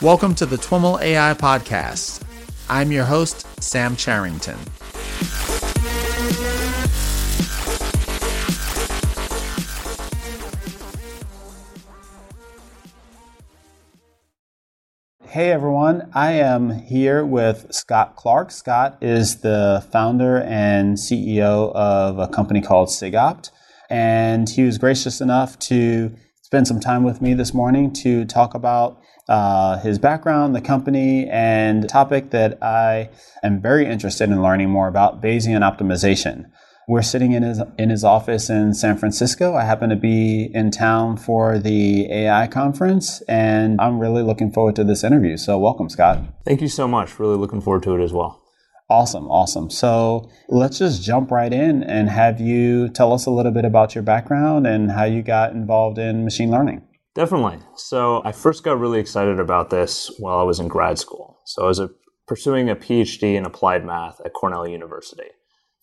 Welcome 0.00 0.36
to 0.36 0.46
the 0.46 0.54
TWIML 0.54 1.02
AI 1.02 1.34
Podcast. 1.34 2.22
I'm 2.70 2.92
your 2.92 3.04
host, 3.04 3.44
Sam 3.60 3.96
Charrington. 3.96 4.56
Hey 15.26 15.50
everyone, 15.50 16.08
I 16.14 16.30
am 16.30 16.70
here 16.70 17.26
with 17.26 17.66
Scott 17.74 18.14
Clark. 18.14 18.52
Scott 18.52 18.98
is 19.00 19.40
the 19.40 19.84
founder 19.90 20.42
and 20.42 20.96
CEO 20.96 21.72
of 21.74 22.20
a 22.20 22.28
company 22.28 22.60
called 22.60 22.88
SigOpt, 22.88 23.50
and 23.90 24.48
he 24.48 24.62
was 24.62 24.78
gracious 24.78 25.20
enough 25.20 25.58
to 25.58 26.14
spend 26.42 26.68
some 26.68 26.78
time 26.78 27.02
with 27.02 27.20
me 27.20 27.34
this 27.34 27.52
morning 27.52 27.92
to 27.94 28.24
talk 28.24 28.54
about 28.54 28.97
uh, 29.28 29.78
his 29.80 29.98
background, 29.98 30.54
the 30.54 30.60
company, 30.60 31.28
and 31.28 31.84
a 31.84 31.86
topic 31.86 32.30
that 32.30 32.62
I 32.62 33.10
am 33.42 33.60
very 33.60 33.86
interested 33.86 34.30
in 34.30 34.42
learning 34.42 34.70
more 34.70 34.88
about 34.88 35.20
Bayesian 35.20 35.60
optimization. 35.60 36.50
We're 36.88 37.02
sitting 37.02 37.32
in 37.32 37.42
his 37.42 37.60
in 37.76 37.90
his 37.90 38.02
office 38.02 38.48
in 38.48 38.72
San 38.72 38.96
Francisco. 38.96 39.54
I 39.54 39.64
happen 39.64 39.90
to 39.90 39.96
be 39.96 40.50
in 40.54 40.70
town 40.70 41.18
for 41.18 41.58
the 41.58 42.10
AI 42.10 42.46
conference, 42.46 43.20
and 43.28 43.78
I'm 43.78 43.98
really 43.98 44.22
looking 44.22 44.50
forward 44.50 44.74
to 44.76 44.84
this 44.84 45.04
interview. 45.04 45.36
So, 45.36 45.58
welcome, 45.58 45.90
Scott. 45.90 46.20
Thank 46.46 46.62
you 46.62 46.68
so 46.68 46.88
much. 46.88 47.18
Really 47.18 47.36
looking 47.36 47.60
forward 47.60 47.82
to 47.82 47.94
it 47.94 48.02
as 48.02 48.14
well. 48.14 48.42
Awesome, 48.88 49.28
awesome. 49.28 49.68
So, 49.68 50.30
let's 50.48 50.78
just 50.78 51.02
jump 51.02 51.30
right 51.30 51.52
in 51.52 51.82
and 51.82 52.08
have 52.08 52.40
you 52.40 52.88
tell 52.88 53.12
us 53.12 53.26
a 53.26 53.30
little 53.30 53.52
bit 53.52 53.66
about 53.66 53.94
your 53.94 54.02
background 54.02 54.66
and 54.66 54.90
how 54.90 55.04
you 55.04 55.22
got 55.22 55.52
involved 55.52 55.98
in 55.98 56.24
machine 56.24 56.50
learning. 56.50 56.87
Definitely. 57.14 57.58
So, 57.76 58.22
I 58.24 58.32
first 58.32 58.62
got 58.62 58.78
really 58.78 59.00
excited 59.00 59.40
about 59.40 59.70
this 59.70 60.10
while 60.18 60.38
I 60.38 60.44
was 60.44 60.60
in 60.60 60.68
grad 60.68 60.98
school. 60.98 61.38
So, 61.46 61.64
I 61.64 61.66
was 61.66 61.78
a, 61.78 61.90
pursuing 62.26 62.70
a 62.70 62.76
PhD 62.76 63.34
in 63.34 63.44
applied 63.44 63.84
math 63.84 64.20
at 64.24 64.32
Cornell 64.32 64.68
University. 64.68 65.30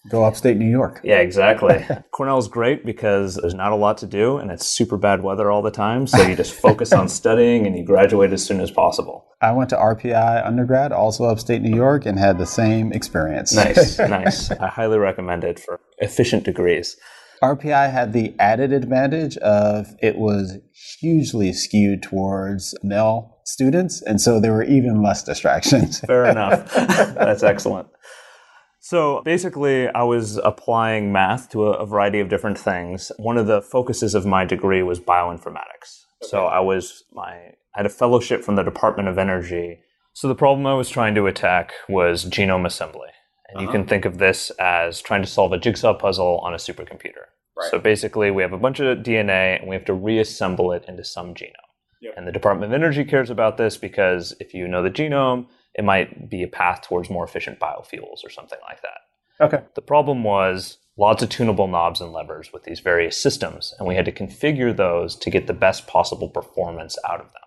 Go 0.10 0.24
upstate 0.24 0.58
New 0.58 0.70
York. 0.70 1.02
Yeah, 1.04 1.18
exactly. 1.18 1.84
Cornell's 2.12 2.48
great 2.48 2.86
because 2.86 3.36
there's 3.36 3.56
not 3.56 3.72
a 3.72 3.76
lot 3.76 3.98
to 4.00 4.06
do 4.06 4.38
and 4.38 4.52
it's 4.52 4.68
super 4.68 4.98
bad 4.98 5.24
weather 5.24 5.50
all 5.50 5.64
the 5.64 5.72
time. 5.72 6.06
So 6.06 6.22
you 6.22 6.36
just 6.36 6.54
focus 6.54 6.94
on 6.94 7.10
studying 7.22 7.66
and 7.66 7.76
you 7.76 7.84
graduate 7.84 8.32
as 8.32 8.46
soon 8.46 8.60
as 8.60 8.70
possible. 8.70 9.26
I 9.42 9.52
went 9.52 9.72
to 9.72 9.78
RPI 9.78 10.46
undergrad, 10.46 10.92
also 10.92 11.26
upstate 11.26 11.64
New 11.64 11.76
York, 11.76 12.06
and 12.06 12.20
had 12.20 12.38
the 12.38 12.46
same 12.46 12.94
experience. 12.94 13.54
Nice, 13.54 13.98
nice. 14.00 14.52
I 14.52 14.68
highly 14.68 15.00
recommend 15.00 15.44
it 15.44 15.60
for 15.60 15.80
efficient 15.98 16.44
degrees. 16.44 16.98
RPI 17.42 17.92
had 17.92 18.14
the 18.14 18.34
added 18.40 18.72
advantage 18.72 19.38
of 19.38 19.88
it 20.02 20.18
was 20.18 20.58
hugely 21.00 21.54
skewed 21.54 22.02
towards 22.02 22.74
male 22.84 23.38
students, 23.46 24.02
and 24.02 24.20
so 24.20 24.40
there 24.40 24.54
were 24.54 24.64
even 24.64 25.02
less 25.02 25.24
distractions. 25.24 26.00
Fair 26.00 26.26
enough. 26.32 26.74
That's 26.74 27.44
excellent. 27.44 27.88
So 28.80 29.24
basically, 29.26 29.88
I 29.90 30.04
was 30.04 30.38
applying 30.38 31.12
math 31.12 31.50
to 31.50 31.64
a, 31.64 31.86
variety 31.88 32.20
of 32.20 32.30
different 32.30 32.58
things. 32.58 33.12
One 33.18 33.38
of 33.38 33.48
the 33.48 33.62
focuses 33.62 34.14
of 34.14 34.28
my 34.28 34.46
degree 34.46 34.84
was 34.84 35.00
bioinformatics. 35.00 36.04
Okay. 36.22 36.30
So 36.30 36.46
I 36.46 36.60
was 36.60 37.04
my 37.12 37.32
I 37.32 37.80
had 37.80 37.88
a 37.88 37.90
fellowship 37.90 38.44
from 38.44 38.56
the 38.56 38.64
Department 38.64 39.10
of 39.10 39.18
Energy. 39.18 39.80
So 40.14 40.28
the 40.28 40.36
problem 40.36 40.68
I 40.68 40.76
was 40.76 40.88
trying 40.88 41.16
to 41.16 41.26
attack 41.28 41.74
was 41.90 42.26
genome 42.26 42.66
assembly. 42.66 43.10
And 43.50 43.58
uh-huh. 43.58 43.66
you 43.66 43.72
can 43.72 43.88
think 43.88 44.06
of 44.06 44.18
this 44.18 44.50
as 44.60 45.02
trying 45.02 45.22
to 45.22 45.28
solve 45.28 45.54
a 45.54 45.58
jigsaw 45.58 45.94
puzzle 45.94 46.40
on 46.40 46.54
a 46.54 46.58
supercomputer. 46.58 47.28
Right. 47.58 47.72
So 47.72 47.80
basically, 47.80 48.32
we 48.32 48.42
have 48.42 48.54
a 48.54 48.58
bunch 48.58 48.80
of 48.80 48.98
DNA 49.00 49.60
and 49.60 49.70
we 49.70 49.76
have 49.76 49.86
to 49.86 49.94
reassemble 49.94 50.72
it 50.72 50.86
into 50.88 51.04
some 51.04 51.34
genome. 51.34 51.54
Yep. 52.02 52.14
And 52.18 52.28
the 52.28 52.32
Department 52.32 52.72
of 52.72 52.76
Energy 52.76 53.06
cares 53.06 53.30
about 53.30 53.58
this 53.58 53.78
because 53.78 54.36
if 54.40 54.54
you 54.54 54.68
know 54.68 54.84
the 54.84 54.90
genome, 54.90 55.48
it 55.74 55.84
might 55.84 56.30
be 56.30 56.44
a 56.44 56.48
path 56.48 56.82
towards 56.82 57.10
more 57.10 57.24
efficient 57.24 57.60
biofuels 57.60 58.24
or 58.24 58.30
something 58.30 58.60
like 58.68 58.82
that. 58.82 59.00
Okay. 59.42 59.64
The 59.76 59.82
problem 59.82 60.24
was 60.24 60.78
lots 60.98 61.22
of 61.24 61.30
tunable 61.30 61.68
knobs 61.68 62.00
and 62.02 62.12
levers 62.12 62.54
with 62.54 62.64
these 62.64 62.80
various 62.80 63.20
systems, 63.22 63.74
and 63.78 63.88
we 63.88 63.96
had 63.96 64.06
to 64.06 64.12
configure 64.12 64.76
those 64.76 65.16
to 65.18 65.30
get 65.30 65.48
the 65.48 65.54
best 65.54 65.88
possible 65.88 66.30
performance 66.30 66.98
out 67.08 67.20
of 67.20 67.28
them. 67.34 67.45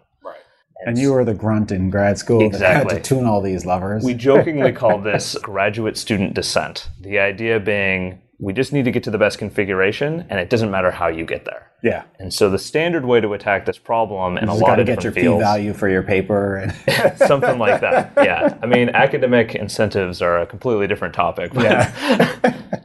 And 0.87 0.97
you 0.97 1.13
were 1.13 1.25
the 1.25 1.35
grunt 1.35 1.73
in 1.73 1.91
grad 1.91 2.19
school 2.19 2.43
exactly. 2.43 2.85
that 2.85 2.93
had 2.95 3.05
to 3.05 3.09
tune 3.09 3.27
all 3.27 3.41
these 3.41 3.67
levers. 3.67 4.05
We 4.05 4.15
jokingly 4.15 4.73
call 4.73 4.99
this 5.03 5.37
graduate 5.43 5.97
student 5.97 6.35
descent. 6.35 6.89
The 7.01 7.19
idea 7.19 7.59
being 7.59 8.21
we 8.41 8.53
just 8.53 8.73
need 8.73 8.85
to 8.85 8.93
get 8.93 9.03
to 9.03 9.11
the 9.11 9.19
best 9.19 9.39
configuration, 9.39 10.25
and 10.31 10.39
it 10.39 10.49
doesn't 10.49 10.71
matter 10.71 10.93
how 10.93 11.09
you 11.09 11.25
get 11.25 11.45
there. 11.45 11.73
Yeah. 11.83 12.05
And 12.19 12.33
so 12.33 12.49
the 12.49 12.59
standard 12.59 13.05
way 13.05 13.21
to 13.21 13.33
attack 13.33 13.67
this 13.67 13.79
problem 13.79 14.37
and 14.37 14.49
a 14.49 14.55
lot 14.55 14.79
of 14.79 14.87
get 14.87 15.03
your 15.03 15.13
fields, 15.13 15.41
p-value 15.43 15.73
for 15.73 15.89
your 15.89 16.03
paper, 16.03 16.57
and 16.57 16.73
something 17.19 17.59
like 17.59 17.81
that. 17.81 18.13
Yeah. 18.29 18.59
I 18.63 18.67
mean, 18.67 18.91
academic 18.91 19.55
incentives 19.55 20.21
are 20.21 20.41
a 20.41 20.47
completely 20.47 20.87
different 20.87 21.15
topic. 21.15 21.53
yeah. 21.55 21.93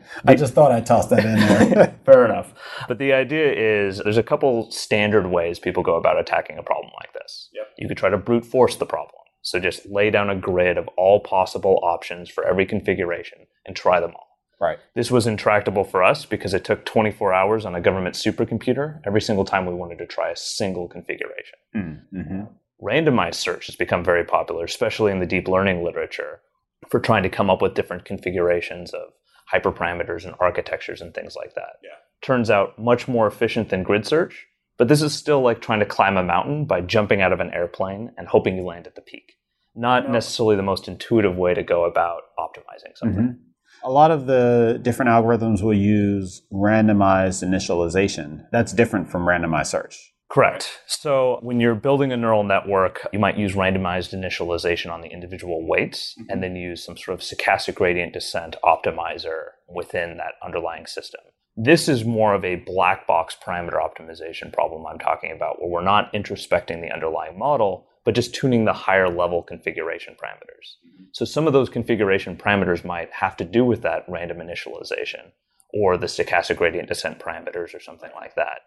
I 0.26 0.36
just 0.36 0.54
thought 0.54 0.72
I'd 0.72 0.86
toss 0.86 1.08
that 1.08 1.26
in 1.26 1.36
there. 1.36 1.96
Fair 2.06 2.26
enough. 2.26 2.54
But 2.88 3.00
the 3.00 3.14
idea 3.14 3.52
is 3.52 3.98
there's 3.98 4.18
a 4.18 4.24
couple 4.24 4.72
standard 4.72 5.28
ways 5.28 5.60
people 5.60 5.84
go 5.84 5.96
about 5.96 6.20
attacking 6.20 6.58
a 6.58 6.64
problem 6.64 6.92
like 7.00 7.14
this. 7.14 7.50
Yep. 7.54 7.68
You 7.78 7.88
could 7.88 7.98
try 7.98 8.10
to 8.10 8.18
brute 8.18 8.46
force 8.46 8.76
the 8.76 8.86
problem. 8.86 9.16
So 9.42 9.60
just 9.60 9.86
lay 9.88 10.10
down 10.10 10.30
a 10.30 10.36
grid 10.36 10.78
of 10.78 10.88
all 10.96 11.20
possible 11.20 11.80
options 11.84 12.30
for 12.30 12.48
every 12.48 12.66
configuration 12.66 13.40
and 13.66 13.76
try 13.76 14.00
them 14.00 14.12
all. 14.16 14.33
Right. 14.60 14.80
This 14.96 15.12
was 15.12 15.28
intractable 15.28 15.84
for 15.84 16.04
us 16.04 16.26
because 16.26 16.54
it 16.54 16.64
took 16.64 16.86
24 16.86 17.34
hours 17.34 17.66
on 17.66 17.76
a 17.76 17.82
government 17.82 18.16
supercomputer 18.16 19.02
every 19.06 19.22
single 19.22 19.46
time 19.46 19.66
we 19.66 19.74
wanted 19.74 19.98
to 19.98 20.06
try 20.06 20.30
a 20.30 20.36
single 20.36 20.88
configuration. 20.88 21.60
Mm, 21.76 22.02
mm-hmm. 22.14 22.42
Randomized 22.82 23.36
search 23.36 23.66
has 23.68 23.76
become 23.76 24.04
very 24.04 24.24
popular, 24.24 24.66
especially 24.66 25.12
in 25.12 25.20
the 25.20 25.26
deep 25.26 25.48
learning 25.48 25.84
literature, 25.84 26.42
for 26.90 27.00
trying 27.00 27.24
to 27.24 27.30
come 27.30 27.50
up 27.50 27.62
with 27.62 27.76
different 27.76 28.06
configurations 28.06 28.94
of 28.94 29.10
hyperparameters 29.54 30.26
and 30.26 30.36
architectures 30.40 31.02
and 31.02 31.14
things 31.14 31.36
like 31.36 31.56
that. 31.56 31.80
Yeah. 31.84 31.90
Turns 32.22 32.50
out 32.50 32.80
much 32.80 33.08
more 33.08 33.28
efficient 33.28 33.70
than 33.70 33.84
grid 33.84 34.06
search, 34.06 34.48
but 34.78 34.88
this 34.88 35.02
is 35.02 35.14
still 35.14 35.42
like 35.42 35.62
trying 35.62 35.80
to 35.80 35.86
climb 35.86 36.18
a 36.18 36.24
mountain 36.24 36.66
by 36.66 36.82
jumping 36.82 37.22
out 37.22 37.34
of 37.34 37.40
an 37.40 37.54
airplane 37.54 38.12
and 38.18 38.28
hoping 38.28 38.58
you 38.58 38.64
land 38.64 38.88
at 38.88 38.96
the 38.96 39.02
peak. 39.02 39.34
Not 39.76 40.06
no. 40.06 40.14
necessarily 40.14 40.56
the 40.56 40.64
most 40.64 40.88
intuitive 40.88 41.36
way 41.36 41.54
to 41.54 41.64
go 41.64 41.86
about 41.86 42.22
optimizing 42.40 42.96
something. 42.96 43.24
Mm-hmm. 43.24 43.50
A 43.86 43.92
lot 43.92 44.12
of 44.12 44.28
the 44.28 44.80
different 44.82 45.10
algorithms 45.10 45.62
will 45.62 45.74
use 45.74 46.42
randomized 46.52 47.44
initialization. 47.44 48.46
That's 48.52 48.72
different 48.72 49.10
from 49.10 49.26
randomized 49.26 49.68
search. 49.68 50.14
Correct. 50.30 50.80
So 50.88 51.38
when 51.42 51.60
you're 51.60 51.76
building 51.76 52.12
a 52.12 52.18
neural 52.18 52.44
network, 52.44 53.06
you 53.14 53.20
might 53.20 53.38
use 53.38 53.54
randomized 53.54 54.18
initialization 54.20 54.92
on 54.92 55.02
the 55.02 55.10
individual 55.10 55.68
weights 55.68 56.16
mm-hmm. 56.18 56.32
and 56.32 56.42
then 56.42 56.56
use 56.56 56.84
some 56.84 56.98
sort 56.98 57.14
of 57.14 57.22
stochastic 57.22 57.76
gradient 57.76 58.14
descent 58.14 58.56
optimizer 58.64 59.50
within 59.68 60.18
that 60.18 60.34
underlying 60.44 60.88
system. 60.88 61.22
This 61.56 61.88
is 61.88 62.04
more 62.04 62.34
of 62.34 62.44
a 62.44 62.56
black 62.56 63.06
box 63.06 63.38
parameter 63.46 63.76
optimization 63.76 64.52
problem 64.52 64.88
I'm 64.88 64.98
talking 64.98 65.32
about, 65.32 65.62
where 65.62 65.70
we're 65.70 65.84
not 65.84 66.12
introspecting 66.14 66.82
the 66.82 66.92
underlying 66.92 67.38
model, 67.38 67.86
but 68.04 68.16
just 68.16 68.34
tuning 68.34 68.66
the 68.66 68.74
higher 68.74 69.10
level 69.10 69.44
configuration 69.44 70.16
parameters. 70.16 70.78
So 71.12 71.26
some 71.26 71.48
of 71.48 71.54
those 71.54 71.70
configuration 71.70 72.36
parameters 72.36 72.84
might 72.84 73.12
have 73.12 73.38
to 73.38 73.46
do 73.46 73.66
with 73.66 73.82
that 73.84 74.06
random 74.08 74.38
initialization 74.38 75.32
or 75.74 75.98
the 75.98 76.08
stochastic 76.08 76.58
gradient 76.58 76.88
descent 76.88 77.20
parameters 77.20 77.74
or 77.74 77.80
something 77.80 78.12
like 78.16 78.36
that. 78.36 78.62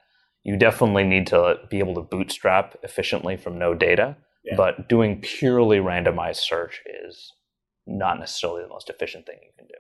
You 0.44 0.56
definitely 0.56 1.04
need 1.04 1.26
to 1.28 1.56
be 1.70 1.78
able 1.78 1.94
to 1.94 2.02
bootstrap 2.02 2.76
efficiently 2.82 3.36
from 3.36 3.58
no 3.58 3.74
data, 3.74 4.16
yeah. 4.44 4.54
but 4.56 4.88
doing 4.88 5.20
purely 5.20 5.78
randomized 5.78 6.36
search 6.36 6.82
is 7.04 7.32
not 7.86 8.18
necessarily 8.18 8.62
the 8.62 8.68
most 8.68 8.90
efficient 8.90 9.26
thing 9.26 9.38
you 9.42 9.50
can 9.56 9.66
do. 9.66 9.74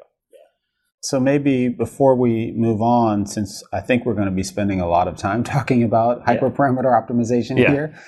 So 1.06 1.20
maybe 1.20 1.68
before 1.68 2.16
we 2.16 2.50
move 2.50 2.82
on, 2.82 3.26
since 3.26 3.62
I 3.72 3.80
think 3.80 4.04
we're 4.04 4.14
going 4.14 4.26
to 4.26 4.34
be 4.34 4.42
spending 4.42 4.80
a 4.80 4.88
lot 4.88 5.06
of 5.06 5.16
time 5.16 5.44
talking 5.54 5.84
about 5.84 6.22
yeah. 6.26 6.36
hyperparameter 6.36 6.86
optimization 6.86 7.58
yeah. 7.58 7.70
here, 7.70 7.98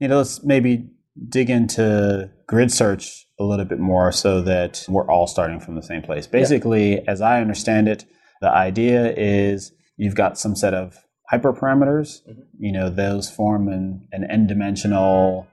you 0.00 0.08
know, 0.08 0.18
let's 0.18 0.42
maybe 0.42 0.88
dig 1.28 1.50
into 1.50 2.30
grid 2.46 2.72
search 2.72 3.26
a 3.38 3.44
little 3.44 3.64
bit 3.64 3.78
more 3.78 4.12
so 4.12 4.40
that 4.42 4.84
we're 4.88 5.10
all 5.10 5.26
starting 5.26 5.60
from 5.60 5.74
the 5.74 5.82
same 5.82 6.02
place. 6.02 6.26
Basically, 6.26 6.94
yeah. 6.94 7.00
as 7.06 7.20
I 7.20 7.40
understand 7.40 7.88
it, 7.88 8.04
the 8.40 8.50
idea 8.50 9.12
is 9.16 9.72
you've 9.96 10.14
got 10.14 10.38
some 10.38 10.54
set 10.54 10.74
of 10.74 11.06
hyperparameters, 11.32 12.22
mm-hmm. 12.28 12.40
you 12.58 12.72
know, 12.72 12.88
those 12.88 13.30
form 13.30 13.68
an, 13.68 14.06
an 14.12 14.24
n 14.30 14.46
dimensional, 14.46 15.46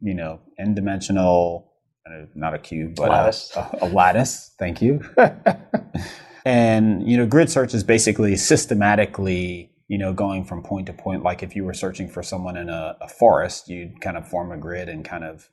you 0.00 0.14
know, 0.14 0.40
n 0.58 0.74
dimensional, 0.74 1.72
uh, 2.06 2.26
not 2.34 2.54
a 2.54 2.58
cube, 2.58 2.96
but 2.96 3.10
lattice. 3.10 3.52
A, 3.56 3.60
a, 3.60 3.78
a 3.82 3.88
lattice. 3.88 4.54
Thank 4.58 4.82
you. 4.82 5.00
and, 6.44 7.08
you 7.08 7.16
know, 7.16 7.26
grid 7.26 7.50
search 7.50 7.74
is 7.74 7.84
basically 7.84 8.36
systematically 8.36 9.69
you 9.90 9.98
know, 9.98 10.12
going 10.12 10.44
from 10.44 10.62
point 10.62 10.86
to 10.86 10.92
point, 10.92 11.24
like 11.24 11.42
if 11.42 11.56
you 11.56 11.64
were 11.64 11.74
searching 11.74 12.08
for 12.08 12.22
someone 12.22 12.56
in 12.56 12.68
a, 12.68 12.96
a 13.00 13.08
forest, 13.08 13.68
you'd 13.68 14.00
kind 14.00 14.16
of 14.16 14.24
form 14.28 14.52
a 14.52 14.56
grid 14.56 14.88
and 14.88 15.04
kind 15.04 15.24
of 15.24 15.48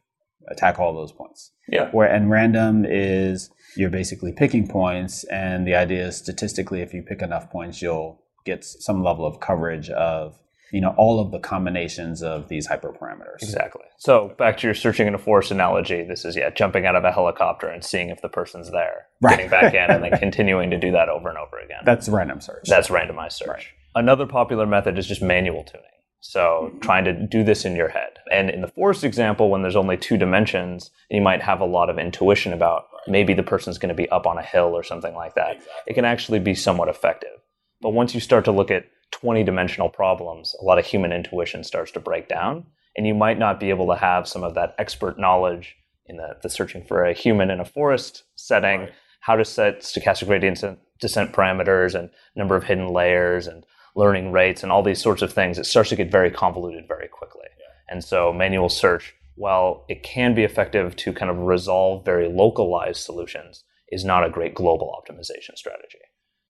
attack 0.47 0.77
all 0.77 0.93
those 0.93 1.11
points. 1.11 1.53
Yeah. 1.67 1.89
Where 1.89 2.07
and 2.07 2.29
random 2.29 2.85
is 2.87 3.49
you're 3.75 3.89
basically 3.89 4.31
picking 4.31 4.67
points, 4.67 5.23
and 5.23 5.65
the 5.65 5.73
idea 5.73 6.05
is 6.05 6.17
statistically, 6.17 6.81
if 6.81 6.93
you 6.93 7.01
pick 7.01 7.23
enough 7.23 7.49
points, 7.49 7.81
you'll 7.81 8.21
get 8.45 8.63
some 8.63 9.03
level 9.03 9.25
of 9.25 9.39
coverage 9.39 9.89
of 9.89 10.35
you 10.71 10.81
know 10.81 10.93
all 10.97 11.19
of 11.19 11.31
the 11.31 11.39
combinations 11.39 12.21
of 12.21 12.47
these 12.47 12.67
hyperparameters. 12.67 13.41
Exactly. 13.41 13.85
So 13.97 14.35
back 14.37 14.59
to 14.59 14.67
your 14.67 14.75
searching 14.75 15.07
in 15.07 15.15
a 15.15 15.17
forest 15.17 15.49
analogy, 15.49 16.03
this 16.03 16.25
is 16.25 16.35
yeah, 16.35 16.51
jumping 16.51 16.85
out 16.85 16.95
of 16.95 17.03
a 17.03 17.11
helicopter 17.11 17.67
and 17.67 17.83
seeing 17.83 18.09
if 18.09 18.21
the 18.21 18.29
person's 18.29 18.69
there, 18.69 19.07
Right. 19.19 19.31
getting 19.35 19.49
back 19.49 19.73
in, 19.73 19.89
and 19.89 20.03
then 20.03 20.19
continuing 20.19 20.69
to 20.69 20.77
do 20.77 20.91
that 20.91 21.09
over 21.09 21.27
and 21.27 21.39
over 21.39 21.57
again. 21.57 21.81
That's 21.85 22.07
random 22.07 22.39
search. 22.39 22.65
That's 22.69 22.89
randomized 22.89 23.31
search. 23.33 23.47
Right. 23.47 23.63
Another 23.97 24.27
popular 24.27 24.67
method 24.67 24.99
is 24.99 25.07
just 25.07 25.23
manual 25.23 25.63
tuning. 25.63 25.87
So 26.19 26.69
hmm. 26.71 26.79
trying 26.79 27.03
to 27.05 27.13
do 27.13 27.43
this 27.43 27.65
in 27.65 27.75
your 27.75 27.89
head. 27.89 28.19
And 28.31 28.51
in 28.51 28.61
the 28.61 28.67
forest 28.67 29.03
example, 29.03 29.49
when 29.49 29.63
there's 29.63 29.75
only 29.75 29.97
two 29.97 30.17
dimensions, 30.17 30.91
you 31.09 31.19
might 31.19 31.41
have 31.41 31.61
a 31.61 31.65
lot 31.65 31.89
of 31.89 31.97
intuition 31.97 32.53
about 32.53 32.85
maybe 33.07 33.33
the 33.33 33.41
person's 33.41 33.79
going 33.79 33.89
to 33.89 33.95
be 33.95 34.09
up 34.09 34.27
on 34.27 34.37
a 34.37 34.43
hill 34.43 34.75
or 34.77 34.83
something 34.83 35.15
like 35.15 35.33
that. 35.33 35.61
It 35.87 35.95
can 35.95 36.05
actually 36.05 36.37
be 36.37 36.53
somewhat 36.53 36.89
effective. 36.89 37.39
But 37.81 37.93
once 37.93 38.13
you 38.13 38.21
start 38.21 38.45
to 38.45 38.51
look 38.51 38.69
at 38.69 38.85
20 39.11 39.43
dimensional 39.43 39.89
problems, 39.89 40.55
a 40.61 40.63
lot 40.63 40.77
of 40.77 40.85
human 40.85 41.11
intuition 41.11 41.63
starts 41.63 41.91
to 41.93 41.99
break 41.99 42.27
down. 42.27 42.65
And 42.95 43.07
you 43.07 43.15
might 43.15 43.39
not 43.39 43.59
be 43.59 43.71
able 43.71 43.87
to 43.87 43.95
have 43.95 44.27
some 44.27 44.43
of 44.43 44.53
that 44.53 44.75
expert 44.77 45.17
knowledge 45.17 45.75
in 46.05 46.17
the, 46.17 46.37
the 46.43 46.49
searching 46.49 46.83
for 46.83 47.03
a 47.03 47.13
human 47.13 47.49
in 47.49 47.59
a 47.59 47.65
forest 47.65 48.25
setting, 48.35 48.89
how 49.21 49.35
to 49.35 49.45
set 49.45 49.81
stochastic 49.81 50.27
gradient 50.27 50.63
descent 50.99 51.31
parameters 51.31 51.95
and 51.97 52.11
number 52.35 52.55
of 52.55 52.63
hidden 52.63 52.89
layers 52.89 53.47
and 53.47 53.63
learning 53.97 54.31
rates 54.31 54.63
and 54.63 54.71
all 54.71 54.83
these 54.83 55.01
sorts 55.01 55.21
of 55.21 55.33
things. 55.33 55.57
It 55.57 55.65
starts 55.65 55.89
to 55.89 55.95
get 55.95 56.11
very 56.11 56.31
convoluted 56.31 56.87
very 56.87 57.07
quickly. 57.07 57.47
And 57.89 58.03
so 58.03 58.31
manual 58.31 58.69
search, 58.69 59.15
while 59.35 59.85
it 59.89 60.03
can 60.03 60.35
be 60.35 60.43
effective 60.43 60.95
to 60.97 61.13
kind 61.13 61.31
of 61.31 61.39
resolve 61.39 62.05
very 62.05 62.27
localized 62.27 63.01
solutions, 63.01 63.63
is 63.89 64.05
not 64.05 64.25
a 64.25 64.29
great 64.29 64.53
global 64.53 64.93
optimization 64.97 65.55
strategy. 65.55 65.99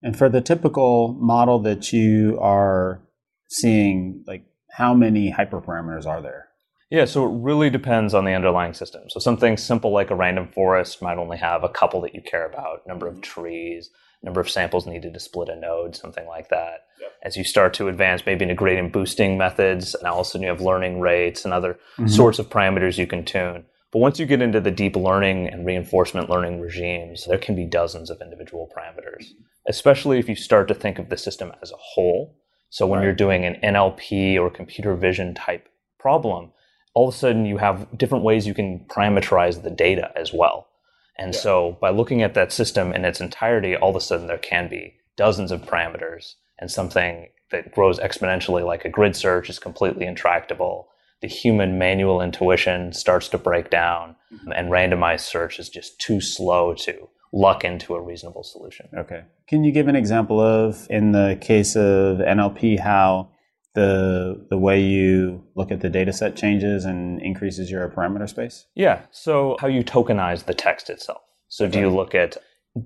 And 0.01 0.17
for 0.17 0.29
the 0.29 0.41
typical 0.41 1.17
model 1.19 1.59
that 1.59 1.91
you 1.93 2.37
are 2.41 3.01
seeing, 3.49 4.23
like 4.27 4.45
how 4.71 4.93
many 4.93 5.31
hyperparameters 5.31 6.05
are 6.05 6.21
there? 6.21 6.47
Yeah, 6.89 7.05
so 7.05 7.25
it 7.25 7.41
really 7.41 7.69
depends 7.69 8.13
on 8.13 8.25
the 8.25 8.33
underlying 8.33 8.73
system. 8.73 9.03
So 9.09 9.19
something 9.19 9.57
simple 9.57 9.91
like 9.91 10.11
a 10.11 10.15
random 10.15 10.47
forest 10.47 11.01
might 11.01 11.17
only 11.17 11.37
have 11.37 11.63
a 11.63 11.69
couple 11.69 12.01
that 12.01 12.13
you 12.13 12.21
care 12.21 12.45
about, 12.45 12.87
number 12.87 13.07
of 13.07 13.15
mm-hmm. 13.15 13.21
trees, 13.21 13.89
number 14.25 14.41
of 14.41 14.49
samples 14.49 14.85
needed 14.85 15.13
to 15.13 15.19
split 15.19 15.49
a 15.49 15.55
node, 15.55 15.95
something 15.95 16.27
like 16.27 16.49
that. 16.49 16.87
As 17.23 17.37
you 17.37 17.43
start 17.43 17.73
to 17.75 17.87
advance 17.87 18.23
maybe 18.25 18.43
into 18.43 18.55
gradient 18.55 18.91
boosting 18.91 19.37
methods, 19.37 19.95
and 19.95 20.07
all 20.07 20.21
of 20.21 20.27
a 20.27 20.29
sudden 20.29 20.43
you 20.43 20.49
have 20.49 20.61
learning 20.61 20.99
rates 20.99 21.45
and 21.45 21.53
other 21.53 21.75
mm-hmm. 21.97 22.07
sorts 22.07 22.39
of 22.39 22.49
parameters 22.49 22.97
you 22.97 23.07
can 23.07 23.23
tune. 23.23 23.65
But 23.91 23.99
once 23.99 24.19
you 24.19 24.25
get 24.25 24.41
into 24.41 24.59
the 24.59 24.71
deep 24.71 24.95
learning 24.95 25.47
and 25.47 25.65
reinforcement 25.65 26.29
learning 26.29 26.59
regimes, 26.59 27.25
there 27.25 27.37
can 27.37 27.55
be 27.55 27.65
dozens 27.65 28.09
of 28.09 28.19
individual 28.21 28.69
parameters, 28.75 29.27
especially 29.67 30.19
if 30.19 30.27
you 30.27 30.35
start 30.35 30.67
to 30.67 30.73
think 30.73 30.99
of 30.99 31.09
the 31.09 31.17
system 31.17 31.53
as 31.61 31.71
a 31.71 31.77
whole. 31.77 32.35
So 32.69 32.85
when 32.85 32.99
Right. 32.99 33.05
you're 33.05 33.13
doing 33.13 33.45
an 33.45 33.55
NLP 33.63 34.37
or 34.37 34.49
computer 34.49 34.95
vision 34.95 35.33
type 35.33 35.69
problem, 35.97 36.51
all 36.93 37.07
of 37.07 37.13
a 37.13 37.17
sudden 37.17 37.45
you 37.45 37.57
have 37.57 37.87
different 37.97 38.23
ways 38.23 38.45
you 38.45 38.53
can 38.53 38.79
parameterize 38.89 39.63
the 39.63 39.71
data 39.71 40.11
as 40.15 40.33
well. 40.33 40.67
And 41.17 41.33
so 41.33 41.77
by 41.79 41.91
looking 41.91 42.21
at 42.21 42.33
that 42.33 42.51
system 42.51 42.91
in 42.91 43.05
its 43.05 43.21
entirety, 43.21 43.75
all 43.75 43.91
of 43.91 43.95
a 43.95 44.01
sudden 44.01 44.27
there 44.27 44.37
can 44.37 44.67
be 44.67 44.95
dozens 45.15 45.51
of 45.51 45.61
parameters 45.61 46.35
and 46.59 46.69
something 46.69 47.29
that 47.51 47.71
grows 47.71 47.99
exponentially 47.99 48.65
like 48.65 48.85
a 48.85 48.89
grid 48.89 49.15
search 49.15 49.49
is 49.49 49.59
completely 49.59 50.05
intractable. 50.05 50.89
The 51.21 51.27
human 51.27 51.77
manual 51.77 52.21
intuition 52.21 52.91
starts 52.91 53.29
to 53.29 53.37
break 53.37 53.69
down 53.69 54.15
mm-hmm. 54.33 54.51
and 54.51 54.69
randomized 54.69 55.21
search 55.21 55.59
is 55.59 55.69
just 55.69 55.99
too 55.99 56.19
slow 56.19 56.73
to 56.73 57.09
luck 57.31 57.63
into 57.63 57.93
a 57.95 58.01
reasonable 58.01 58.43
solution. 58.43 58.87
Okay. 58.95 59.23
Can 59.47 59.63
you 59.63 59.71
give 59.71 59.87
an 59.87 59.95
example 59.95 60.39
of, 60.39 60.87
in 60.89 61.11
the 61.11 61.37
case 61.41 61.75
of 61.75 62.17
NLP, 62.17 62.79
how 62.79 63.29
the 63.75 64.47
the 64.49 64.57
way 64.57 64.81
you 64.81 65.43
look 65.55 65.71
at 65.71 65.81
the 65.81 65.89
data 65.89 66.11
set 66.11 66.35
changes 66.35 66.85
and 66.85 67.21
increases 67.21 67.69
your 67.69 67.87
parameter 67.89 68.27
space? 68.27 68.65
Yeah. 68.75 69.03
So 69.11 69.57
how 69.59 69.67
you 69.67 69.83
tokenize 69.83 70.45
the 70.45 70.53
text 70.53 70.89
itself. 70.89 71.21
So 71.47 71.67
do 71.67 71.79
you 71.79 71.89
look 71.89 72.15
at 72.15 72.37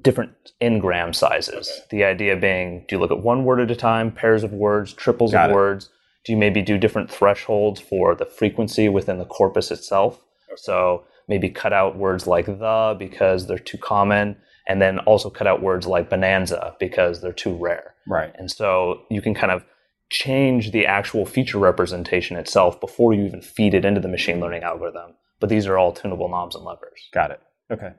different 0.02 0.34
n-gram 0.62 1.14
sizes? 1.14 1.82
The 1.90 2.04
idea 2.04 2.36
being, 2.36 2.86
do 2.88 2.96
you 2.96 3.00
look 3.00 3.12
at 3.12 3.24
one 3.24 3.46
word 3.46 3.60
at 3.62 3.72
a 3.72 3.76
time, 3.76 4.12
pairs 4.12 4.44
of 4.44 4.52
words, 4.52 4.94
triples 4.94 5.32
Got 5.32 5.46
of 5.46 5.52
it. 5.52 5.56
words? 5.56 5.90
Do 6.26 6.34
you 6.34 6.38
maybe 6.38 6.62
do 6.62 6.78
different 6.78 7.10
thresholds 7.10 7.80
for 7.80 8.14
the 8.14 8.26
frequency 8.26 8.90
within 8.90 9.18
the 9.18 9.26
corpus 9.26 9.72
itself? 9.72 10.22
So 10.58 11.06
maybe 11.28 11.50
cut 11.50 11.74
out 11.74 11.98
words 11.98 12.28
like 12.28 12.46
the 12.46 12.96
because 13.00 13.48
they're 13.48 13.58
too 13.58 13.78
common, 13.78 14.36
and 14.68 14.82
then 14.82 15.00
also 15.00 15.30
cut 15.30 15.48
out 15.48 15.62
words 15.62 15.88
like 15.88 16.10
bonanza 16.10 16.76
because 16.80 17.22
they're 17.22 17.32
too 17.32 17.56
rare. 17.56 17.96
Right. 18.08 18.34
And 18.38 18.52
so 18.52 19.04
you 19.10 19.22
can 19.22 19.34
kind 19.34 19.52
of 19.52 19.64
change 20.10 20.72
the 20.72 20.86
actual 20.86 21.26
feature 21.26 21.60
representation 21.60 22.36
itself 22.38 22.80
before 22.80 23.14
you 23.14 23.24
even 23.26 23.42
feed 23.42 23.74
it 23.74 23.86
into 23.86 24.02
the 24.02 24.08
machine 24.08 24.40
learning 24.40 24.64
algorithm. 24.64 25.14
But 25.40 25.50
these 25.50 25.68
are 25.68 25.78
all 25.78 25.94
tunable 25.94 26.28
knobs 26.30 26.56
and 26.56 26.66
levers. 26.66 27.10
Got 27.14 27.32
it. 27.32 27.42
Okay. 27.72 27.92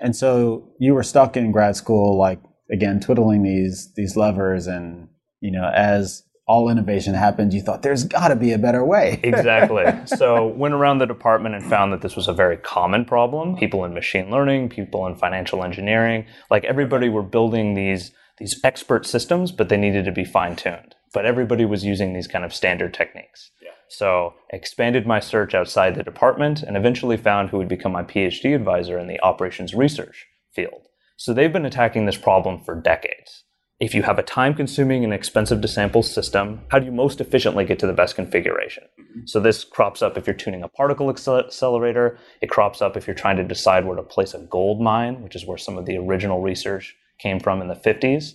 And 0.00 0.16
so 0.16 0.68
you 0.78 0.94
were 0.94 1.02
stuck 1.02 1.36
in 1.36 1.52
grad 1.52 1.76
school, 1.76 2.16
like 2.16 2.38
again, 2.70 3.00
twiddling 3.00 3.42
these 3.42 3.92
these 3.94 4.16
levers, 4.16 4.66
and 4.66 5.08
you 5.40 5.50
know, 5.50 5.70
as 5.74 6.22
all 6.46 6.68
innovation 6.68 7.14
happened, 7.14 7.52
you 7.52 7.60
thought 7.60 7.82
there's 7.82 8.04
got 8.04 8.28
to 8.28 8.36
be 8.36 8.52
a 8.52 8.58
better 8.58 8.84
way. 8.84 9.20
Exactly. 9.30 9.84
so 10.06 10.48
went 10.48 10.74
around 10.74 10.98
the 10.98 11.06
department 11.06 11.54
and 11.54 11.64
found 11.64 11.92
that 11.92 12.00
this 12.00 12.16
was 12.16 12.26
a 12.28 12.32
very 12.32 12.56
common 12.56 13.04
problem. 13.04 13.56
People 13.56 13.84
in 13.84 13.94
machine 13.94 14.30
learning, 14.30 14.68
people 14.68 15.06
in 15.06 15.14
financial 15.14 15.62
engineering, 15.62 16.26
like 16.50 16.64
everybody 16.64 17.08
were 17.08 17.22
building 17.22 17.74
these 17.74 18.12
these 18.38 18.58
expert 18.64 19.04
systems, 19.04 19.52
but 19.52 19.68
they 19.68 19.76
needed 19.76 20.06
to 20.06 20.12
be 20.12 20.24
fine 20.24 20.56
tuned. 20.56 20.94
But 21.12 21.26
everybody 21.26 21.64
was 21.64 21.84
using 21.84 22.12
these 22.12 22.28
kind 22.28 22.44
of 22.44 22.54
standard 22.54 22.94
techniques. 22.94 23.50
So 23.88 24.34
expanded 24.50 25.06
my 25.06 25.18
search 25.18 25.54
outside 25.54 25.96
the 25.96 26.04
department 26.04 26.62
and 26.62 26.76
eventually 26.76 27.16
found 27.16 27.50
who 27.50 27.58
would 27.58 27.68
become 27.68 27.92
my 27.92 28.04
PhD 28.04 28.54
advisor 28.54 28.98
in 28.98 29.08
the 29.08 29.20
operations 29.20 29.74
research 29.74 30.26
field. 30.54 30.86
So 31.16 31.34
they've 31.34 31.52
been 31.52 31.66
attacking 31.66 32.06
this 32.06 32.16
problem 32.16 32.60
for 32.60 32.80
decades. 32.80 33.44
If 33.80 33.94
you 33.94 34.02
have 34.02 34.18
a 34.18 34.22
time 34.22 34.54
consuming 34.54 35.04
and 35.04 35.12
expensive 35.12 35.62
to 35.62 35.68
sample 35.68 36.02
system, 36.02 36.60
how 36.68 36.78
do 36.78 36.86
you 36.86 36.92
most 36.92 37.20
efficiently 37.20 37.64
get 37.64 37.78
to 37.80 37.86
the 37.86 37.94
best 37.94 38.14
configuration? 38.14 38.84
So 39.24 39.40
this 39.40 39.64
crops 39.64 40.02
up 40.02 40.18
if 40.18 40.26
you're 40.26 40.34
tuning 40.34 40.62
a 40.62 40.68
particle 40.68 41.08
accelerator. 41.10 42.18
It 42.42 42.50
crops 42.50 42.82
up 42.82 42.96
if 42.96 43.06
you're 43.06 43.16
trying 43.16 43.38
to 43.38 43.44
decide 43.44 43.86
where 43.86 43.96
to 43.96 44.02
place 44.02 44.34
a 44.34 44.38
gold 44.38 44.80
mine, 44.80 45.22
which 45.22 45.34
is 45.34 45.46
where 45.46 45.58
some 45.58 45.78
of 45.78 45.86
the 45.86 45.96
original 45.96 46.42
research 46.42 46.94
came 47.18 47.40
from 47.40 47.60
in 47.62 47.68
the 47.68 47.74
50s. 47.74 48.34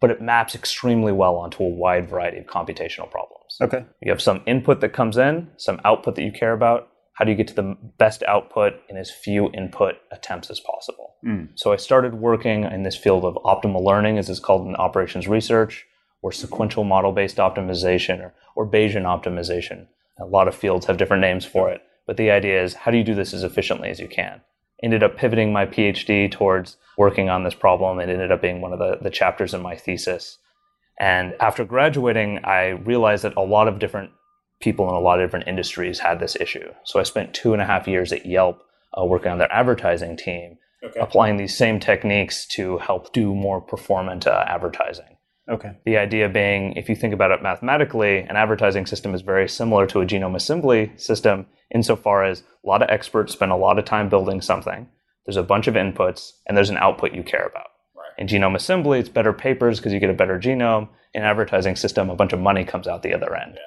But 0.00 0.10
it 0.10 0.22
maps 0.22 0.54
extremely 0.54 1.12
well 1.12 1.36
onto 1.36 1.62
a 1.62 1.68
wide 1.68 2.08
variety 2.08 2.38
of 2.38 2.46
computational 2.46 3.10
problems. 3.10 3.58
Okay. 3.60 3.84
You 4.02 4.10
have 4.10 4.22
some 4.22 4.42
input 4.46 4.80
that 4.80 4.92
comes 4.92 5.16
in, 5.16 5.48
some 5.56 5.80
output 5.84 6.16
that 6.16 6.22
you 6.22 6.32
care 6.32 6.52
about. 6.52 6.88
How 7.14 7.24
do 7.24 7.30
you 7.30 7.36
get 7.36 7.48
to 7.48 7.54
the 7.54 7.76
best 7.98 8.22
output 8.22 8.74
in 8.88 8.96
as 8.96 9.10
few 9.10 9.50
input 9.52 9.96
attempts 10.10 10.48
as 10.50 10.58
possible? 10.58 11.16
Hmm. 11.22 11.44
So 11.54 11.72
I 11.72 11.76
started 11.76 12.14
working 12.14 12.64
in 12.64 12.82
this 12.82 12.96
field 12.96 13.26
of 13.26 13.34
optimal 13.44 13.84
learning, 13.84 14.16
as 14.16 14.30
it's 14.30 14.40
called 14.40 14.66
in 14.66 14.74
operations 14.76 15.28
research, 15.28 15.86
or 16.22 16.32
sequential 16.32 16.84
model 16.84 17.12
based 17.12 17.36
optimization, 17.36 18.20
or, 18.20 18.34
or 18.56 18.66
Bayesian 18.66 19.02
optimization. 19.02 19.86
A 20.18 20.24
lot 20.24 20.48
of 20.48 20.54
fields 20.54 20.86
have 20.86 20.96
different 20.96 21.20
names 21.20 21.44
for 21.44 21.70
it. 21.70 21.82
But 22.06 22.16
the 22.16 22.30
idea 22.30 22.62
is 22.62 22.74
how 22.74 22.90
do 22.90 22.96
you 22.96 23.04
do 23.04 23.14
this 23.14 23.34
as 23.34 23.44
efficiently 23.44 23.90
as 23.90 24.00
you 24.00 24.08
can? 24.08 24.40
Ended 24.82 25.02
up 25.02 25.16
pivoting 25.16 25.52
my 25.52 25.66
PhD 25.66 26.30
towards 26.30 26.76
working 26.96 27.28
on 27.28 27.44
this 27.44 27.54
problem. 27.54 28.00
It 28.00 28.08
ended 28.08 28.32
up 28.32 28.42
being 28.42 28.60
one 28.60 28.72
of 28.72 28.78
the, 28.78 28.98
the 29.00 29.10
chapters 29.10 29.54
in 29.54 29.62
my 29.62 29.76
thesis. 29.76 30.38
And 30.98 31.34
after 31.40 31.64
graduating, 31.64 32.40
I 32.44 32.68
realized 32.68 33.24
that 33.24 33.36
a 33.36 33.42
lot 33.42 33.68
of 33.68 33.78
different 33.78 34.10
people 34.60 34.88
in 34.88 34.94
a 34.94 35.00
lot 35.00 35.20
of 35.20 35.26
different 35.26 35.48
industries 35.48 35.98
had 35.98 36.20
this 36.20 36.36
issue. 36.36 36.72
So 36.84 37.00
I 37.00 37.04
spent 37.04 37.34
two 37.34 37.52
and 37.52 37.62
a 37.62 37.64
half 37.64 37.88
years 37.88 38.12
at 38.12 38.26
Yelp 38.26 38.62
uh, 38.98 39.04
working 39.04 39.32
on 39.32 39.38
their 39.38 39.52
advertising 39.52 40.16
team, 40.16 40.58
applying 41.00 41.36
these 41.36 41.56
same 41.56 41.80
techniques 41.80 42.46
to 42.48 42.78
help 42.78 43.12
do 43.12 43.34
more 43.34 43.60
performant 43.60 44.26
uh, 44.26 44.44
advertising. 44.46 45.16
Okay. 45.50 45.72
The 45.84 45.96
idea 45.96 46.28
being, 46.28 46.74
if 46.74 46.88
you 46.88 46.94
think 46.94 47.12
about 47.12 47.32
it 47.32 47.42
mathematically, 47.42 48.18
an 48.18 48.36
advertising 48.36 48.86
system 48.86 49.14
is 49.14 49.22
very 49.22 49.48
similar 49.48 49.86
to 49.88 50.00
a 50.00 50.06
genome 50.06 50.36
assembly 50.36 50.92
system 50.96 51.46
insofar 51.74 52.24
as 52.24 52.42
a 52.64 52.68
lot 52.68 52.82
of 52.82 52.88
experts 52.88 53.32
spend 53.32 53.50
a 53.50 53.56
lot 53.56 53.78
of 53.78 53.84
time 53.84 54.08
building 54.08 54.40
something. 54.40 54.88
There's 55.26 55.36
a 55.36 55.42
bunch 55.42 55.66
of 55.66 55.74
inputs, 55.74 56.32
and 56.46 56.56
there's 56.56 56.70
an 56.70 56.76
output 56.76 57.12
you 57.14 57.22
care 57.22 57.46
about. 57.46 57.66
Right. 57.96 58.18
In 58.18 58.26
genome 58.26 58.54
assembly, 58.54 59.00
it's 59.00 59.08
better 59.08 59.32
papers 59.32 59.78
because 59.78 59.92
you 59.92 60.00
get 60.00 60.10
a 60.10 60.14
better 60.14 60.38
genome. 60.38 60.88
In 61.14 61.22
advertising 61.22 61.74
system, 61.74 62.10
a 62.10 62.14
bunch 62.14 62.32
of 62.32 62.38
money 62.40 62.64
comes 62.64 62.86
out 62.86 63.02
the 63.02 63.14
other 63.14 63.34
end. 63.34 63.58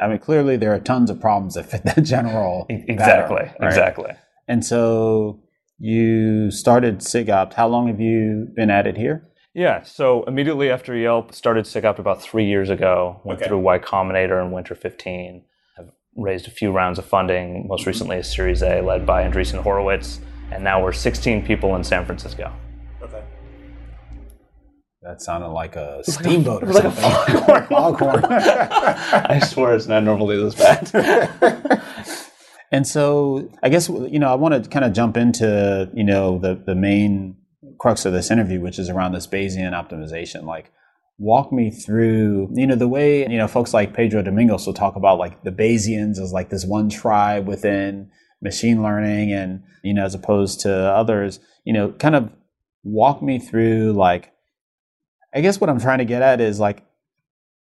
I 0.00 0.08
mean, 0.08 0.18
clearly 0.18 0.56
there 0.56 0.74
are 0.74 0.80
tons 0.80 1.10
of 1.10 1.20
problems 1.20 1.54
that 1.54 1.70
fit 1.70 1.84
that 1.84 2.02
general. 2.02 2.66
Exactly. 2.70 3.36
pattern, 3.36 3.54
right? 3.60 3.68
Exactly. 3.68 4.12
And 4.48 4.64
so 4.64 5.42
you 5.78 6.50
started 6.50 6.98
SIGOPT. 6.98 7.52
How 7.52 7.68
long 7.68 7.88
have 7.88 8.00
you 8.00 8.48
been 8.54 8.70
at 8.70 8.86
it 8.86 8.96
here? 8.96 9.28
Yeah. 9.56 9.82
So 9.84 10.22
immediately 10.24 10.70
after 10.70 10.94
Yelp, 10.94 11.32
started 11.32 11.64
SIGOPT 11.64 11.98
about 11.98 12.20
three 12.20 12.44
years 12.44 12.68
ago. 12.68 13.22
Went 13.24 13.40
Okay. 13.40 13.48
through 13.48 13.60
Y 13.60 13.78
Combinator 13.78 14.44
in 14.44 14.52
Winter 14.52 14.74
15. 14.74 15.44
Have 15.78 15.88
raised 16.14 16.46
a 16.46 16.50
few 16.50 16.70
rounds 16.70 16.98
of 16.98 17.06
funding. 17.06 17.66
Most 17.66 17.80
mm-hmm. 17.80 17.88
recently, 17.88 18.18
a 18.18 18.22
Series 18.22 18.62
A 18.62 18.82
led 18.82 19.06
by 19.06 19.22
Andreessen 19.22 19.62
Horowitz, 19.62 20.20
and 20.52 20.62
now 20.62 20.82
we're 20.82 20.92
16 20.92 21.46
people 21.46 21.74
in 21.74 21.82
San 21.84 22.04
Francisco. 22.04 22.52
Okay. 23.00 23.22
That 25.00 25.22
sounded 25.22 25.48
like 25.48 25.74
a 25.74 26.04
steamboat 26.04 26.62
or 26.62 26.72
like 26.74 26.84
a 26.84 26.92
something. 26.92 27.36
foghorn. 27.40 27.66
Foghorn. 27.68 28.24
I 28.28 29.38
swear 29.38 29.74
it's 29.74 29.86
not 29.86 30.02
normally 30.02 30.36
this 30.36 30.54
bad. 30.54 31.80
and 32.72 32.86
so 32.86 33.48
I 33.62 33.70
guess 33.70 33.88
you 33.88 34.18
know 34.18 34.30
I 34.30 34.34
want 34.34 34.62
to 34.62 34.68
kind 34.68 34.84
of 34.84 34.92
jump 34.92 35.16
into 35.16 35.88
you 35.94 36.04
know 36.04 36.38
the 36.38 36.56
the 36.56 36.74
main 36.74 37.36
crux 37.78 38.04
of 38.04 38.12
this 38.12 38.30
interview, 38.30 38.60
which 38.60 38.78
is 38.78 38.88
around 38.88 39.12
this 39.12 39.26
Bayesian 39.26 39.72
optimization. 39.72 40.44
Like, 40.44 40.72
walk 41.18 41.50
me 41.50 41.70
through 41.70 42.46
you 42.52 42.66
know 42.66 42.74
the 42.74 42.86
way 42.86 43.22
you 43.22 43.38
know 43.38 43.48
folks 43.48 43.72
like 43.72 43.94
Pedro 43.94 44.20
Domingos 44.22 44.66
will 44.66 44.74
talk 44.74 44.96
about 44.96 45.18
like 45.18 45.42
the 45.44 45.50
Bayesians 45.50 46.18
as 46.18 46.30
like 46.32 46.50
this 46.50 46.66
one 46.66 46.90
tribe 46.90 47.46
within 47.46 48.10
machine 48.42 48.82
learning, 48.82 49.32
and 49.32 49.62
you 49.82 49.94
know 49.94 50.04
as 50.04 50.14
opposed 50.14 50.60
to 50.60 50.72
others. 50.72 51.40
You 51.64 51.72
know, 51.72 51.92
kind 51.92 52.14
of 52.14 52.30
walk 52.84 53.22
me 53.22 53.38
through 53.38 53.92
like 53.92 54.32
I 55.34 55.40
guess 55.40 55.60
what 55.60 55.70
I'm 55.70 55.80
trying 55.80 55.98
to 55.98 56.04
get 56.04 56.22
at 56.22 56.40
is 56.40 56.60
like 56.60 56.84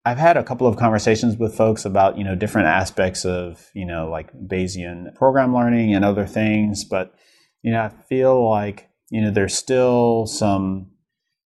I've 0.05 0.19
had 0.19 0.37
a 0.37 0.43
couple 0.43 0.67
of 0.67 0.77
conversations 0.77 1.37
with 1.37 1.57
folks 1.57 1.85
about 1.85 2.19
you 2.19 2.25
know 2.25 2.35
different 2.35 2.69
aspects 2.69 3.25
of 3.25 3.71
you 3.75 3.87
know 3.87 4.09
like 4.11 4.33
Bayesian 4.33 5.15
program 5.15 5.55
learning 5.55 5.95
and 5.95 6.05
other 6.05 6.27
things, 6.27 6.85
but 6.85 7.15
you 7.63 7.73
know 7.73 7.83
I 7.83 7.89
feel 7.89 8.49
like 8.49 8.89
you 9.13 9.21
know 9.21 9.31
there's 9.31 9.55
still 9.55 10.27
some 10.27 10.89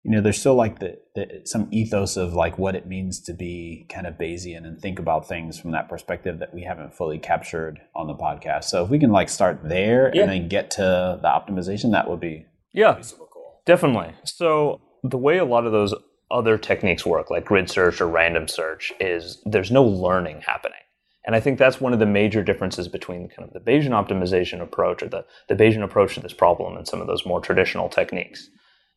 you 0.03 0.11
know 0.11 0.21
there's 0.21 0.39
still 0.39 0.55
like 0.55 0.79
the, 0.79 0.97
the 1.15 1.41
some 1.45 1.67
ethos 1.71 2.17
of 2.17 2.33
like 2.33 2.57
what 2.57 2.75
it 2.75 2.85
means 2.87 3.21
to 3.27 3.33
be 3.33 3.85
kind 3.93 4.05
of 4.07 4.15
Bayesian 4.15 4.65
and 4.67 4.77
think 4.81 4.99
about 4.99 5.27
things 5.29 5.57
from 5.59 5.71
that 5.71 5.87
perspective 5.87 6.39
that 6.39 6.53
we 6.53 6.63
haven't 6.63 6.93
fully 6.93 7.19
captured 7.19 7.79
on 7.95 8.07
the 8.07 8.15
podcast. 8.15 8.65
So 8.65 8.83
if 8.83 8.89
we 8.89 8.99
can 8.99 9.11
like 9.11 9.29
start 9.29 9.61
there 9.63 10.11
Yeah. 10.13 10.23
and 10.23 10.31
then 10.31 10.47
get 10.49 10.71
to 10.71 11.19
the 11.21 11.27
optimization, 11.29 11.91
that 11.91 12.09
would 12.09 12.19
be 12.19 12.45
yeah, 12.73 12.95
would 12.95 13.05
super 13.05 13.25
cool. 13.31 13.61
definitely. 13.65 14.11
So 14.25 14.81
the 15.03 15.17
way 15.17 15.37
a 15.37 15.45
lot 15.45 15.65
of 15.65 15.71
those 15.71 15.93
other 16.31 16.57
techniques 16.57 17.05
work, 17.05 17.29
like 17.29 17.45
grid 17.45 17.69
search 17.69 18.01
or 18.01 18.07
random 18.07 18.47
search, 18.47 18.91
is 18.99 19.41
there's 19.45 19.71
no 19.71 19.83
learning 19.83 20.41
happening. 20.45 20.82
And 21.25 21.35
I 21.35 21.39
think 21.39 21.57
that's 21.57 21.79
one 21.79 21.93
of 21.93 21.99
the 21.99 22.05
major 22.05 22.43
differences 22.43 22.87
between 22.87 23.29
kind 23.29 23.47
of 23.47 23.53
the 23.53 23.59
Bayesian 23.59 23.91
optimization 23.91 24.61
approach 24.61 25.01
or 25.01 25.07
the, 25.07 25.25
the 25.47 25.55
Bayesian 25.55 25.83
approach 25.83 26.15
to 26.15 26.19
this 26.19 26.33
problem 26.33 26.75
and 26.75 26.87
some 26.87 26.99
of 26.99 27.07
those 27.07 27.25
more 27.25 27.39
traditional 27.39 27.87
techniques. 27.87 28.49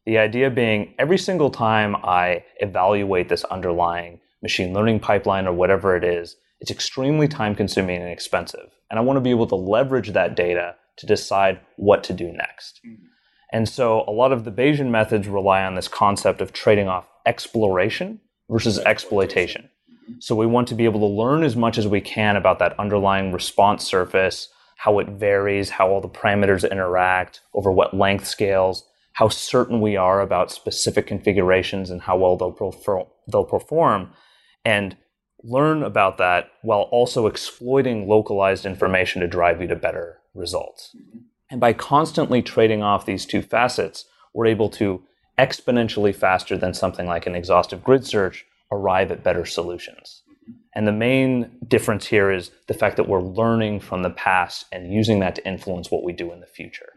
The 0.07 0.19
idea 0.19 0.51
being 0.51 0.95
every 0.99 1.19
single 1.19 1.51
time 1.51 1.97
I 1.97 2.45
evaluate 2.61 3.29
this 3.29 3.45
underlying 3.45 4.21
machine 4.43 4.73
learning 4.73 5.01
pipeline 5.01 5.47
or 5.47 5.53
whatever 5.53 5.97
it 5.97 6.05
is, 6.05 6.37
it's 6.61 6.71
extremely 6.71 7.29
time 7.29 7.55
consuming 7.55 8.01
and 8.01 8.11
expensive. 8.11 8.71
And 8.91 8.99
I 8.99 9.03
want 9.03 9.17
to 9.17 9.21
be 9.21 9.31
able 9.31 9.49
to 9.49 9.57
leverage 9.57 10.13
that 10.13 10.37
data 10.37 10.77
to 10.97 11.07
decide 11.07 11.61
what 11.77 12.03
to 12.05 12.13
do 12.13 12.33
next. 12.33 12.81
Mm-hmm. 12.87 13.05
And 13.53 13.69
so 13.69 14.05
a 14.07 14.11
lot 14.11 14.33
of 14.33 14.45
the 14.45 14.51
Bayesian 14.51 14.91
methods 14.91 15.29
rely 15.29 15.63
on 15.65 15.75
this 15.75 15.89
concept 15.89 16.41
of 16.41 16.53
trading 16.53 16.89
off 16.89 17.09
exploration 17.25 18.21
versus 18.49 18.79
exploitation. 18.81 19.71
So 20.19 20.35
we 20.35 20.47
want 20.47 20.69
to 20.69 20.75
be 20.75 20.85
able 20.85 21.01
to 21.01 21.07
learn 21.07 21.43
as 21.43 21.57
much 21.57 21.79
as 21.79 21.87
we 21.87 22.01
can 22.01 22.37
about 22.37 22.59
that 22.59 22.79
underlying 22.79 23.33
response 23.33 23.85
surface, 23.85 24.49
how 24.77 24.99
it 24.99 25.09
varies, 25.09 25.71
how 25.71 25.89
all 25.89 26.01
the 26.01 26.09
parameters 26.09 26.69
interact, 26.71 27.41
over 27.55 27.73
what 27.73 27.95
length 27.95 28.27
scales, 28.27 28.85
how 29.15 29.29
certain 29.29 29.81
we 29.81 29.97
are 29.97 30.21
about 30.21 30.53
specific 30.53 31.07
configurations 31.07 31.91
and 31.91 32.03
how 32.03 32.17
well 32.17 32.37
they'll, 32.37 32.53
perfor- 32.53 33.09
they'll 33.31 33.45
perform, 33.45 34.11
and 34.65 34.97
learn 35.43 35.83
about 35.83 36.19
that 36.19 36.51
while 36.63 36.83
also 36.93 37.27
exploiting 37.27 38.09
localized 38.09 38.67
information 38.67 39.21
to 39.21 39.29
drive 39.29 39.61
you 39.61 39.69
to 39.69 39.77
better 39.77 40.19
results. 40.35 40.95
And 41.51 41.61
by 41.61 41.73
constantly 41.73 42.43
trading 42.43 42.83
off 42.83 43.07
these 43.07 43.25
two 43.25 43.43
facets, 43.43 44.05
we're 44.35 44.47
able 44.47 44.69
to 44.71 45.03
exponentially 45.39 46.15
faster 46.15 46.59
than 46.59 46.75
something 46.75 47.07
like 47.07 47.27
an 47.27 47.35
exhaustive 47.35 47.85
grid 47.85 48.07
search 48.07 48.45
arrive 48.73 49.11
at 49.11 49.23
better 49.23 49.45
solutions. 49.45 50.23
And 50.75 50.87
the 50.87 50.93
main 50.93 51.51
difference 51.67 52.07
here 52.07 52.31
is 52.31 52.51
the 52.69 52.75
fact 52.75 52.97
that 52.97 53.09
we're 53.09 53.23
learning 53.23 53.81
from 53.81 54.03
the 54.03 54.11
past 54.11 54.67
and 54.71 54.93
using 54.93 55.21
that 55.21 55.35
to 55.37 55.47
influence 55.47 55.91
what 55.91 56.05
we 56.05 56.13
do 56.13 56.33
in 56.33 56.41
the 56.41 56.47
future. 56.47 56.93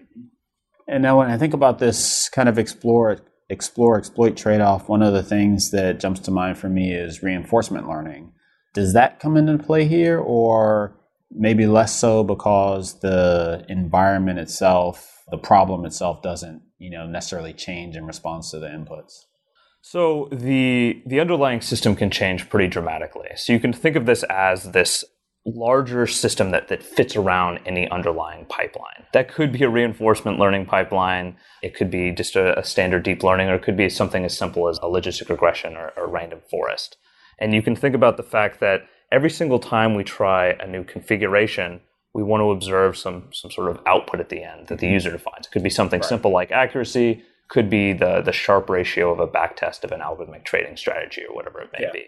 And 0.87 1.01
now, 1.03 1.19
when 1.19 1.29
I 1.29 1.37
think 1.37 1.53
about 1.53 1.79
this 1.79 2.29
kind 2.29 2.49
of 2.49 2.57
explore, 2.57 3.19
explore, 3.49 3.97
exploit 3.97 4.35
trade 4.35 4.59
off, 4.59 4.89
one 4.89 5.01
of 5.01 5.13
the 5.13 5.23
things 5.23 5.71
that 5.71 5.99
jumps 5.99 6.19
to 6.21 6.31
mind 6.31 6.57
for 6.57 6.67
me 6.67 6.93
is 6.93 7.23
reinforcement 7.23 7.87
learning. 7.87 8.33
Does 8.73 8.93
that 8.93 9.19
come 9.19 9.37
into 9.37 9.63
play 9.63 9.85
here, 9.85 10.19
or 10.19 10.99
maybe 11.31 11.67
less 11.67 11.95
so 11.95 12.23
because 12.23 12.99
the 12.99 13.65
environment 13.69 14.39
itself, 14.39 15.23
the 15.29 15.37
problem 15.37 15.85
itself, 15.85 16.21
doesn't 16.21 16.63
you 16.79 16.89
know 16.89 17.07
necessarily 17.07 17.53
change 17.53 17.95
in 17.95 18.05
response 18.05 18.51
to 18.51 18.59
the 18.59 18.67
inputs? 18.67 19.25
So 19.81 20.27
the 20.31 21.01
the 21.05 21.19
underlying 21.19 21.61
system 21.61 21.95
can 21.95 22.11
change 22.11 22.49
pretty 22.49 22.67
dramatically. 22.67 23.29
So 23.35 23.53
you 23.53 23.59
can 23.59 23.73
think 23.73 23.95
of 23.95 24.05
this 24.05 24.23
as 24.23 24.71
this 24.71 25.05
larger 25.45 26.05
system 26.05 26.51
that, 26.51 26.67
that 26.67 26.83
fits 26.83 27.15
around 27.15 27.59
any 27.65 27.89
underlying 27.89 28.45
pipeline. 28.45 29.05
That 29.13 29.33
could 29.33 29.51
be 29.51 29.63
a 29.63 29.69
reinforcement 29.69 30.37
learning 30.37 30.65
pipeline. 30.65 31.37
It 31.63 31.75
could 31.75 31.89
be 31.89 32.11
just 32.11 32.35
a, 32.35 32.59
a 32.59 32.63
standard 32.63 33.03
deep 33.03 33.23
learning, 33.23 33.49
or 33.49 33.55
it 33.55 33.63
could 33.63 33.77
be 33.77 33.89
something 33.89 34.25
as 34.25 34.37
simple 34.37 34.67
as 34.67 34.77
a 34.79 34.85
logistic 34.85 35.29
regression 35.29 35.75
or, 35.75 35.91
or 35.95 36.07
random 36.07 36.41
forest. 36.51 36.97
And 37.39 37.53
you 37.53 37.61
can 37.61 37.75
think 37.75 37.95
about 37.95 38.17
the 38.17 38.23
fact 38.23 38.59
that 38.59 38.81
every 39.11 39.29
single 39.29 39.59
time 39.59 39.95
we 39.95 40.03
try 40.03 40.49
a 40.59 40.67
new 40.67 40.83
configuration, 40.83 41.81
we 42.13 42.21
want 42.21 42.41
to 42.41 42.51
observe 42.51 42.97
some 42.97 43.29
some 43.31 43.51
sort 43.51 43.69
of 43.69 43.79
output 43.85 44.19
at 44.19 44.29
the 44.29 44.43
end 44.43 44.67
that 44.67 44.79
the 44.79 44.87
mm-hmm. 44.87 44.93
user 44.93 45.11
defines. 45.11 45.47
It 45.47 45.51
could 45.51 45.63
be 45.63 45.69
something 45.69 46.01
simple 46.01 46.31
like 46.31 46.51
accuracy, 46.51 47.23
could 47.49 47.69
be 47.69 47.93
the 47.93 48.21
the 48.21 48.31
Sharpe 48.31 48.69
ratio 48.69 49.11
of 49.11 49.19
a 49.19 49.27
back 49.27 49.55
test 49.57 49.83
of 49.83 49.91
an 49.91 49.99
algorithmic 49.99 50.45
trading 50.45 50.77
strategy 50.77 51.23
or 51.27 51.35
whatever 51.35 51.61
it 51.61 51.69
may 51.73 51.85
Yeah. 51.85 51.91
be. 51.91 52.05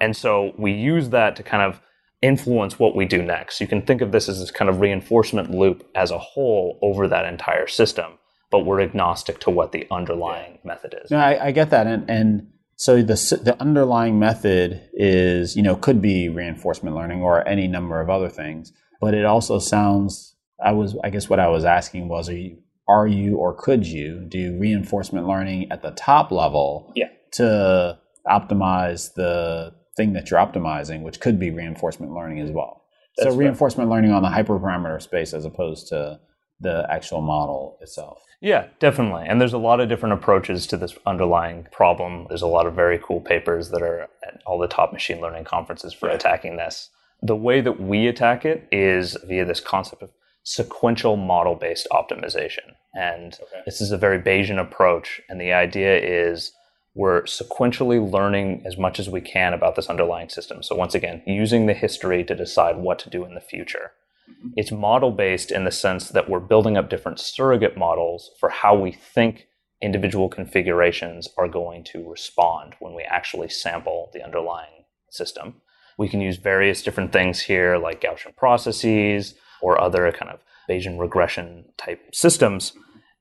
And 0.00 0.16
so 0.16 0.52
we 0.56 0.72
use 0.72 1.10
that 1.10 1.36
to 1.36 1.42
kind 1.42 1.62
of 1.62 1.80
influence 2.20 2.78
what 2.78 2.94
we 2.94 3.04
do 3.04 3.22
next. 3.22 3.60
You 3.60 3.66
can 3.66 3.82
think 3.82 4.00
of 4.00 4.12
this 4.12 4.28
as 4.28 4.38
this 4.40 4.50
kind 4.50 4.68
of 4.68 4.80
reinforcement 4.80 5.50
loop 5.50 5.88
as 5.94 6.10
a 6.10 6.18
whole 6.18 6.78
over 6.82 7.08
that 7.08 7.24
entire 7.24 7.66
system, 7.66 8.12
but 8.50 8.60
we're 8.60 8.80
agnostic 8.80 9.40
to 9.40 9.50
what 9.50 9.72
the 9.72 9.86
underlying 9.90 10.58
method 10.64 10.94
is. 11.04 11.10
No, 11.10 11.18
I, 11.18 11.46
I 11.46 11.50
get 11.52 11.70
that, 11.70 11.86
and 11.86 12.08
and 12.08 12.48
so 12.76 12.96
the 13.02 13.14
the 13.42 13.56
underlying 13.60 14.18
method 14.18 14.82
is 14.94 15.56
you 15.56 15.62
know 15.62 15.74
could 15.76 16.00
be 16.02 16.28
reinforcement 16.28 16.94
learning 16.94 17.22
or 17.22 17.46
any 17.48 17.66
number 17.66 18.00
of 18.00 18.08
other 18.10 18.28
things, 18.28 18.72
but 19.00 19.14
it 19.14 19.24
also 19.24 19.58
sounds. 19.58 20.34
I 20.64 20.72
was 20.72 20.96
I 21.02 21.10
guess 21.10 21.28
what 21.28 21.40
I 21.40 21.48
was 21.48 21.64
asking 21.64 22.06
was 22.08 22.28
are 22.28 22.36
you 22.36 22.58
are 22.96 23.06
you 23.06 23.36
or 23.36 23.50
could 23.54 23.82
you 23.86 24.08
do 24.38 24.44
reinforcement 24.58 25.26
learning 25.26 25.60
at 25.72 25.80
the 25.82 25.92
top 25.92 26.30
level 26.30 26.92
Yeah. 26.94 27.08
to 27.32 27.98
optimize 28.28 29.14
the 29.14 29.72
thing 29.96 30.12
that 30.14 30.30
you're 30.30 30.40
optimizing, 30.40 31.02
which 31.02 31.18
could 31.20 31.38
be 31.38 31.50
reinforcement 31.50 32.12
learning 32.12 32.40
as 32.40 32.50
well. 32.50 32.72
That's 33.16 33.26
so 33.26 33.30
right. 33.30 33.38
reinforcement 33.44 33.90
learning 33.90 34.12
on 34.12 34.22
the 34.22 34.28
hyperparameter 34.28 35.00
space 35.02 35.34
as 35.34 35.44
opposed 35.44 35.88
to 35.88 36.20
the 36.60 36.86
actual 36.90 37.20
model 37.20 37.76
itself. 37.80 38.22
Yeah, 38.40 38.66
definitely. 38.78 39.24
And 39.28 39.40
there's 39.40 39.52
a 39.52 39.58
lot 39.70 39.80
of 39.80 39.88
different 39.88 40.14
approaches 40.14 40.66
to 40.68 40.76
this 40.76 40.96
underlying 41.06 41.66
problem. 41.72 42.26
There's 42.28 42.42
a 42.42 42.46
lot 42.46 42.66
of 42.66 42.74
very 42.74 42.98
cool 42.98 43.20
papers 43.20 43.70
that 43.70 43.82
are 43.82 44.02
at 44.26 44.40
all 44.46 44.58
the 44.58 44.68
top 44.68 44.92
machine 44.92 45.20
learning 45.20 45.44
conferences 45.44 45.92
for 45.92 46.08
attacking 46.08 46.56
this. 46.56 46.90
The 47.20 47.36
way 47.36 47.60
that 47.60 47.80
we 47.80 48.06
attack 48.08 48.44
it 48.44 48.66
is 48.72 49.16
via 49.28 49.44
this 49.44 49.60
concept 49.60 50.02
of 50.02 50.10
sequential 50.44 51.16
model 51.16 51.54
based 51.54 51.86
optimization. 51.92 52.66
And 52.94 53.34
Okay. 53.34 53.62
this 53.64 53.80
is 53.80 53.90
a 53.90 53.98
very 53.98 54.18
Bayesian 54.20 54.60
approach. 54.60 55.20
And 55.28 55.40
the 55.40 55.52
idea 55.52 55.98
is 55.98 56.52
we're 56.94 57.22
sequentially 57.22 57.98
learning 58.12 58.62
as 58.66 58.76
much 58.76 59.00
as 59.00 59.08
we 59.08 59.20
can 59.20 59.54
about 59.54 59.76
this 59.76 59.88
underlying 59.88 60.28
system. 60.28 60.62
So, 60.62 60.74
once 60.74 60.94
again, 60.94 61.22
using 61.26 61.66
the 61.66 61.74
history 61.74 62.22
to 62.24 62.34
decide 62.34 62.76
what 62.76 62.98
to 63.00 63.10
do 63.10 63.24
in 63.24 63.34
the 63.34 63.40
future. 63.40 63.92
Mm-hmm. 64.30 64.48
It's 64.56 64.70
model 64.70 65.10
based 65.10 65.50
in 65.50 65.64
the 65.64 65.70
sense 65.70 66.10
that 66.10 66.28
we're 66.28 66.40
building 66.40 66.76
up 66.76 66.90
different 66.90 67.18
surrogate 67.18 67.76
models 67.76 68.30
for 68.38 68.50
how 68.50 68.74
we 68.78 68.92
think 68.92 69.48
individual 69.80 70.28
configurations 70.28 71.28
are 71.36 71.48
going 71.48 71.82
to 71.82 72.08
respond 72.08 72.74
when 72.78 72.94
we 72.94 73.02
actually 73.02 73.48
sample 73.48 74.10
the 74.12 74.22
underlying 74.22 74.84
system. 75.10 75.60
We 75.98 76.08
can 76.08 76.20
use 76.20 76.36
various 76.36 76.82
different 76.82 77.12
things 77.12 77.40
here, 77.40 77.76
like 77.78 78.00
Gaussian 78.00 78.36
processes 78.36 79.34
or 79.60 79.80
other 79.80 80.10
kind 80.12 80.30
of 80.30 80.40
Bayesian 80.68 80.98
regression 80.98 81.64
type 81.76 82.00
systems. 82.14 82.72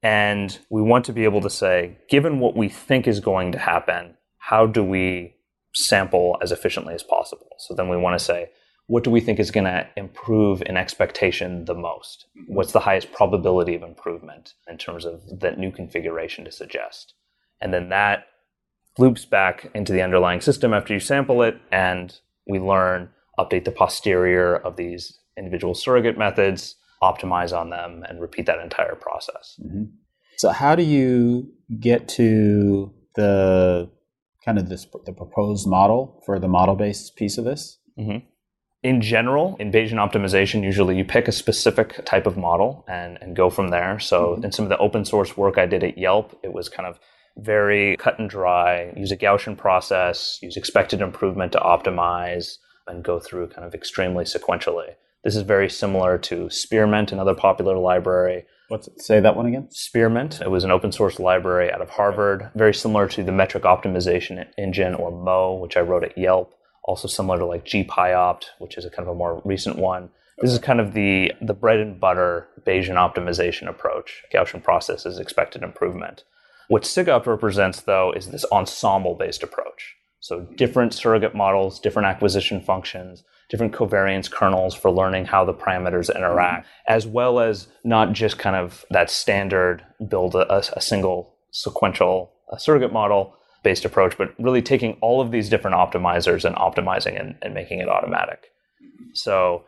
And 0.03 0.57
we 0.69 0.81
want 0.81 1.05
to 1.05 1.13
be 1.13 1.25
able 1.25 1.41
to 1.41 1.49
say, 1.49 1.97
given 2.09 2.39
what 2.39 2.55
we 2.55 2.69
think 2.69 3.07
is 3.07 3.19
going 3.19 3.51
to 3.51 3.59
happen, 3.59 4.15
how 4.37 4.65
do 4.65 4.83
we 4.83 5.35
sample 5.73 6.37
as 6.41 6.51
efficiently 6.51 6.93
as 6.93 7.03
possible? 7.03 7.49
So 7.59 7.75
then 7.75 7.87
we 7.87 7.97
want 7.97 8.17
to 8.17 8.25
say, 8.25 8.49
what 8.87 9.03
do 9.03 9.11
we 9.11 9.21
think 9.21 9.39
is 9.39 9.51
going 9.51 9.65
to 9.65 9.87
improve 9.95 10.61
in 10.65 10.75
expectation 10.75 11.65
the 11.65 11.75
most? 11.75 12.25
What's 12.47 12.73
the 12.73 12.79
highest 12.79 13.13
probability 13.13 13.75
of 13.75 13.83
improvement 13.83 14.53
in 14.67 14.77
terms 14.77 15.05
of 15.05 15.21
that 15.39 15.57
new 15.57 15.71
configuration 15.71 16.43
to 16.45 16.51
suggest? 16.51 17.13
And 17.61 17.73
then 17.73 17.89
that 17.89 18.25
loops 18.97 19.23
back 19.23 19.71
into 19.73 19.93
the 19.93 20.01
underlying 20.01 20.41
system 20.41 20.73
after 20.73 20.93
you 20.93 20.99
sample 20.99 21.41
it, 21.43 21.57
and 21.71 22.13
we 22.47 22.59
learn, 22.59 23.09
update 23.39 23.63
the 23.63 23.71
posterior 23.71 24.55
of 24.55 24.75
these 24.75 25.17
individual 25.37 25.73
surrogate 25.73 26.17
methods, 26.17 26.75
optimize 27.01 27.57
on 27.57 27.69
them, 27.69 28.03
and 28.07 28.21
repeat 28.21 28.45
that 28.45 28.59
entire 28.59 28.95
process. 28.95 29.59
So 30.37 30.49
how 30.49 30.75
do 30.75 30.83
you 30.83 31.51
get 31.79 32.07
to 32.09 32.93
the 33.15 33.89
kind 34.43 34.57
of 34.57 34.69
this 34.69 34.87
the 35.05 35.13
proposed 35.13 35.67
model 35.67 36.21
for 36.25 36.39
the 36.39 36.47
model 36.47 36.75
based 36.75 37.15
piece 37.15 37.37
of 37.37 37.45
this? 37.45 37.79
Mm-hmm. 37.97 38.25
In 38.83 39.01
general, 39.01 39.55
in 39.59 39.71
Bayesian 39.71 39.99
optimization, 39.99 40.63
usually 40.63 40.97
you 40.97 41.05
pick 41.05 41.27
a 41.27 41.31
specific 41.31 42.03
type 42.05 42.25
of 42.25 42.35
model 42.35 42.83
and, 42.87 43.19
and 43.21 43.35
go 43.35 43.51
from 43.51 43.67
there. 43.67 43.99
So, 43.99 44.33
mm-hmm. 44.33 44.45
in 44.45 44.51
some 44.51 44.65
of 44.65 44.69
the 44.69 44.77
open 44.79 45.05
source 45.05 45.37
work 45.37 45.59
I 45.59 45.67
did 45.67 45.83
at 45.83 45.99
Yelp, 45.99 46.39
it 46.43 46.51
was 46.51 46.67
kind 46.67 46.87
of 46.87 46.99
very 47.37 47.95
cut 47.97 48.17
and 48.17 48.29
dry, 48.29 48.91
use 48.97 49.11
a 49.11 49.17
Gaussian 49.17 49.55
process, 49.57 50.39
use 50.41 50.57
expected 50.57 51.01
improvement 51.01 51.51
to 51.51 51.59
optimize, 51.59 52.57
and 52.87 53.03
go 53.03 53.19
through 53.19 53.49
kind 53.49 53.65
of 53.65 53.75
extremely 53.75 54.25
sequentially. 54.25 54.95
This 55.23 55.35
is 55.35 55.43
very 55.43 55.69
similar 55.69 56.17
to 56.17 56.49
Spearmint, 56.49 57.11
another 57.11 57.35
popular 57.35 57.77
library. 57.77 58.45
What's 58.69 58.87
it? 58.87 59.01
Say 59.01 59.19
that 59.19 59.35
one 59.35 59.45
again. 59.45 59.67
Spearmint. 59.69 60.41
It 60.41 60.49
was 60.49 60.63
an 60.63 60.71
open 60.71 60.91
source 60.91 61.19
library 61.19 61.71
out 61.71 61.81
of 61.81 61.91
Harvard, 61.91 62.49
very 62.55 62.73
similar 62.73 63.07
to 63.09 63.23
the 63.23 63.31
metric 63.31 63.63
optimization 63.63 64.47
engine 64.57 64.95
or 64.95 65.11
MOE, 65.11 65.59
which 65.61 65.77
I 65.77 65.81
wrote 65.81 66.03
at 66.03 66.17
Yelp. 66.17 66.55
Also 66.83 67.07
similar 67.07 67.37
to 67.37 67.45
like 67.45 67.65
GPyOpt, 67.65 68.45
which 68.57 68.77
is 68.77 68.85
a 68.85 68.89
kind 68.89 69.07
of 69.07 69.13
a 69.13 69.17
more 69.17 69.41
recent 69.45 69.77
one. 69.77 70.09
This 70.39 70.51
is 70.51 70.57
kind 70.57 70.79
of 70.79 70.93
the 70.93 71.31
the 71.39 71.53
bread 71.53 71.79
and 71.79 71.99
butter 71.99 72.47
Bayesian 72.65 72.95
optimization 72.95 73.67
approach. 73.67 74.23
Gaussian 74.33 74.63
process 74.63 75.05
is 75.05 75.19
expected 75.19 75.61
improvement. 75.61 76.23
What 76.67 76.83
SIGOPT 76.83 77.27
represents, 77.27 77.81
though, 77.81 78.11
is 78.13 78.27
this 78.27 78.45
ensemble 78.51 79.13
based 79.13 79.43
approach. 79.43 79.97
So 80.21 80.47
different 80.55 80.93
surrogate 80.93 81.35
models, 81.35 81.79
different 81.79 82.07
acquisition 82.07 82.61
functions, 82.61 83.23
different 83.49 83.73
covariance 83.73 84.31
kernels 84.31 84.73
for 84.73 84.89
learning 84.89 85.25
how 85.25 85.43
the 85.43 85.53
parameters 85.53 86.15
interact, 86.15 86.65
mm-hmm. 86.65 86.93
as 86.93 87.05
well 87.05 87.39
as 87.39 87.67
not 87.83 88.13
just 88.13 88.37
kind 88.37 88.55
of 88.55 88.85
that 88.91 89.09
standard 89.09 89.83
build 90.07 90.35
a, 90.35 90.77
a 90.77 90.81
single 90.81 91.35
sequential 91.51 92.31
a 92.51 92.59
surrogate 92.59 92.93
model 92.93 93.35
based 93.63 93.85
approach, 93.85 94.17
but 94.17 94.33
really 94.39 94.61
taking 94.61 94.93
all 95.01 95.21
of 95.21 95.31
these 95.31 95.49
different 95.49 95.75
optimizers 95.75 96.45
and 96.45 96.55
optimizing 96.55 97.19
and, 97.19 97.35
and 97.41 97.53
making 97.53 97.79
it 97.79 97.87
automatic. 97.87 98.51
So 99.13 99.63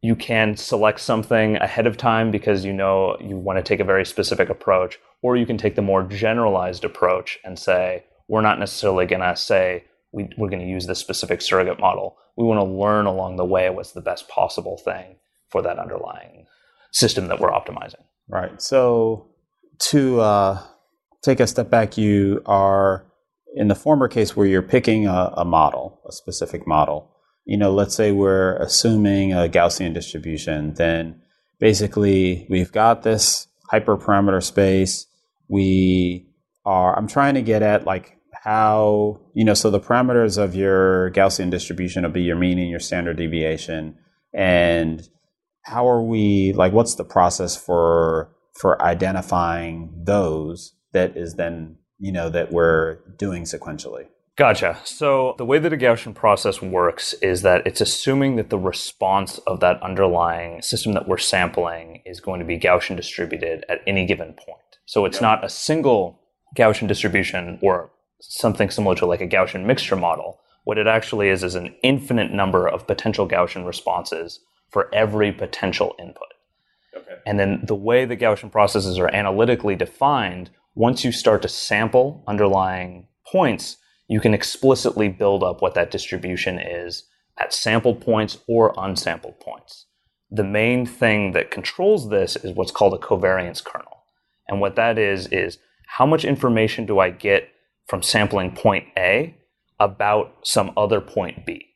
you 0.00 0.14
can 0.14 0.56
select 0.56 1.00
something 1.00 1.56
ahead 1.56 1.86
of 1.86 1.96
time 1.96 2.30
because 2.30 2.64
you 2.64 2.72
know 2.72 3.16
you 3.20 3.36
want 3.36 3.58
to 3.58 3.62
take 3.62 3.80
a 3.80 3.84
very 3.84 4.04
specific 4.04 4.48
approach, 4.48 4.98
or 5.22 5.36
you 5.36 5.46
can 5.46 5.58
take 5.58 5.74
the 5.74 5.82
more 5.82 6.02
generalized 6.02 6.84
approach 6.84 7.38
and 7.44 7.58
say, 7.58 8.04
we're 8.28 8.42
not 8.42 8.58
necessarily 8.58 9.06
going 9.06 9.22
to 9.22 9.34
say 9.36 9.84
we, 10.12 10.24
are 10.24 10.48
going 10.48 10.60
to 10.60 10.66
use 10.66 10.86
this 10.86 10.98
specific 10.98 11.42
surrogate 11.42 11.80
model. 11.80 12.16
We 12.36 12.44
want 12.44 12.60
to 12.60 12.64
learn 12.64 13.06
along 13.06 13.36
the 13.36 13.44
way 13.44 13.68
what's 13.70 13.92
the 13.92 14.00
best 14.00 14.28
possible 14.28 14.78
thing 14.78 15.16
for 15.50 15.62
that 15.62 15.78
underlying 15.78 16.46
system 16.92 17.28
that 17.28 17.40
we're 17.40 17.50
optimizing. 17.50 18.04
Right. 18.28 18.60
So 18.60 19.30
to 19.90 20.20
uh, 20.20 20.62
take 21.22 21.40
a 21.40 21.46
step 21.46 21.70
back, 21.70 21.96
you 21.96 22.42
are 22.46 23.06
in 23.54 23.68
the 23.68 23.74
former 23.74 24.08
case 24.08 24.36
where 24.36 24.46
you're 24.46 24.62
picking 24.62 25.06
a, 25.06 25.32
a 25.36 25.44
model, 25.44 26.00
a 26.06 26.12
specific 26.12 26.66
model. 26.66 27.10
You 27.44 27.56
know, 27.56 27.72
let's 27.72 27.94
say 27.94 28.12
we're 28.12 28.56
assuming 28.56 29.32
a 29.32 29.48
Gaussian 29.48 29.94
distribution, 29.94 30.74
then 30.74 31.22
basically 31.58 32.46
we've 32.50 32.72
got 32.72 33.02
this 33.02 33.48
hyperparameter 33.72 34.42
space. 34.42 35.06
We 35.48 36.28
are, 36.66 36.96
I'm 36.96 37.08
trying 37.08 37.34
to 37.34 37.42
get 37.42 37.62
at 37.62 37.84
like 37.84 38.17
how, 38.48 39.20
you 39.34 39.44
know, 39.44 39.52
so 39.52 39.68
the 39.70 39.78
parameters 39.78 40.42
of 40.42 40.54
your 40.54 41.10
Gaussian 41.10 41.50
distribution 41.50 42.02
will 42.02 42.10
be 42.10 42.22
your 42.22 42.34
mean 42.36 42.58
and 42.58 42.70
your 42.70 42.80
standard 42.80 43.18
deviation. 43.18 43.94
And 44.32 45.06
how 45.64 45.86
are 45.86 46.02
we, 46.02 46.54
like, 46.54 46.72
what's 46.72 46.94
the 46.94 47.04
process 47.04 47.58
for, 47.58 48.30
for 48.58 48.80
identifying 48.80 49.92
those 50.02 50.72
that 50.94 51.14
is 51.14 51.34
then, 51.34 51.76
you 51.98 52.10
know, 52.10 52.30
that 52.30 52.50
we're 52.50 53.00
doing 53.18 53.42
sequentially? 53.42 54.06
Gotcha. 54.38 54.78
So 54.82 55.34
the 55.36 55.44
way 55.44 55.58
that 55.58 55.74
a 55.74 55.76
Gaussian 55.76 56.14
process 56.14 56.62
works 56.62 57.12
is 57.20 57.42
that 57.42 57.66
it's 57.66 57.82
assuming 57.82 58.36
that 58.36 58.48
the 58.48 58.58
response 58.58 59.36
of 59.46 59.60
that 59.60 59.82
underlying 59.82 60.62
system 60.62 60.94
that 60.94 61.06
we're 61.06 61.18
sampling 61.18 62.00
is 62.06 62.18
going 62.18 62.40
to 62.40 62.46
be 62.46 62.58
Gaussian 62.58 62.96
distributed 62.96 63.66
at 63.68 63.82
any 63.86 64.06
given 64.06 64.28
point. 64.32 64.78
So 64.86 65.04
it's 65.04 65.20
not 65.20 65.44
a 65.44 65.50
single 65.50 66.18
Gaussian 66.56 66.88
distribution 66.88 67.58
or 67.60 67.90
something 68.20 68.70
similar 68.70 68.94
to 68.96 69.06
like 69.06 69.20
a 69.20 69.26
Gaussian 69.26 69.64
mixture 69.64 69.96
model. 69.96 70.40
What 70.64 70.78
it 70.78 70.86
actually 70.86 71.28
is 71.28 71.42
is 71.42 71.54
an 71.54 71.74
infinite 71.82 72.32
number 72.32 72.68
of 72.68 72.86
potential 72.86 73.28
Gaussian 73.28 73.66
responses 73.66 74.40
for 74.70 74.92
every 74.94 75.32
potential 75.32 75.94
input. 75.98 76.28
Okay. 76.94 77.16
And 77.26 77.38
then 77.38 77.62
the 77.64 77.74
way 77.74 78.04
the 78.04 78.16
Gaussian 78.16 78.50
processes 78.50 78.98
are 78.98 79.14
analytically 79.14 79.76
defined, 79.76 80.50
once 80.74 81.04
you 81.04 81.12
start 81.12 81.42
to 81.42 81.48
sample 81.48 82.22
underlying 82.26 83.06
points, 83.26 83.78
you 84.08 84.20
can 84.20 84.34
explicitly 84.34 85.08
build 85.08 85.42
up 85.42 85.60
what 85.60 85.74
that 85.74 85.90
distribution 85.90 86.58
is 86.58 87.04
at 87.38 87.54
sampled 87.54 88.00
points 88.00 88.38
or 88.48 88.74
unsampled 88.76 89.38
points. 89.40 89.86
The 90.30 90.44
main 90.44 90.84
thing 90.84 91.32
that 91.32 91.50
controls 91.50 92.10
this 92.10 92.36
is 92.36 92.52
what's 92.52 92.72
called 92.72 92.94
a 92.94 92.98
covariance 92.98 93.64
kernel. 93.64 94.04
And 94.48 94.60
what 94.60 94.76
that 94.76 94.98
is, 94.98 95.26
is 95.28 95.58
how 95.86 96.06
much 96.06 96.24
information 96.24 96.84
do 96.84 96.98
I 96.98 97.10
get 97.10 97.48
from 97.88 98.02
sampling 98.02 98.54
point 98.54 98.86
A 98.96 99.34
about 99.80 100.34
some 100.42 100.72
other 100.76 101.00
point 101.00 101.44
B. 101.46 101.66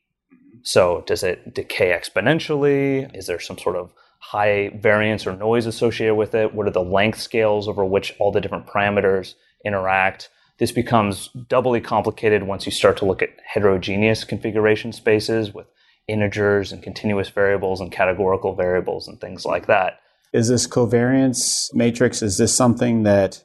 So 0.63 1.03
does 1.07 1.23
it 1.23 1.55
decay 1.55 1.91
exponentially? 1.91 3.15
Is 3.17 3.27
there 3.27 3.41
some 3.41 3.59
sort 3.59 3.77
of 3.77 3.93
high 4.21 4.71
variance 4.81 5.27
or 5.27 5.37
noise 5.37 5.67
associated 5.67 6.15
with 6.15 6.35
it? 6.35 6.55
What 6.55 6.69
are 6.69 6.73
the 6.73 6.83
length 6.83 7.21
scales 7.21 7.67
over 7.67 7.85
which 7.85 8.15
all 8.21 8.31
the 8.31 8.41
different 8.41 8.67
parameters 8.67 9.35
interact? 9.65 10.29
This 10.59 10.71
becomes 10.71 11.29
doubly 11.49 11.81
complicated 11.81 12.45
once 12.45 12.67
you 12.67 12.73
start 12.73 12.97
to 12.99 13.05
look 13.05 13.23
at 13.23 13.31
heterogeneous 13.45 14.23
configuration 14.23 14.93
spaces 14.93 15.53
with 15.53 15.67
integers 16.07 16.71
and 16.71 16.83
continuous 16.83 17.31
variables 17.31 17.81
and 17.81 17.91
categorical 17.91 18.55
variables 18.55 19.09
and 19.09 19.21
things 19.21 19.45
like 19.45 19.67
that. 19.67 19.99
Is 20.33 20.49
this 20.49 20.67
covariance 20.67 21.73
matrix, 21.75 22.23
is 22.23 22.39
this 22.39 22.55
something 22.55 23.03
that 23.03 23.43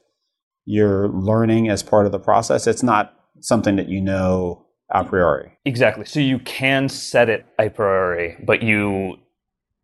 you're 0.67 1.07
learning 1.07 1.69
as 1.69 1.81
part 1.81 2.05
of 2.05 2.11
the 2.11 2.19
process. 2.19 2.67
It's 2.67 2.83
not 2.83 3.13
something 3.39 3.77
that 3.77 3.87
you 3.87 4.01
know 4.01 4.65
a 4.91 5.03
priori. 5.03 5.57
Exactly. 5.63 6.05
So 6.05 6.19
you 6.19 6.39
can 6.39 6.89
set 6.89 7.29
it 7.29 7.45
a 7.57 7.69
priori, 7.69 8.35
but 8.45 8.61
you 8.61 9.15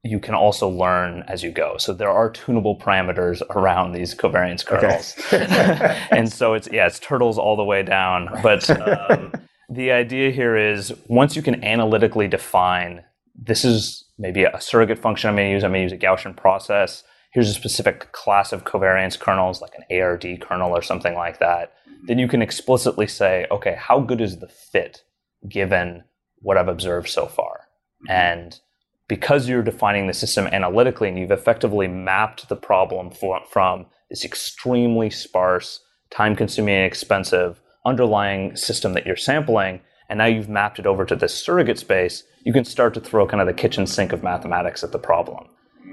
you 0.06 0.20
can 0.20 0.36
also 0.36 0.68
learn 0.68 1.24
as 1.30 1.42
you 1.42 1.52
go. 1.52 1.78
So 1.78 1.94
there 1.94 2.10
are 2.10 2.30
tunable 2.30 2.78
parameters 2.78 3.42
around 3.52 3.94
these 3.94 4.14
covariance 4.14 4.66
kernels, 4.66 5.16
okay. 5.32 6.06
and 6.12 6.32
so 6.32 6.54
it's 6.54 6.68
yeah, 6.70 6.86
it's 6.86 7.00
turtles 7.00 7.38
all 7.38 7.56
the 7.56 7.64
way 7.64 7.84
down. 7.84 8.28
But 8.44 8.70
um, 9.10 9.32
the 9.70 9.94
idea 9.94 10.32
here 10.32 10.58
is 10.58 10.94
once 11.08 11.38
you 11.38 11.42
can 11.42 11.64
analytically 11.64 12.28
define 12.28 13.06
this 13.36 13.64
is 13.64 14.04
maybe 14.20 14.44
a 14.44 14.60
surrogate 14.60 15.00
function 15.00 15.30
I'm 15.30 15.38
going 15.38 15.48
to 15.48 15.54
use. 15.54 15.64
I'm 15.64 15.72
going 15.72 15.88
to 15.88 15.94
use 15.96 16.04
a 16.04 16.06
Gaussian 16.06 16.36
process 16.36 17.04
here's 17.34 17.50
a 17.50 17.54
specific 17.54 18.12
class 18.12 18.54
of 18.54 18.64
covariance 18.64 19.20
kernels, 19.20 19.60
like 19.60 19.74
an 19.76 20.02
ARD 20.02 20.40
kernel 20.40 20.72
or 20.72 20.82
something 20.82 21.16
like 21.16 21.40
that, 21.40 21.74
then 22.06 22.20
you 22.20 22.28
can 22.28 22.42
explicitly 22.42 23.08
say, 23.08 23.48
okay, 23.50 23.76
how 23.78 24.00
good 24.00 24.22
is 24.22 24.38
the 24.38 24.48
fit 24.48 25.04
given 25.50 26.04
what 26.40 26.58
I've 26.58 26.68
observed 26.68 27.10
so 27.10 27.26
far? 27.26 27.68
Mm-hmm. 28.04 28.12
And 28.12 28.60
because 29.08 29.50
you're 29.50 29.64
defining 29.64 30.08
the 30.08 30.14
system 30.14 30.46
analytically 30.48 31.10
and 31.10 31.18
you've 31.18 31.32
effectively 31.32 31.88
mapped 31.88 32.48
the 32.50 32.56
problem 32.56 33.10
for, 33.10 33.42
from 33.50 33.88
this 34.10 34.24
extremely 34.24 35.10
sparse, 35.10 35.82
time 36.12 36.36
consuming, 36.36 36.76
and 36.76 36.86
expensive 36.86 37.60
underlying 37.84 38.56
system 38.56 38.94
that 38.94 39.08
you're 39.08 39.16
sampling, 39.16 39.82
and 40.08 40.20
now 40.20 40.26
you've 40.26 40.50
mapped 40.50 40.78
it 40.78 40.86
over 40.86 41.04
to 41.04 41.16
this 41.16 41.34
surrogate 41.34 41.80
space, 41.80 42.24
you 42.44 42.54
can 42.54 42.64
start 42.64 42.94
to 42.94 43.02
throw 43.02 43.26
kind 43.26 43.42
of 43.42 43.48
the 43.48 43.54
kitchen 43.54 43.88
sink 43.88 44.14
of 44.14 44.22
mathematics 44.22 44.84
at 44.84 44.92
the 44.92 45.00
problem 45.00 45.50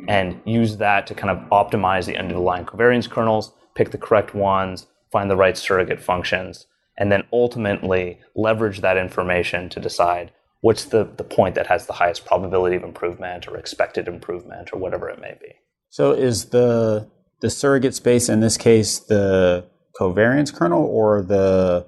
and 0.09 0.41
use 0.45 0.77
that 0.79 1.07
to 1.07 1.15
kind 1.15 1.31
of 1.31 1.49
optimize 1.51 2.07
the 2.07 2.17
underlying 2.17 2.65
covariance 2.65 3.09
kernels, 3.09 3.53
pick 3.75 3.91
the 3.91 3.99
correct 3.99 4.35
ones, 4.35 4.87
find 5.11 5.31
the 5.31 5.37
right 5.37 5.57
surrogate 5.57 6.01
functions, 6.01 6.67
and 6.99 7.11
then 7.11 7.25
ultimately 7.33 8.19
leverage 8.35 8.81
that 8.81 8.97
information 8.97 9.69
to 9.71 9.81
decide 9.81 10.33
what's 10.61 10.87
the, 10.87 11.09
the 11.17 11.25
point 11.25 11.55
that 11.55 11.67
has 11.67 11.87
the 11.87 11.95
highest 11.95 12.25
probability 12.25 12.77
of 12.77 12.83
improvement 12.83 13.49
or 13.49 13.57
expected 13.57 14.07
improvement 14.07 14.71
or 14.73 14.79
whatever 14.79 15.09
it 15.09 15.21
may 15.21 15.37
be. 15.41 15.53
So 15.89 16.13
is 16.13 16.47
the 16.47 17.11
the 17.41 17.51
surrogate 17.51 17.95
space 17.95 18.29
in 18.29 18.41
this 18.41 18.59
case 18.59 18.99
the 18.99 19.67
covariance 19.99 20.55
kernel 20.55 20.85
or 20.85 21.23
the 21.23 21.87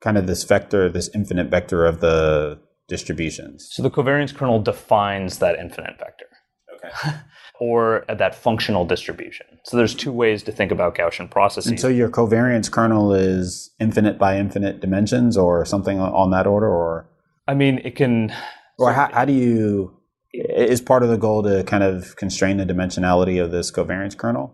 kind 0.00 0.16
of 0.16 0.26
this 0.26 0.44
vector, 0.44 0.88
this 0.88 1.10
infinite 1.14 1.48
vector 1.48 1.84
of 1.84 2.00
the 2.00 2.58
distributions? 2.88 3.68
So 3.70 3.82
the 3.82 3.90
covariance 3.90 4.34
kernel 4.34 4.60
defines 4.60 5.38
that 5.38 5.58
infinite 5.58 5.98
vector. 5.98 6.26
Okay. 6.74 7.16
or 7.60 8.04
at 8.08 8.18
that 8.18 8.34
functional 8.34 8.84
distribution. 8.84 9.46
So 9.64 9.76
there's 9.76 9.94
two 9.94 10.12
ways 10.12 10.42
to 10.44 10.52
think 10.52 10.70
about 10.70 10.94
Gaussian 10.94 11.30
processes. 11.30 11.70
And 11.70 11.80
so 11.80 11.88
your 11.88 12.08
covariance 12.08 12.70
kernel 12.70 13.12
is 13.14 13.70
infinite 13.80 14.18
by 14.18 14.38
infinite 14.38 14.80
dimensions 14.80 15.36
or 15.36 15.64
something 15.64 16.00
on 16.00 16.30
that 16.30 16.46
order 16.46 16.68
or 16.68 17.08
I 17.48 17.54
mean 17.54 17.78
it 17.84 17.96
can 17.96 18.32
or 18.78 18.92
how, 18.92 19.10
how 19.12 19.24
do 19.24 19.32
you 19.32 19.96
is 20.32 20.80
part 20.80 21.02
of 21.02 21.08
the 21.08 21.16
goal 21.16 21.42
to 21.42 21.64
kind 21.64 21.82
of 21.82 22.14
constrain 22.16 22.58
the 22.58 22.64
dimensionality 22.64 23.42
of 23.42 23.50
this 23.50 23.70
covariance 23.70 24.16
kernel? 24.16 24.52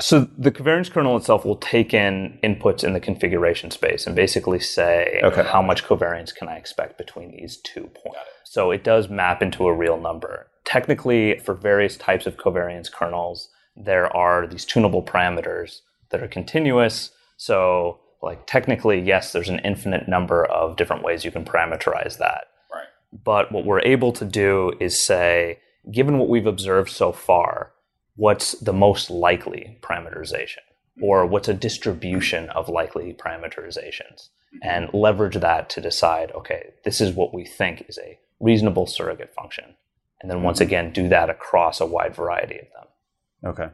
So 0.00 0.28
the 0.38 0.52
covariance 0.52 0.90
kernel 0.90 1.16
itself 1.16 1.44
will 1.44 1.56
take 1.56 1.92
in 1.92 2.38
inputs 2.44 2.84
in 2.84 2.92
the 2.92 3.00
configuration 3.00 3.70
space 3.72 4.06
and 4.06 4.14
basically 4.14 4.60
say 4.60 5.20
Okay. 5.24 5.42
how 5.42 5.60
much 5.60 5.84
covariance 5.84 6.34
can 6.34 6.48
I 6.48 6.56
expect 6.56 6.98
between 6.98 7.32
these 7.32 7.56
two 7.56 7.90
points. 8.02 8.20
So 8.44 8.70
it 8.70 8.84
does 8.84 9.08
map 9.08 9.42
into 9.42 9.66
a 9.66 9.74
real 9.74 10.00
number. 10.00 10.46
Technically, 10.68 11.38
for 11.38 11.54
various 11.54 11.96
types 11.96 12.26
of 12.26 12.36
covariance 12.36 12.92
kernels, 12.92 13.48
there 13.74 14.14
are 14.14 14.46
these 14.46 14.66
tunable 14.66 15.02
parameters 15.02 15.80
that 16.10 16.22
are 16.22 16.28
continuous. 16.28 17.10
So 17.38 18.00
like 18.20 18.46
technically, 18.46 19.00
yes, 19.00 19.32
there's 19.32 19.48
an 19.48 19.60
infinite 19.60 20.08
number 20.08 20.44
of 20.44 20.76
different 20.76 21.02
ways 21.02 21.24
you 21.24 21.30
can 21.30 21.46
parameterize 21.46 22.18
that. 22.18 22.48
Right. 22.70 22.84
But 23.24 23.50
what 23.50 23.64
we're 23.64 23.80
able 23.80 24.12
to 24.12 24.26
do 24.26 24.74
is 24.78 25.00
say, 25.00 25.60
given 25.90 26.18
what 26.18 26.28
we've 26.28 26.46
observed 26.46 26.90
so 26.90 27.12
far, 27.12 27.72
what's 28.16 28.52
the 28.52 28.74
most 28.74 29.10
likely 29.10 29.78
parameterization? 29.80 30.58
Or 31.00 31.22
mm-hmm. 31.22 31.32
what's 31.32 31.48
a 31.48 31.54
distribution 31.54 32.50
of 32.50 32.68
likely 32.68 33.14
parameterizations? 33.14 34.28
And 34.62 34.92
leverage 34.92 35.36
that 35.36 35.70
to 35.70 35.80
decide, 35.80 36.30
okay, 36.32 36.74
this 36.84 37.00
is 37.00 37.12
what 37.12 37.32
we 37.32 37.46
think 37.46 37.86
is 37.88 37.98
a 37.98 38.18
reasonable 38.38 38.86
surrogate 38.86 39.32
function. 39.32 39.76
And 40.20 40.30
then 40.30 40.42
once 40.42 40.60
again, 40.60 40.92
do 40.92 41.08
that 41.08 41.30
across 41.30 41.80
a 41.80 41.86
wide 41.86 42.14
variety 42.14 42.58
of 42.58 42.66
them. 42.74 43.50
Okay. 43.50 43.68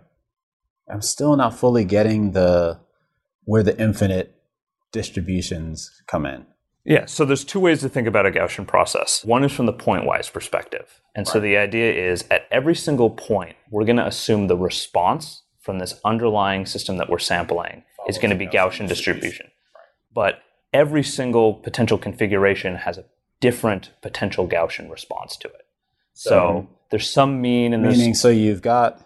I'm 0.91 1.01
still 1.01 1.37
not 1.37 1.59
fully 1.59 1.85
getting 1.85 2.33
the 2.33 2.81
where 3.45 3.63
the 3.63 3.79
infinite 3.81 4.35
distributions 4.93 6.03
come 6.07 6.27
in. 6.27 6.47
Yeah, 6.85 7.07
so 7.07 7.25
there's 7.25 7.45
two 7.45 7.61
ways 7.61 7.81
to 7.81 7.89
think 7.89 8.07
about 8.07 8.27
a 8.27 8.31
Gaussian 8.31 8.67
process. 8.67 9.25
One 9.25 9.43
is 9.43 9.53
from 9.53 9.65
the 9.65 9.73
pointwise 9.73 10.31
perspective. 10.31 11.01
And 11.15 11.27
so 11.27 11.41
the 11.41 11.57
idea 11.57 11.93
is 11.93 12.25
at 12.31 12.47
every 12.51 12.75
single 12.75 13.09
point, 13.09 13.57
we're 13.71 13.85
going 13.85 13.97
to 13.97 14.07
assume 14.07 14.49
the 14.49 14.57
response 14.57 15.43
from 15.61 15.79
this 15.79 15.99
underlying 16.05 16.67
system 16.67 16.99
that 16.99 17.09
we're 17.09 17.19
sampling 17.19 17.85
is 18.07 18.19
going 18.19 18.31
to 18.31 18.37
be 18.37 18.47
Gaussian 18.47 18.51
Gaussian 18.51 18.89
distribution. 18.89 18.89
distribution. 18.89 19.51
But 20.15 20.43
every 20.75 21.03
single 21.03 21.55
potential 21.55 21.97
configuration 21.97 22.77
has 22.77 22.99
a 22.99 23.07
different 23.41 23.91
potential 24.03 24.47
Gaussian 24.47 24.91
response 24.91 25.39
to 25.39 25.49
it. 25.49 25.64
So, 26.15 26.31
So- 26.31 26.69
there's 26.91 27.11
some 27.11 27.41
mean 27.41 27.75
and 27.75 27.85
there's 27.85 27.99
Meaning, 27.99 28.15
so 28.15 28.29
you've 28.29 28.63
got 28.63 29.01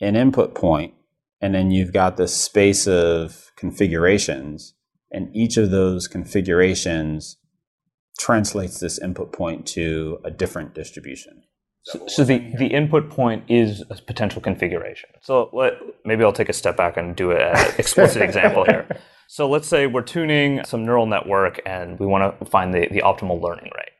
an 0.00 0.16
input 0.16 0.54
point, 0.54 0.94
and 1.40 1.54
then 1.54 1.70
you've 1.70 1.92
got 1.92 2.16
this 2.16 2.36
space 2.36 2.86
of 2.86 3.50
configurations, 3.56 4.74
and 5.10 5.34
each 5.34 5.56
of 5.56 5.70
those 5.70 6.08
configurations 6.08 7.38
translates 8.18 8.80
this 8.80 8.98
input 8.98 9.32
point 9.32 9.66
to 9.66 10.18
a 10.24 10.30
different 10.30 10.74
distribution. 10.74 11.42
So, 11.84 12.06
so 12.08 12.24
the, 12.24 12.38
the 12.58 12.66
input 12.66 13.10
point 13.10 13.44
is 13.48 13.82
a 13.88 13.94
potential 13.94 14.42
configuration. 14.42 15.08
So 15.22 15.50
let, 15.52 15.74
maybe 16.04 16.24
I'll 16.24 16.32
take 16.32 16.48
a 16.48 16.52
step 16.52 16.76
back 16.76 16.96
and 16.96 17.14
do 17.14 17.30
an 17.30 17.56
explicit 17.78 18.22
example 18.22 18.64
here. 18.64 18.88
So 19.28 19.48
let's 19.48 19.68
say 19.68 19.86
we're 19.86 20.02
tuning 20.02 20.64
some 20.64 20.84
neural 20.84 21.06
network 21.06 21.60
and 21.64 21.98
we 22.00 22.06
want 22.06 22.38
to 22.40 22.44
find 22.44 22.74
the, 22.74 22.88
the 22.90 23.02
optimal 23.02 23.40
learning 23.40 23.70
rate. 23.76 23.92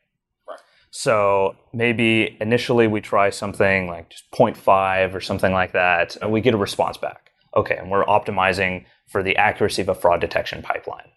So 0.98 1.56
maybe 1.74 2.38
initially 2.40 2.86
we 2.86 3.02
try 3.02 3.28
something 3.28 3.86
like 3.86 4.08
just 4.08 4.30
0.5 4.30 5.14
or 5.14 5.20
something 5.20 5.52
like 5.52 5.72
that, 5.72 6.16
and 6.22 6.32
we 6.32 6.40
get 6.40 6.54
a 6.54 6.56
response 6.56 6.96
back. 6.96 7.32
Okay, 7.54 7.76
and 7.76 7.90
we're 7.90 8.06
optimizing 8.06 8.86
for 9.06 9.22
the 9.22 9.36
accuracy 9.36 9.82
of 9.82 9.90
a 9.90 9.94
fraud 9.94 10.22
detection 10.22 10.62
pipeline. 10.62 11.08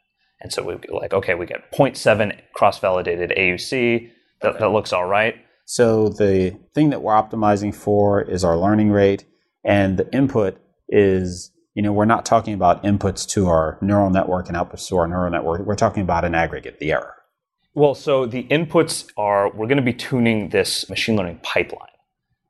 And 0.42 0.52
so 0.52 0.64
we 0.64 0.76
like, 0.90 1.14
okay, 1.14 1.34
we 1.34 1.46
get 1.46 1.72
0.7 1.72 2.38
cross-validated 2.54 3.30
AUC. 3.38 4.12
That, 4.42 4.60
that 4.60 4.70
looks 4.70 4.92
all 4.92 5.06
right. 5.06 5.36
So 5.64 6.10
the 6.10 6.60
thing 6.76 6.90
that 6.90 7.02
we're 7.02 7.14
optimizing 7.14 7.74
for 7.74 8.22
is 8.22 8.44
our 8.44 8.58
learning 8.58 8.92
rate, 8.92 9.24
and 9.64 9.96
the 9.98 10.14
input 10.14 10.60
is, 10.90 11.52
you 11.74 11.82
know, 11.82 11.94
we're 11.94 12.04
not 12.04 12.26
talking 12.26 12.54
about 12.54 12.84
inputs 12.84 13.26
to 13.30 13.48
our 13.48 13.78
neural 13.82 14.10
network 14.10 14.50
and 14.50 14.58
outputs 14.58 14.90
to 14.90 14.98
our 14.98 15.08
neural 15.08 15.32
network. 15.32 15.66
We're 15.66 15.76
talking 15.76 16.04
about 16.04 16.26
an 16.26 16.36
aggregate, 16.36 16.80
the 16.80 16.92
error. 16.92 17.16
Well, 17.76 17.96
so 17.96 18.26
the 18.26 18.44
inputs 18.46 19.10
are 19.18 19.50
we're 19.52 19.68
going 19.68 19.78
to 19.78 19.84
be 19.84 19.94
tuning 19.94 20.50
this 20.50 20.90
machine 20.90 21.16
learning 21.16 21.40
pipeline. 21.44 21.86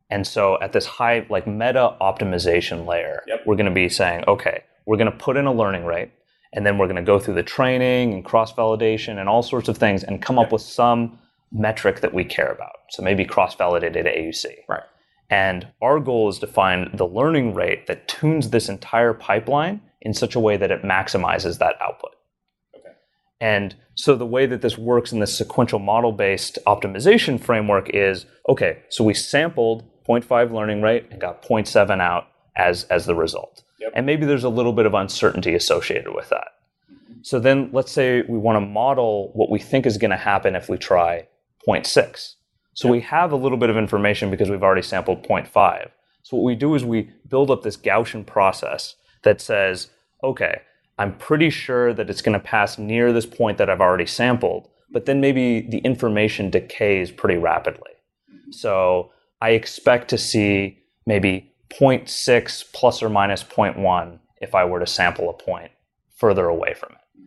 And 0.09 0.25
so 0.25 0.59
at 0.61 0.73
this 0.73 0.85
high, 0.85 1.25
like 1.29 1.45
meta 1.45 1.95
optimization 2.01 2.87
layer, 2.87 3.21
Yep. 3.27 3.41
we're 3.45 3.55
going 3.55 3.67
to 3.67 3.71
be 3.71 3.89
saying, 3.89 4.23
okay, 4.27 4.63
we're 4.87 4.97
going 4.97 5.11
to 5.11 5.17
put 5.17 5.37
in 5.37 5.45
a 5.45 5.53
learning 5.53 5.85
rate, 5.85 6.11
and 6.53 6.65
then 6.65 6.77
we're 6.79 6.87
going 6.87 6.95
to 6.95 7.03
go 7.03 7.19
through 7.19 7.35
the 7.35 7.43
training 7.43 8.13
and 8.13 8.25
cross 8.25 8.51
validation 8.53 9.19
and 9.19 9.29
all 9.29 9.43
sorts 9.43 9.69
of 9.69 9.77
things 9.77 10.03
and 10.03 10.21
come 10.21 10.39
up 10.39 10.51
with 10.51 10.63
some 10.63 11.19
metric 11.51 11.99
that 12.01 12.13
we 12.13 12.23
care 12.23 12.51
about. 12.51 12.71
So 12.89 13.03
maybe 13.03 13.23
cross 13.23 13.53
validated 13.55 14.07
AUC. 14.07 14.45
Right. 14.67 14.83
And 15.29 15.67
our 15.79 15.99
goal 15.99 16.27
is 16.29 16.39
to 16.39 16.47
find 16.47 16.89
the 16.97 17.05
learning 17.05 17.53
rate 17.53 17.85
that 17.85 18.07
tunes 18.07 18.49
this 18.49 18.67
entire 18.67 19.13
pipeline 19.13 19.81
in 20.01 20.13
such 20.15 20.33
a 20.33 20.39
way 20.39 20.57
that 20.57 20.71
it 20.71 20.81
maximizes 20.81 21.59
that 21.59 21.75
output. 21.81 22.15
And 23.41 23.75
so 23.95 24.15
the 24.15 24.25
way 24.25 24.45
that 24.45 24.61
this 24.61 24.77
works 24.77 25.11
in 25.11 25.19
this 25.19 25.37
sequential 25.37 25.79
model 25.79 26.11
based 26.11 26.57
optimization 26.67 27.39
framework 27.39 27.89
is 27.89 28.25
okay, 28.47 28.79
so 28.89 29.03
we 29.03 29.13
sampled 29.13 29.83
0.5 30.07 30.51
learning 30.51 30.81
rate 30.81 31.07
and 31.11 31.21
got 31.21 31.43
0.7 31.43 32.01
out 32.01 32.27
as, 32.55 32.83
as 32.85 33.05
the 33.05 33.15
result. 33.15 33.63
Yep. 33.79 33.93
And 33.95 34.05
maybe 34.05 34.25
there's 34.25 34.43
a 34.43 34.49
little 34.49 34.73
bit 34.73 34.85
of 34.85 34.93
uncertainty 34.93 35.55
associated 35.55 36.13
with 36.13 36.29
that. 36.29 36.47
So 37.21 37.39
then 37.39 37.69
let's 37.71 37.91
say 37.91 38.23
we 38.27 38.37
want 38.37 38.55
to 38.57 38.61
model 38.61 39.31
what 39.33 39.49
we 39.49 39.59
think 39.59 39.85
is 39.85 39.97
going 39.97 40.11
to 40.11 40.17
happen 40.17 40.55
if 40.55 40.69
we 40.69 40.77
try 40.77 41.27
0.6. 41.67 42.35
So 42.73 42.89
we 42.89 43.01
have 43.01 43.31
a 43.31 43.35
little 43.35 43.57
bit 43.57 43.69
of 43.69 43.77
information 43.77 44.31
because 44.31 44.49
we've 44.49 44.63
already 44.63 44.81
sampled 44.81 45.23
0.5. 45.27 45.89
So 46.23 46.37
what 46.37 46.43
we 46.43 46.55
do 46.55 46.75
is 46.75 46.85
we 46.85 47.11
build 47.27 47.51
up 47.51 47.61
this 47.61 47.75
Gaussian 47.75 48.25
process 48.25 48.95
that 49.23 49.41
says, 49.41 49.89
okay, 50.23 50.61
I'm 50.99 51.15
pretty 51.15 51.49
sure 51.49 51.93
that 51.93 52.09
it's 52.09 52.21
going 52.21 52.37
to 52.37 52.45
pass 52.45 52.77
near 52.77 53.13
this 53.13 53.25
point 53.25 53.57
that 53.57 53.69
I've 53.69 53.79
already 53.79 54.05
sampled, 54.05 54.67
but 54.91 55.05
then 55.05 55.21
maybe 55.21 55.61
the 55.61 55.77
information 55.77 56.49
decays 56.49 57.09
pretty 57.09 57.39
rapidly. 57.39 57.91
So 58.51 59.11
I 59.41 59.51
expect 59.51 60.09
to 60.09 60.17
see 60.17 60.79
maybe 61.05 61.53
0.6 61.69 62.73
plus 62.73 63.01
or 63.01 63.07
minus 63.07 63.45
0.1 63.45 64.19
if 64.41 64.53
I 64.53 64.65
were 64.65 64.81
to 64.81 64.85
sample 64.85 65.29
a 65.29 65.33
point 65.33 65.71
further 66.17 66.47
away 66.47 66.73
from 66.73 66.91
it. 66.91 67.21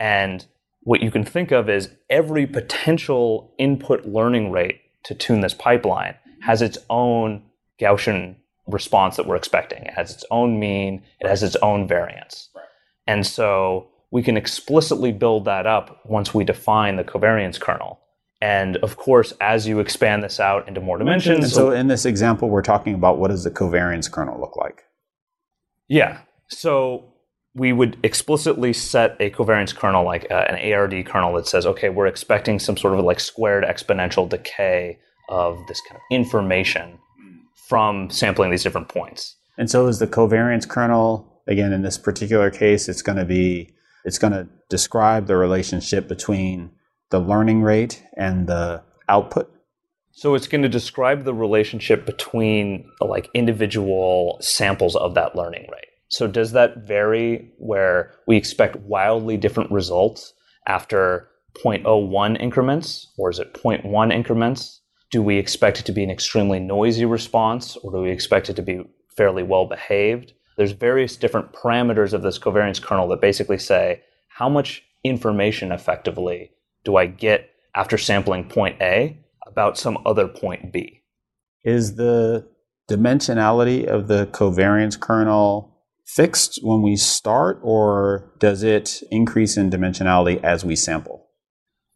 And 0.00 0.44
what 0.80 1.00
you 1.00 1.12
can 1.12 1.24
think 1.24 1.52
of 1.52 1.70
is 1.70 1.90
every 2.10 2.44
potential 2.44 3.54
input 3.56 4.04
learning 4.04 4.50
rate 4.50 4.80
to 5.04 5.14
tune 5.14 5.42
this 5.42 5.54
pipeline 5.54 6.16
has 6.40 6.60
its 6.60 6.76
own 6.90 7.44
Gaussian 7.80 8.34
response 8.66 9.14
that 9.14 9.26
we're 9.26 9.36
expecting. 9.36 9.84
It 9.84 9.94
has 9.94 10.10
its 10.10 10.24
own 10.32 10.58
mean, 10.58 11.04
it 11.20 11.28
has 11.28 11.44
its 11.44 11.54
own 11.62 11.86
variance. 11.86 12.48
Right. 12.52 12.64
And 13.06 13.26
so 13.26 13.88
we 14.10 14.22
can 14.22 14.36
explicitly 14.36 15.12
build 15.12 15.44
that 15.46 15.66
up 15.66 16.00
once 16.04 16.34
we 16.34 16.44
define 16.44 16.96
the 16.96 17.04
covariance 17.04 17.58
kernel. 17.58 18.00
And 18.40 18.76
of 18.78 18.96
course, 18.96 19.32
as 19.40 19.66
you 19.68 19.78
expand 19.78 20.24
this 20.24 20.40
out 20.40 20.66
into 20.66 20.80
more 20.80 20.98
dimensions. 20.98 21.44
And 21.44 21.52
so 21.52 21.70
in 21.70 21.86
this 21.86 22.04
example, 22.04 22.48
we're 22.48 22.62
talking 22.62 22.94
about 22.94 23.18
what 23.18 23.30
does 23.30 23.44
the 23.44 23.50
covariance 23.50 24.10
kernel 24.10 24.40
look 24.40 24.56
like? 24.56 24.82
Yeah. 25.88 26.18
So 26.48 27.12
we 27.54 27.72
would 27.72 27.98
explicitly 28.02 28.72
set 28.72 29.16
a 29.20 29.30
covariance 29.30 29.74
kernel 29.74 30.04
like 30.04 30.26
uh, 30.30 30.46
an 30.48 30.72
ARD 30.72 31.06
kernel 31.06 31.34
that 31.34 31.46
says, 31.46 31.66
okay, 31.66 31.88
we're 31.88 32.06
expecting 32.06 32.58
some 32.58 32.76
sort 32.76 32.98
of 32.98 33.04
like 33.04 33.20
squared 33.20 33.64
exponential 33.64 34.28
decay 34.28 34.98
of 35.28 35.58
this 35.68 35.80
kind 35.88 35.96
of 35.96 36.02
information 36.10 36.98
from 37.68 38.10
sampling 38.10 38.50
these 38.50 38.62
different 38.62 38.88
points. 38.88 39.36
And 39.56 39.70
so 39.70 39.86
is 39.86 39.98
the 39.98 40.06
covariance 40.06 40.68
kernel, 40.68 41.31
again, 41.52 41.72
in 41.72 41.82
this 41.82 41.98
particular 41.98 42.50
case, 42.50 42.88
it's 42.88 43.02
going 43.02 43.18
to 43.18 43.24
be, 43.24 43.70
it's 44.04 44.18
going 44.18 44.32
to 44.32 44.48
describe 44.68 45.26
the 45.26 45.36
relationship 45.36 46.08
between 46.08 46.72
the 47.10 47.20
learning 47.20 47.62
rate 47.62 48.02
and 48.16 48.48
the 48.48 48.82
output. 49.08 49.52
So 50.12 50.34
it's 50.34 50.48
going 50.48 50.62
to 50.62 50.68
describe 50.68 51.24
the 51.24 51.34
relationship 51.34 52.04
between 52.04 52.90
like 53.00 53.30
individual 53.34 54.38
samples 54.40 54.96
of 54.96 55.14
that 55.14 55.36
learning 55.36 55.68
rate. 55.70 55.88
So 56.08 56.26
does 56.26 56.52
that 56.52 56.86
vary 56.86 57.50
where 57.58 58.12
we 58.26 58.36
expect 58.36 58.76
wildly 58.76 59.36
different 59.36 59.70
results 59.70 60.34
after 60.66 61.28
0.01 61.64 62.40
increments 62.40 63.10
or 63.16 63.30
is 63.30 63.38
it 63.38 63.54
0.1 63.54 64.12
increments? 64.12 64.80
Do 65.10 65.22
we 65.22 65.38
expect 65.38 65.80
it 65.80 65.86
to 65.86 65.92
be 65.92 66.04
an 66.04 66.10
extremely 66.10 66.60
noisy 66.60 67.04
response 67.04 67.76
or 67.76 67.92
do 67.92 67.98
we 67.98 68.10
expect 68.10 68.50
it 68.50 68.56
to 68.56 68.62
be 68.62 68.84
fairly 69.16 69.42
well 69.42 69.66
behaved? 69.66 70.34
There's 70.56 70.72
various 70.72 71.16
different 71.16 71.52
parameters 71.52 72.12
of 72.12 72.22
this 72.22 72.38
covariance 72.38 72.80
kernel 72.80 73.08
that 73.08 73.20
basically 73.20 73.58
say 73.58 74.02
how 74.28 74.48
much 74.48 74.82
information 75.04 75.72
effectively 75.72 76.50
do 76.84 76.96
I 76.96 77.06
get 77.06 77.50
after 77.74 77.98
sampling 77.98 78.48
point 78.48 78.80
A 78.80 79.18
about 79.46 79.78
some 79.78 79.98
other 80.06 80.28
point 80.28 80.72
B. 80.72 81.02
Is 81.64 81.96
the 81.96 82.48
dimensionality 82.90 83.86
of 83.86 84.08
the 84.08 84.26
covariance 84.26 84.98
kernel 84.98 85.72
fixed 86.04 86.58
when 86.62 86.82
we 86.82 86.96
start, 86.96 87.60
or 87.62 88.32
does 88.38 88.62
it 88.62 89.02
increase 89.10 89.56
in 89.56 89.70
dimensionality 89.70 90.42
as 90.42 90.64
we 90.64 90.76
sample? 90.76 91.28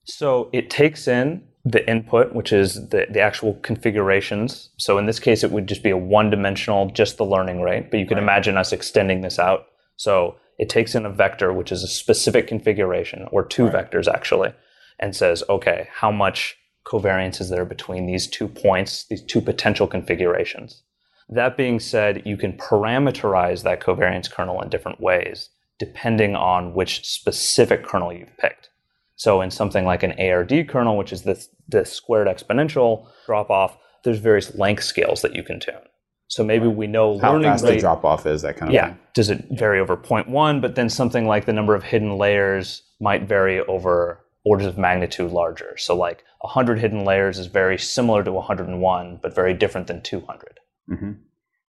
So 0.04 0.48
it 0.52 0.70
takes 0.70 1.08
in 1.08 1.45
the 1.66 1.88
input, 1.90 2.32
which 2.32 2.52
is 2.52 2.74
the, 2.90 3.06
the 3.10 3.20
actual 3.20 3.54
configurations. 3.54 4.70
So 4.76 4.98
in 4.98 5.06
this 5.06 5.18
case, 5.18 5.42
it 5.42 5.50
would 5.50 5.66
just 5.66 5.82
be 5.82 5.90
a 5.90 5.96
one 5.96 6.30
dimensional, 6.30 6.90
just 6.90 7.16
the 7.16 7.24
learning 7.24 7.60
rate. 7.60 7.90
But 7.90 7.98
you 7.98 8.06
can 8.06 8.18
right. 8.18 8.22
imagine 8.22 8.56
us 8.56 8.72
extending 8.72 9.22
this 9.22 9.40
out. 9.40 9.66
So 9.96 10.36
it 10.58 10.68
takes 10.68 10.94
in 10.94 11.04
a 11.04 11.10
vector, 11.10 11.52
which 11.52 11.72
is 11.72 11.82
a 11.82 11.88
specific 11.88 12.46
configuration, 12.46 13.26
or 13.32 13.44
two 13.44 13.66
right. 13.66 13.90
vectors 13.90 14.06
actually, 14.06 14.52
and 15.00 15.16
says, 15.16 15.42
okay, 15.48 15.88
how 15.92 16.12
much 16.12 16.56
covariance 16.86 17.40
is 17.40 17.50
there 17.50 17.64
between 17.64 18.06
these 18.06 18.28
two 18.28 18.46
points, 18.46 19.04
these 19.10 19.24
two 19.24 19.40
potential 19.40 19.88
configurations? 19.88 20.84
That 21.28 21.56
being 21.56 21.80
said, 21.80 22.22
you 22.24 22.36
can 22.36 22.52
parameterize 22.52 23.64
that 23.64 23.80
covariance 23.80 24.30
kernel 24.30 24.62
in 24.62 24.68
different 24.68 25.00
ways, 25.00 25.50
depending 25.80 26.36
on 26.36 26.74
which 26.74 27.04
specific 27.04 27.84
kernel 27.84 28.12
you've 28.12 28.36
picked. 28.38 28.70
So 29.16 29.40
in 29.40 29.50
something 29.50 29.84
like 29.84 30.02
an 30.02 30.12
ARD 30.20 30.68
kernel, 30.68 30.96
which 30.96 31.12
is 31.12 31.22
this, 31.22 31.48
this 31.68 31.92
squared 31.92 32.28
exponential 32.28 33.08
drop 33.26 33.50
off, 33.50 33.76
there's 34.04 34.18
various 34.18 34.54
length 34.54 34.84
scales 34.84 35.22
that 35.22 35.34
you 35.34 35.42
can 35.42 35.58
tune. 35.58 35.74
So 36.28 36.44
maybe 36.44 36.66
we 36.66 36.86
know 36.86 37.18
how 37.18 37.40
fast 37.40 37.64
rate, 37.64 37.74
the 37.74 37.80
drop 37.80 38.04
off 38.04 38.26
is 38.26 38.42
that 38.42 38.56
kind 38.56 38.70
of 38.70 38.74
yeah. 38.74 38.88
thing. 38.88 38.98
Does 39.14 39.30
it 39.30 39.46
vary 39.50 39.80
over 39.80 39.96
0.1? 39.96 40.60
But 40.60 40.74
then 40.74 40.88
something 40.88 41.26
like 41.26 41.46
the 41.46 41.52
number 41.52 41.74
of 41.74 41.82
hidden 41.82 42.18
layers 42.18 42.82
might 43.00 43.28
vary 43.28 43.60
over 43.60 44.20
orders 44.44 44.66
of 44.66 44.78
magnitude 44.78 45.32
larger. 45.32 45.76
So 45.76 45.96
like 45.96 46.24
100 46.40 46.78
hidden 46.78 47.04
layers 47.04 47.38
is 47.38 47.46
very 47.46 47.78
similar 47.78 48.22
to 48.22 48.32
101, 48.32 49.18
but 49.22 49.34
very 49.34 49.54
different 49.54 49.86
than 49.86 50.02
200. 50.02 50.60
Mm-hmm. 50.90 51.12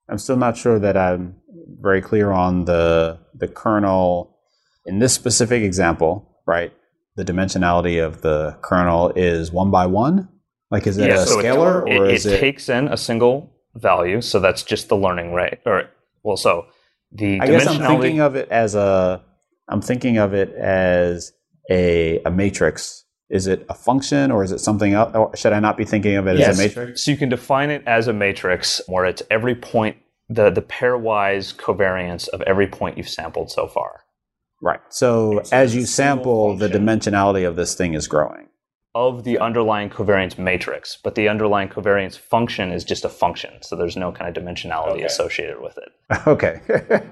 I'm 0.09 0.17
still 0.17 0.37
not 0.37 0.57
sure 0.57 0.79
that 0.79 0.95
I'm 0.95 1.35
very 1.81 2.01
clear 2.01 2.31
on 2.31 2.65
the 2.65 3.19
the 3.35 3.47
kernel 3.47 4.37
in 4.85 4.99
this 4.99 5.13
specific 5.13 5.63
example, 5.63 6.39
right? 6.45 6.71
The 7.17 7.25
dimensionality 7.25 8.03
of 8.03 8.21
the 8.21 8.57
kernel 8.61 9.11
is 9.15 9.51
one 9.51 9.69
by 9.69 9.85
one. 9.85 10.29
Like, 10.71 10.87
is 10.87 10.97
it 10.97 11.09
yeah, 11.09 11.23
a 11.23 11.25
so 11.25 11.37
scalar, 11.37 11.89
it, 11.89 11.97
or 11.97 12.05
it, 12.05 12.13
is 12.13 12.25
it, 12.25 12.33
it 12.33 12.39
takes 12.39 12.69
in 12.69 12.87
a 12.87 12.97
single 12.97 13.53
value? 13.75 14.21
So 14.21 14.39
that's 14.39 14.63
just 14.63 14.87
the 14.87 14.95
learning 14.95 15.33
rate, 15.33 15.59
or 15.65 15.89
well, 16.23 16.37
so 16.37 16.67
the 17.11 17.41
I 17.41 17.47
guess 17.47 17.67
I'm 17.67 17.79
thinking 17.79 18.21
of 18.21 18.35
it 18.35 18.47
as 18.49 18.75
a. 18.75 19.21
I'm 19.69 19.81
thinking 19.81 20.17
of 20.17 20.33
it 20.33 20.53
as 20.53 21.33
a 21.69 22.21
a 22.25 22.31
matrix 22.31 23.03
is 23.29 23.47
it 23.47 23.65
a 23.69 23.73
function 23.73 24.31
or 24.31 24.43
is 24.43 24.51
it 24.51 24.59
something 24.59 24.93
else? 24.93 25.13
Or 25.13 25.35
should 25.35 25.53
I 25.53 25.59
not 25.59 25.77
be 25.77 25.85
thinking 25.85 26.15
of 26.15 26.27
it 26.27 26.37
yes. 26.37 26.49
as 26.49 26.59
a 26.59 26.63
matrix? 26.63 27.03
So 27.03 27.11
you 27.11 27.17
can 27.17 27.29
define 27.29 27.69
it 27.69 27.83
as 27.85 28.07
a 28.07 28.13
matrix 28.13 28.81
where 28.87 29.05
it's 29.05 29.21
every 29.29 29.55
point, 29.55 29.97
the, 30.29 30.49
the 30.49 30.61
pairwise 30.61 31.53
covariance 31.55 32.27
of 32.29 32.41
every 32.43 32.67
point 32.67 32.97
you've 32.97 33.09
sampled 33.09 33.51
so 33.51 33.67
far. 33.67 34.03
Right. 34.61 34.79
So, 34.89 35.41
so 35.43 35.55
as 35.55 35.75
you 35.75 35.85
sample, 35.85 36.55
the 36.55 36.67
dimensionality 36.67 37.47
of 37.47 37.55
this 37.55 37.75
thing 37.75 37.93
is 37.93 38.07
growing 38.07 38.47
of 38.97 39.25
the 39.25 39.37
underlying 39.37 39.91
covariance 39.91 40.39
matrix, 40.39 40.97
but 41.03 41.13
the 41.13 41.29
underlying 41.29 41.69
covariance 41.69 42.17
function 42.17 42.71
is 42.71 42.83
just 42.83 43.05
a 43.05 43.09
function. 43.09 43.53
So 43.61 43.75
there's 43.75 43.95
no 43.95 44.11
kind 44.11 44.35
of 44.35 44.43
dimensionality 44.43 44.93
okay. 44.93 45.03
associated 45.03 45.61
with 45.61 45.77
it. 45.77 45.89
Okay. 46.27 46.61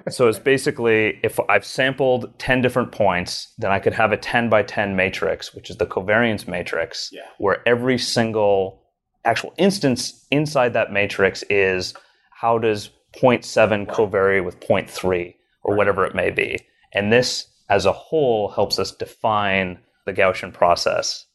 so 0.09 0.27
it's 0.27 0.39
basically 0.39 1.19
if 1.21 1.39
I've 1.47 1.65
sampled 1.65 2.37
10 2.39 2.61
different 2.61 2.91
points, 2.91 3.53
then 3.59 3.71
I 3.71 3.79
could 3.79 3.93
have 3.93 4.11
a 4.11 4.17
10 4.17 4.49
by 4.49 4.63
10 4.63 4.95
matrix, 4.95 5.53
which 5.53 5.69
is 5.69 5.77
the 5.77 5.85
covariance 5.85 6.47
matrix, 6.47 7.09
yeah. 7.13 7.21
where 7.37 7.61
every 7.67 7.99
single 7.99 8.81
actual 9.23 9.53
instance 9.57 10.25
inside 10.31 10.73
that 10.73 10.91
matrix 10.91 11.43
is 11.51 11.93
how 12.31 12.57
does 12.57 12.89
0.7 13.15 13.69
right. 13.69 13.87
covary 13.87 14.41
with 14.41 14.59
0.3 14.59 15.35
or 15.61 15.73
right. 15.73 15.77
whatever 15.77 16.03
it 16.05 16.15
may 16.15 16.31
be. 16.31 16.57
And 16.95 17.13
this 17.13 17.47
as 17.69 17.85
a 17.85 17.91
whole 17.91 18.49
helps 18.49 18.79
us 18.79 18.91
define 18.91 19.79
the 20.05 20.13
Gaussian 20.13 20.51
process 20.51 21.27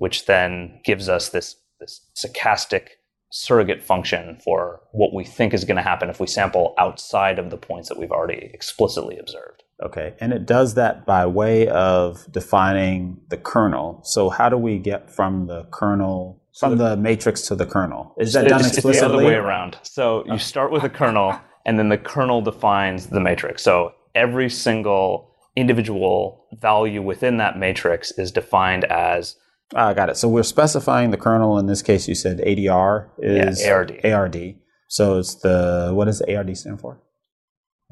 which 0.00 0.24
then 0.24 0.80
gives 0.82 1.10
us 1.10 1.28
this, 1.28 1.56
this 1.78 2.06
stochastic 2.14 2.88
surrogate 3.30 3.82
function 3.82 4.38
for 4.42 4.80
what 4.92 5.14
we 5.14 5.24
think 5.24 5.52
is 5.52 5.64
going 5.64 5.76
to 5.76 5.82
happen 5.82 6.08
if 6.08 6.18
we 6.18 6.26
sample 6.26 6.74
outside 6.78 7.38
of 7.38 7.50
the 7.50 7.56
points 7.58 7.88
that 7.90 7.98
we've 7.98 8.10
already 8.10 8.50
explicitly 8.54 9.18
observed. 9.18 9.62
Okay, 9.82 10.14
and 10.20 10.32
it 10.32 10.46
does 10.46 10.74
that 10.74 11.04
by 11.04 11.26
way 11.26 11.68
of 11.68 12.26
defining 12.30 13.20
the 13.28 13.36
kernel. 13.36 14.00
So 14.04 14.30
how 14.30 14.48
do 14.48 14.56
we 14.56 14.78
get 14.78 15.10
from 15.10 15.46
the 15.46 15.64
kernel 15.70 16.42
from 16.58 16.78
the 16.78 16.96
matrix 16.96 17.42
to 17.42 17.54
the 17.54 17.66
kernel? 17.66 18.14
Is 18.18 18.32
that 18.32 18.48
done 18.48 18.60
explicitly? 18.60 18.90
It's 18.90 19.00
the 19.00 19.06
other 19.06 19.18
way 19.18 19.34
around. 19.34 19.78
So 19.82 20.24
you 20.26 20.38
start 20.38 20.72
with 20.72 20.82
a 20.82 20.90
kernel, 20.90 21.38
and 21.66 21.78
then 21.78 21.90
the 21.90 21.98
kernel 21.98 22.40
defines 22.40 23.06
the 23.06 23.20
matrix. 23.20 23.62
So 23.62 23.92
every 24.14 24.50
single 24.50 25.34
individual 25.56 26.46
value 26.52 27.02
within 27.02 27.36
that 27.38 27.58
matrix 27.58 28.10
is 28.12 28.30
defined 28.30 28.84
as 28.84 29.36
I 29.74 29.90
uh, 29.90 29.92
got 29.92 30.10
it. 30.10 30.16
So 30.16 30.28
we're 30.28 30.42
specifying 30.42 31.10
the 31.10 31.16
kernel. 31.16 31.58
In 31.58 31.66
this 31.66 31.82
case, 31.82 32.08
you 32.08 32.14
said 32.14 32.38
ADR 32.38 33.08
is 33.18 33.62
yeah, 33.62 33.72
ARD. 33.72 34.04
ARD. 34.04 34.54
So 34.88 35.18
it's 35.18 35.36
the 35.36 35.92
what 35.94 36.06
does 36.06 36.20
ARD 36.22 36.56
stand 36.56 36.80
for? 36.80 37.00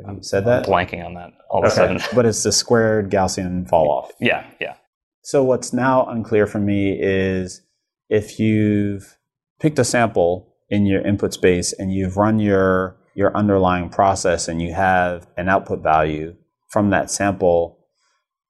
Have 0.05 0.17
you 0.17 0.23
said 0.23 0.45
that? 0.47 0.67
I'm 0.67 0.73
blanking 0.73 1.05
on 1.05 1.15
that 1.15 1.33
all 1.51 1.61
okay. 1.61 1.67
of 1.67 1.73
a 1.73 1.75
sudden. 1.75 2.01
but 2.15 2.27
it's 2.27 2.43
the 2.43 2.53
squared 2.53 3.11
Gaussian 3.11 3.69
fall 3.69 3.91
off. 3.91 4.13
Yeah, 4.21 4.45
yeah. 4.61 4.75
So 5.23 5.45
what's 5.45 5.73
now 5.73 6.07
unclear 6.07 6.47
for 6.47 6.59
me 6.59 6.99
is 6.99 7.63
if 8.09 8.39
you've 8.39 9.19
picked 9.61 9.79
a 9.79 9.85
sample 9.85 10.55
in 10.69 10.87
your 10.87 11.05
input 11.07 11.33
space 11.33 11.73
and 11.73 11.93
you've 11.93 12.17
run 12.17 12.39
your 12.39 12.97
your 13.19 13.37
underlying 13.37 13.89
process 13.89 14.47
and 14.47 14.63
you 14.63 14.73
have 14.73 15.27
an 15.37 15.49
output 15.49 15.83
value 15.83 16.37
from 16.69 16.91
that 16.91 17.11
sample, 17.11 17.85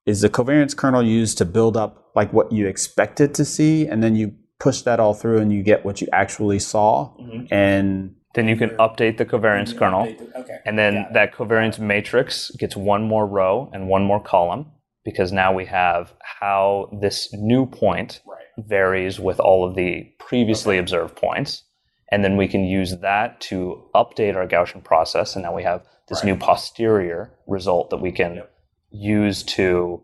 is 0.05 0.21
the 0.21 0.29
covariance 0.29 0.77
kernel 0.77 1.03
used 1.03 1.39
to 1.39 1.47
build 1.47 1.75
up 1.75 2.11
like 2.15 2.31
what 2.35 2.53
you 2.53 2.67
expected 2.67 3.35
to 3.35 3.47
see, 3.47 3.87
and 3.87 4.03
then 4.03 4.15
you 4.15 4.35
push 4.61 4.83
that 4.83 5.01
all 5.01 5.15
through 5.15 5.39
and 5.39 5.51
you 5.51 5.63
get 5.63 5.87
what 5.87 6.03
you 6.03 6.09
actually 6.13 6.59
saw. 6.59 7.11
Mm-hmm. 7.19 7.47
And 7.51 8.15
then 8.35 8.47
you 8.47 8.57
can 8.57 8.69
update 8.77 9.17
the 9.17 9.25
covariance 9.25 9.75
kernel. 9.75 10.05
The, 10.05 10.41
okay. 10.41 10.59
And 10.67 10.79
then 10.79 11.07
that 11.15 11.33
covariance 11.33 11.79
matrix 11.79 12.51
gets 12.51 12.77
one 12.77 13.05
more 13.05 13.27
row 13.27 13.71
and 13.73 13.89
one 13.89 14.05
more 14.05 14.23
column 14.23 14.67
because 15.03 15.33
now 15.33 15.51
we 15.55 15.65
have 15.65 16.13
how 16.41 16.91
this 17.01 17.33
new 17.33 17.65
point 17.65 18.21
right. 18.27 18.67
varies 18.67 19.19
with 19.19 19.41
all 19.41 19.67
of 19.67 19.77
the 19.77 20.13
previously 20.19 20.75
okay. 20.75 20.81
observed 20.81 21.17
points. 21.17 21.65
And 22.11 22.25
then 22.25 22.37
we 22.37 22.49
can 22.49 22.65
use 22.65 22.97
that 22.99 23.41
to 23.43 23.85
update 23.95 24.35
our 24.35 24.47
Gaussian 24.47 24.83
process. 24.83 25.35
And 25.35 25.43
now 25.43 25.55
we 25.55 25.63
have 25.63 25.85
this 26.09 26.25
right. 26.25 26.33
new 26.33 26.37
posterior 26.37 27.33
result 27.47 27.91
that 27.91 27.99
we 27.99 28.13
can 28.13 28.37
yep. 28.37 28.53
use 28.91 29.43
to 29.43 30.03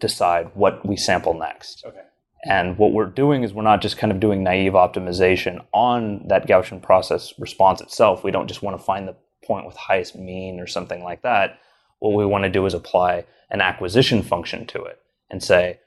decide 0.00 0.50
what 0.54 0.86
we 0.86 0.96
sample 0.96 1.34
next. 1.34 1.84
Okay. 1.86 2.00
And 2.46 2.76
what 2.76 2.92
we're 2.92 3.06
doing 3.06 3.42
is 3.42 3.54
we're 3.54 3.62
not 3.62 3.80
just 3.80 3.96
kind 3.96 4.12
of 4.12 4.20
doing 4.20 4.42
naive 4.42 4.74
optimization 4.74 5.64
on 5.72 6.26
that 6.28 6.46
Gaussian 6.46 6.82
process 6.82 7.32
response 7.38 7.80
itself. 7.80 8.22
We 8.22 8.30
don't 8.30 8.48
just 8.48 8.62
want 8.62 8.76
to 8.78 8.82
find 8.82 9.08
the 9.08 9.16
point 9.44 9.66
with 9.66 9.76
highest 9.76 10.16
mean 10.16 10.60
or 10.60 10.66
something 10.66 11.02
like 11.02 11.22
that. 11.22 11.58
What 12.00 12.14
we 12.14 12.26
want 12.26 12.44
to 12.44 12.50
do 12.50 12.66
is 12.66 12.74
apply 12.74 13.24
an 13.50 13.60
acquisition 13.60 14.22
function 14.22 14.66
to 14.66 14.82
it 14.82 14.98
and 15.30 15.42
say, 15.42 15.80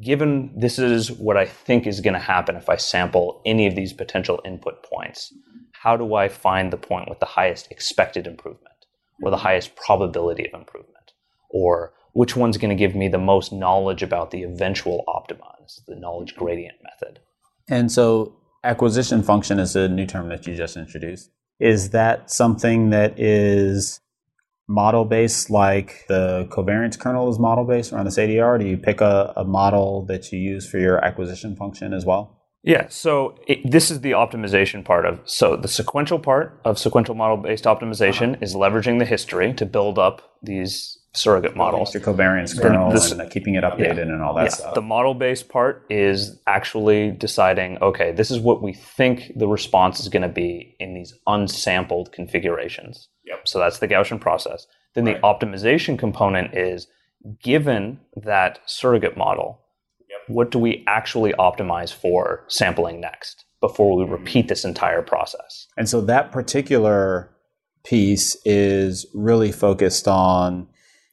given 0.00 0.52
this 0.56 0.78
is 0.78 1.10
what 1.12 1.36
I 1.36 1.44
think 1.44 1.86
is 1.86 2.00
going 2.00 2.14
to 2.14 2.20
happen 2.20 2.56
if 2.56 2.68
I 2.68 2.76
sample 2.76 3.42
any 3.44 3.66
of 3.66 3.74
these 3.74 3.92
potential 3.92 4.40
input 4.44 4.82
points, 4.82 5.32
how 5.72 5.96
do 5.96 6.14
I 6.14 6.28
find 6.28 6.72
the 6.72 6.76
point 6.76 7.08
with 7.08 7.20
the 7.20 7.26
highest 7.26 7.70
expected 7.70 8.26
improvement 8.26 8.86
or 9.22 9.30
the 9.30 9.36
highest 9.36 9.76
probability 9.76 10.46
of 10.46 10.58
improvement? 10.58 11.12
Or 11.50 11.92
which 12.14 12.36
one's 12.36 12.56
going 12.56 12.70
to 12.70 12.76
give 12.76 12.94
me 12.94 13.08
the 13.08 13.18
most 13.18 13.52
knowledge 13.52 14.02
about 14.02 14.30
the 14.30 14.42
eventual 14.42 15.04
optimize, 15.08 15.84
the 15.86 15.96
knowledge 15.96 16.34
gradient 16.36 16.76
method. 16.82 17.20
And 17.68 17.90
so 17.90 18.36
acquisition 18.64 19.22
function 19.22 19.58
is 19.58 19.76
a 19.76 19.88
new 19.88 20.06
term 20.06 20.28
that 20.28 20.46
you 20.46 20.56
just 20.56 20.76
introduced. 20.76 21.30
Is 21.58 21.90
that 21.90 22.30
something 22.30 22.90
that 22.90 23.18
is 23.18 24.00
model 24.68 25.04
based 25.04 25.50
like 25.50 26.04
the 26.08 26.46
covariance 26.50 26.98
kernel 26.98 27.30
is 27.30 27.38
model 27.38 27.64
based 27.64 27.92
around 27.92 28.06
this 28.06 28.18
ADR? 28.18 28.58
Do 28.58 28.66
you 28.66 28.76
pick 28.76 29.00
a, 29.00 29.32
a 29.36 29.44
model 29.44 30.04
that 30.06 30.32
you 30.32 30.38
use 30.38 30.68
for 30.68 30.78
your 30.78 31.04
acquisition 31.04 31.56
function 31.56 31.92
as 31.92 32.04
well? 32.04 32.38
Yeah, 32.64 32.86
so 32.88 33.34
it, 33.48 33.68
this 33.68 33.90
is 33.90 34.02
the 34.02 34.12
optimization 34.12 34.84
part 34.84 35.04
of 35.04 35.20
so 35.24 35.56
the 35.56 35.66
sequential 35.66 36.20
part 36.20 36.60
of 36.64 36.78
sequential 36.78 37.16
model 37.16 37.36
based 37.36 37.64
optimization 37.64 38.34
uh-huh. 38.34 38.42
is 38.42 38.54
leveraging 38.54 39.00
the 39.00 39.04
history 39.04 39.52
to 39.54 39.66
build 39.66 39.98
up 39.98 40.36
these 40.42 40.98
surrogate 41.14 41.56
models. 41.56 41.92
Your 41.92 42.02
covariance 42.02 42.58
kernel 42.58 42.90
this, 42.90 43.12
and 43.12 43.20
uh, 43.20 43.28
keeping 43.28 43.54
it 43.54 43.64
updated 43.64 43.96
yeah, 43.96 44.02
and 44.02 44.22
all 44.22 44.34
that 44.34 44.44
yeah. 44.44 44.48
stuff. 44.48 44.74
The 44.74 44.82
model 44.82 45.14
based 45.14 45.48
part 45.48 45.84
is 45.90 46.40
actually 46.46 47.10
deciding, 47.10 47.78
okay, 47.82 48.12
this 48.12 48.30
is 48.30 48.40
what 48.40 48.62
we 48.62 48.72
think 48.72 49.32
the 49.36 49.46
response 49.46 50.00
is 50.00 50.08
going 50.08 50.22
to 50.22 50.28
be 50.28 50.74
in 50.80 50.94
these 50.94 51.12
unsampled 51.26 52.12
configurations. 52.12 53.08
Yep. 53.26 53.46
So 53.46 53.58
that's 53.58 53.78
the 53.78 53.88
Gaussian 53.88 54.20
process. 54.20 54.66
Then 54.94 55.04
right. 55.04 55.20
the 55.20 55.22
optimization 55.22 55.98
component 55.98 56.54
is 56.54 56.86
given 57.42 58.00
that 58.16 58.60
surrogate 58.66 59.16
model, 59.16 59.60
yep. 60.00 60.20
what 60.28 60.50
do 60.50 60.58
we 60.58 60.84
actually 60.86 61.32
optimize 61.34 61.92
for 61.92 62.44
sampling 62.48 63.00
next 63.00 63.44
before 63.60 63.96
we 63.96 64.04
mm-hmm. 64.04 64.12
repeat 64.12 64.48
this 64.48 64.64
entire 64.64 65.02
process? 65.02 65.66
And 65.76 65.88
so 65.88 66.00
that 66.02 66.32
particular 66.32 67.30
piece 67.84 68.36
is 68.44 69.06
really 69.14 69.52
focused 69.52 70.08
on 70.08 70.68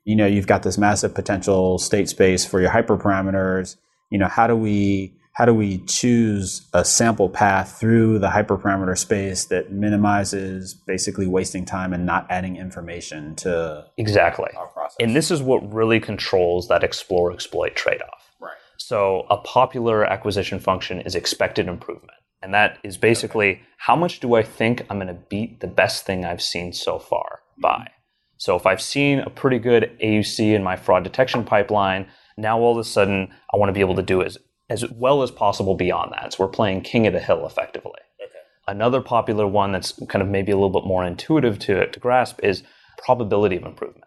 you 0.10 0.16
know, 0.16 0.26
you've 0.26 0.48
got 0.48 0.64
this 0.64 0.76
massive 0.76 1.14
potential 1.14 1.78
state 1.78 2.10
space 2.10 2.44
for 2.44 2.60
your 2.60 2.72
hyperparameters. 2.72 3.76
You 4.10 4.18
know, 4.18 4.28
how 4.28 4.48
do 4.48 4.56
we 4.56 5.14
how 5.34 5.46
do 5.46 5.54
we 5.54 5.86
choose 5.86 6.68
a 6.74 6.84
sample 6.84 7.30
path 7.30 7.80
through 7.80 8.18
the 8.18 8.30
hyperparameter 8.30 8.98
space 8.98 9.46
that 9.46 9.72
minimizes 9.72 10.74
basically 10.74 11.28
wasting 11.28 11.64
time 11.64 11.94
and 11.94 12.08
not 12.08 12.26
adding 12.28 12.58
information 12.58 13.36
to 13.36 13.86
exactly 13.98 14.50
our 14.58 14.66
process? 14.66 14.96
And 15.00 15.16
this 15.16 15.30
is 15.30 15.44
what 15.44 15.60
really 15.72 16.00
controls 16.00 16.68
that 16.70 16.84
explore 16.84 17.32
exploit 17.32 17.76
trade 17.76 18.02
off. 18.02 18.32
Right. 18.42 18.58
So 18.78 19.28
a 19.30 19.38
popular 19.38 20.04
acquisition 20.04 20.60
function 20.60 21.02
is 21.02 21.14
expected 21.14 21.68
improvement. 21.68 22.18
And 22.42 22.52
that 22.56 22.80
is 22.84 22.98
basically 22.98 23.52
okay. 23.52 23.62
how 23.78 23.96
much 23.96 24.22
do 24.22 24.34
I 24.34 24.42
think 24.42 24.88
I'm 24.90 24.98
going 24.98 25.08
to 25.08 25.22
beat 25.30 25.60
the 25.60 25.68
best 25.68 26.04
thing 26.08 26.26
I've 26.26 26.42
seen 26.42 26.74
so 26.74 26.98
far 26.98 27.42
by? 27.62 27.92
So 28.40 28.56
if 28.56 28.66
I've 28.66 28.82
seen 28.82 29.20
a 29.20 29.30
pretty 29.30 29.60
good 29.60 29.92
AUC 30.02 30.56
in 30.56 30.64
my 30.64 30.78
fraud 30.78 31.04
detection 31.04 31.44
pipeline, 31.44 32.08
now 32.38 32.58
all 32.58 32.72
of 32.72 32.78
a 32.78 32.86
sudden 32.86 33.30
I 33.54 33.58
want 33.58 33.70
to 33.70 33.74
be 33.74 33.82
able 33.82 33.96
to 33.96 34.02
do 34.02 34.24
as, 34.24 34.38
as 34.70 34.90
well 34.90 35.22
as 35.22 35.30
possible 35.30 35.76
beyond 35.76 36.14
that. 36.14 36.34
So 36.34 36.46
we're 36.46 36.52
playing 36.52 36.82
king 36.82 37.06
of 37.06 37.12
the 37.14 37.20
hill 37.20 37.46
effectively. 37.46 38.00
Okay. 38.24 38.40
Another 38.66 39.02
popular 39.02 39.46
one 39.46 39.74
that's 39.74 39.92
kind 40.08 40.22
of 40.22 40.30
maybe 40.30 40.54
a 40.54 40.56
little 40.56 40.70
bit 40.70 40.88
more 40.88 41.06
intuitive 41.06 41.60
to, 41.60 41.86
to 41.86 42.00
grasp 42.00 42.40
is 42.42 42.64
probability 42.98 43.58
of 43.58 43.64
improvement. 43.64 44.06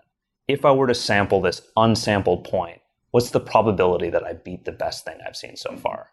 If 0.49 0.65
I 0.65 0.73
were 0.73 0.87
to 0.87 0.95
sample 0.95 1.43
this 1.43 1.61
unsampled 1.77 2.45
point, 2.45 2.81
what's 3.11 3.31
the 3.31 3.41
probability 3.41 4.09
that 4.09 4.25
I 4.25 4.33
beat 4.33 4.65
the 4.65 4.73
best 4.73 5.05
thing 5.05 5.19
I've 5.27 5.37
seen 5.37 5.57
so 5.57 5.71
mm-hmm. 5.71 5.81
far? 5.81 6.09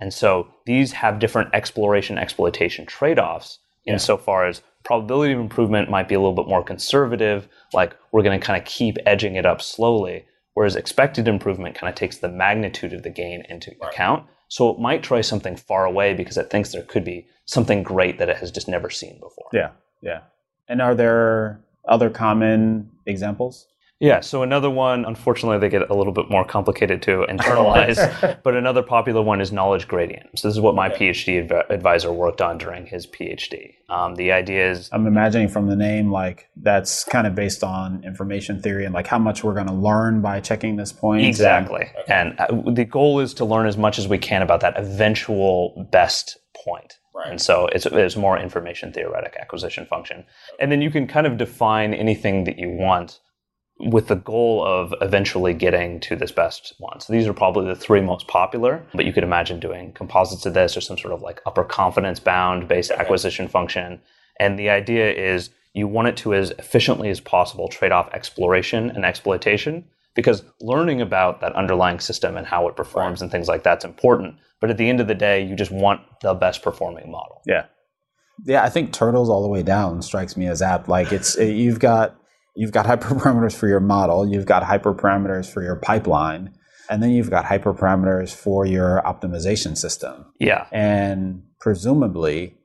And 0.00 0.12
so 0.12 0.48
these 0.66 0.90
have 0.92 1.20
different 1.20 1.54
exploration 1.54 2.18
exploitation 2.18 2.86
trade 2.86 3.20
offs 3.20 3.60
yeah. 3.84 3.92
insofar 3.92 4.46
as 4.46 4.62
probability 4.84 5.32
of 5.32 5.40
improvement 5.40 5.90
might 5.90 6.08
be 6.08 6.14
a 6.14 6.20
little 6.20 6.34
bit 6.34 6.48
more 6.48 6.62
conservative, 6.62 7.48
like 7.72 7.96
we're 8.12 8.22
going 8.22 8.38
to 8.38 8.44
kind 8.44 8.60
of 8.60 8.66
keep 8.66 8.96
edging 9.06 9.36
it 9.36 9.46
up 9.46 9.62
slowly, 9.62 10.24
whereas 10.54 10.76
expected 10.76 11.28
improvement 11.28 11.74
kind 11.74 11.88
of 11.88 11.94
takes 11.94 12.18
the 12.18 12.28
magnitude 12.28 12.92
of 12.92 13.02
the 13.02 13.10
gain 13.10 13.44
into 13.48 13.72
right. 13.80 13.92
account. 13.92 14.26
So 14.48 14.70
it 14.70 14.78
might 14.78 15.02
try 15.02 15.22
something 15.22 15.56
far 15.56 15.86
away 15.86 16.12
because 16.12 16.36
it 16.36 16.50
thinks 16.50 16.72
there 16.72 16.82
could 16.82 17.04
be 17.04 17.26
something 17.46 17.82
great 17.82 18.18
that 18.18 18.28
it 18.28 18.36
has 18.36 18.50
just 18.50 18.68
never 18.68 18.90
seen 18.90 19.18
before. 19.18 19.48
Yeah, 19.52 19.70
yeah. 20.02 20.20
And 20.68 20.82
are 20.82 20.94
there 20.94 21.60
other 21.88 22.10
common 22.10 22.90
examples? 23.06 23.66
Yeah, 24.02 24.18
so 24.18 24.42
another 24.42 24.68
one, 24.68 25.04
unfortunately, 25.04 25.58
they 25.58 25.68
get 25.68 25.88
a 25.88 25.94
little 25.94 26.12
bit 26.12 26.28
more 26.28 26.44
complicated 26.44 27.02
to 27.02 27.24
internalize, 27.28 28.40
but 28.42 28.56
another 28.56 28.82
popular 28.82 29.22
one 29.22 29.40
is 29.40 29.52
knowledge 29.52 29.86
gradient. 29.86 30.36
So 30.36 30.48
this 30.48 30.56
is 30.56 30.60
what 30.60 30.74
my. 30.74 30.92
PhD 30.92 31.38
adv- 31.38 31.70
advisor 31.70 32.12
worked 32.12 32.40
on 32.42 32.58
during 32.58 32.84
his 32.84 33.06
PhD. 33.06 33.74
Um, 33.88 34.16
the 34.16 34.32
idea 34.32 34.68
is. 34.68 34.88
I'm 34.92 35.06
imagining 35.06 35.48
from 35.48 35.68
the 35.68 35.76
name, 35.76 36.10
like 36.10 36.48
that's 36.56 37.04
kind 37.04 37.28
of 37.28 37.36
based 37.36 37.62
on 37.62 38.02
information 38.02 38.60
theory 38.60 38.84
and 38.84 38.92
like 38.92 39.06
how 39.06 39.20
much 39.20 39.44
we're 39.44 39.54
going 39.54 39.68
to 39.68 39.72
learn 39.72 40.20
by 40.20 40.40
checking 40.40 40.74
this 40.74 40.92
point. 40.92 41.24
Exactly. 41.24 41.88
And, 42.08 42.36
and 42.40 42.68
uh, 42.68 42.72
the 42.72 42.84
goal 42.84 43.20
is 43.20 43.32
to 43.34 43.44
learn 43.44 43.68
as 43.68 43.76
much 43.76 44.00
as 44.00 44.08
we 44.08 44.18
can 44.18 44.42
about 44.42 44.62
that 44.62 44.76
eventual 44.76 45.88
best 45.92 46.38
point. 46.64 46.98
Right. 47.14 47.30
And 47.30 47.40
so 47.40 47.68
it's, 47.68 47.86
it's 47.86 48.16
more 48.16 48.36
information 48.36 48.92
theoretic 48.92 49.36
acquisition 49.40 49.86
function. 49.86 50.24
And 50.58 50.72
then 50.72 50.82
you 50.82 50.90
can 50.90 51.06
kind 51.06 51.26
of 51.26 51.36
define 51.36 51.94
anything 51.94 52.44
that 52.44 52.58
you 52.58 52.68
want 52.68 53.20
with 53.78 54.08
the 54.08 54.16
goal 54.16 54.64
of 54.64 54.94
eventually 55.00 55.54
getting 55.54 55.98
to 56.00 56.14
this 56.14 56.30
best 56.30 56.74
one. 56.78 57.00
So 57.00 57.12
these 57.12 57.26
are 57.26 57.32
probably 57.32 57.66
the 57.66 57.74
three 57.74 58.00
most 58.00 58.28
popular, 58.28 58.84
but 58.94 59.04
you 59.04 59.12
could 59.12 59.24
imagine 59.24 59.58
doing 59.58 59.92
composites 59.92 60.46
of 60.46 60.54
this 60.54 60.76
or 60.76 60.80
some 60.80 60.98
sort 60.98 61.12
of 61.12 61.22
like 61.22 61.40
upper 61.46 61.64
confidence 61.64 62.20
bound 62.20 62.68
based 62.68 62.92
okay. 62.92 63.00
acquisition 63.00 63.48
function. 63.48 64.00
And 64.38 64.58
the 64.58 64.70
idea 64.70 65.12
is 65.12 65.50
you 65.74 65.88
want 65.88 66.08
it 66.08 66.16
to 66.18 66.34
as 66.34 66.50
efficiently 66.52 67.08
as 67.08 67.20
possible 67.20 67.68
trade 67.68 67.92
off 67.92 68.12
exploration 68.12 68.90
and 68.90 69.04
exploitation 69.04 69.84
because 70.14 70.44
learning 70.60 71.00
about 71.00 71.40
that 71.40 71.54
underlying 71.54 71.98
system 71.98 72.36
and 72.36 72.46
how 72.46 72.68
it 72.68 72.76
performs 72.76 73.20
right. 73.20 73.22
and 73.22 73.32
things 73.32 73.48
like 73.48 73.62
that's 73.62 73.84
important. 73.84 74.36
But 74.60 74.70
at 74.70 74.76
the 74.76 74.88
end 74.88 75.00
of 75.00 75.08
the 75.08 75.14
day, 75.14 75.44
you 75.44 75.56
just 75.56 75.72
want 75.72 76.02
the 76.20 76.34
best 76.34 76.62
performing 76.62 77.10
model. 77.10 77.42
Yeah. 77.46 77.66
Yeah, 78.44 78.62
I 78.62 78.68
think 78.68 78.92
turtles 78.92 79.28
all 79.28 79.42
the 79.42 79.48
way 79.48 79.62
down 79.62 80.02
strikes 80.02 80.36
me 80.36 80.46
as 80.46 80.62
apt. 80.62 80.88
Like 80.88 81.12
it's 81.12 81.38
eh, 81.38 81.44
you've 81.44 81.78
got 81.78 82.16
You've 82.54 82.72
got 82.72 82.86
hyperparameters 82.86 83.54
for 83.54 83.68
your 83.68 83.80
model, 83.80 84.26
you've 84.26 84.46
got 84.46 84.62
hyperparameters 84.62 85.50
for 85.50 85.62
your 85.62 85.76
pipeline, 85.76 86.54
and 86.90 87.02
then 87.02 87.10
you've 87.10 87.30
got 87.30 87.44
hyperparameters 87.44 88.34
for 88.34 88.66
your 88.66 89.02
optimization 89.04 89.76
system. 89.76 90.26
Yeah. 90.38 90.66
And 90.72 91.42
presumably, 91.60 92.58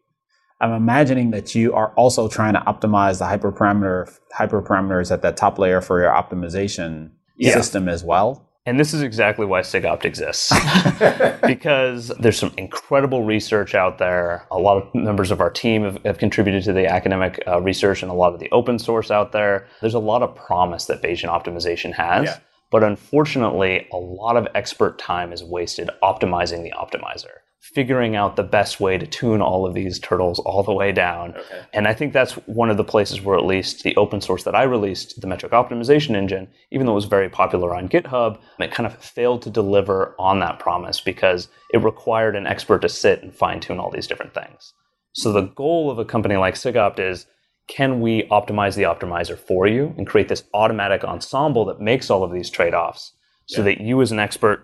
I'm 0.60 0.74
imagining 0.74 1.32
that 1.32 1.54
you 1.54 1.74
are 1.74 1.94
also 1.94 2.28
trying 2.28 2.54
to 2.54 2.60
optimize 2.62 3.20
the 3.20 3.26
hyperparameter 3.26 4.12
hyperparameters 4.38 5.12
at 5.12 5.22
that 5.22 5.38
top 5.38 5.60
layer 5.60 5.82
for 5.82 6.02
your 6.02 6.12
optimization 6.12 7.12
yeah. 7.38 7.54
system 7.54 7.88
as 7.88 8.04
well. 8.04 8.47
And 8.68 8.78
this 8.78 8.94
is 8.94 9.02
exactly 9.02 9.46
why 9.46 9.62
SIGOPT 9.62 10.04
exists. 10.04 10.52
because 11.48 12.10
there's 12.20 12.38
some 12.38 12.54
incredible 12.58 13.24
research 13.24 13.74
out 13.74 13.98
there. 13.98 14.46
A 14.52 14.60
lot 14.60 14.78
of 14.78 14.94
members 14.94 15.32
of 15.32 15.40
our 15.40 15.50
team 15.50 15.84
have, 15.84 16.04
have 16.04 16.18
contributed 16.18 16.64
to 16.66 16.74
the 16.74 16.86
academic 16.86 17.42
uh, 17.48 17.62
research 17.62 18.04
and 18.04 18.12
a 18.12 18.14
lot 18.14 18.34
of 18.34 18.42
the 18.42 18.52
open 18.52 18.78
source 18.78 19.10
out 19.10 19.32
there. 19.32 19.68
There's 19.80 19.94
a 19.94 20.00
lot 20.00 20.22
of 20.22 20.36
promise 20.36 20.86
that 20.86 21.02
Bayesian 21.02 21.30
optimization 21.30 21.94
has. 21.94 22.26
Yeah. 22.26 22.40
But 22.70 22.84
unfortunately, 22.84 23.88
a 23.94 23.98
lot 23.98 24.36
of 24.36 24.46
expert 24.54 25.00
time 25.00 25.32
is 25.32 25.42
wasted 25.42 25.90
optimizing 26.04 26.64
the 26.64 26.72
optimizer 26.72 27.38
figuring 27.60 28.16
out 28.16 28.36
the 28.36 28.44
best 28.44 28.80
way 28.80 28.98
to 28.98 29.06
tune 29.06 29.42
all 29.42 29.66
of 29.66 29.74
these 29.74 30.00
turtles 30.00 30.40
all 30.40 30.64
the 30.64 30.74
way 30.74 30.92
down. 30.92 31.36
Okay. 31.36 31.62
And 31.74 31.88
I 31.88 31.94
think 31.94 32.14
that's 32.14 32.34
one 32.48 32.70
of 32.70 32.78
the 32.78 32.84
places 32.84 33.22
where 33.22 33.38
at 33.38 33.46
least 33.46 33.84
the 33.84 33.96
open 33.98 34.22
source 34.22 34.44
that 34.44 34.56
I 34.56 34.64
released, 34.64 35.20
the 35.20 35.28
metric 35.28 35.52
optimization 35.52 36.16
engine, 36.16 36.48
even 36.72 36.86
though 36.86 36.94
it 36.94 36.96
was 36.96 37.06
very 37.06 37.30
popular 37.30 37.76
on 37.76 37.90
GitHub, 37.90 38.40
it 38.60 38.72
kind 38.72 38.88
of 38.88 38.96
failed 38.98 39.42
to 39.42 39.50
deliver 39.50 40.16
on 40.20 40.40
that 40.40 40.60
promise 40.60 41.02
because 41.02 41.50
it 41.74 41.84
required 41.84 42.36
an 42.36 42.48
expert 42.48 42.82
to 42.84 42.90
sit 42.90 43.22
and 43.22 43.36
fine 43.36 43.60
tune 43.60 43.80
all 43.80 43.92
these 43.92 44.08
different 44.08 44.34
things. 44.34 44.74
So 45.14 45.32
the 45.32 45.42
goal 45.42 45.90
of 45.90 45.98
a 45.98 46.06
company 46.06 46.38
like 46.38 46.56
SIGOPT 46.56 47.00
is 47.00 47.26
can 47.68 48.00
we 48.00 48.24
optimize 48.30 48.76
the 48.76 48.84
optimizer 48.84 49.38
for 49.38 49.68
you 49.68 49.94
and 49.98 50.08
create 50.08 50.30
this 50.30 50.44
automatic 50.54 51.04
ensemble 51.04 51.66
that 51.66 51.82
makes 51.82 52.10
all 52.10 52.24
of 52.24 52.32
these 52.32 52.50
trade-offs 52.50 53.14
so 53.46 53.62
yeah. 53.62 53.66
that 53.66 53.82
you 53.82 54.02
as 54.02 54.12
an 54.12 54.20
expert 54.20 54.64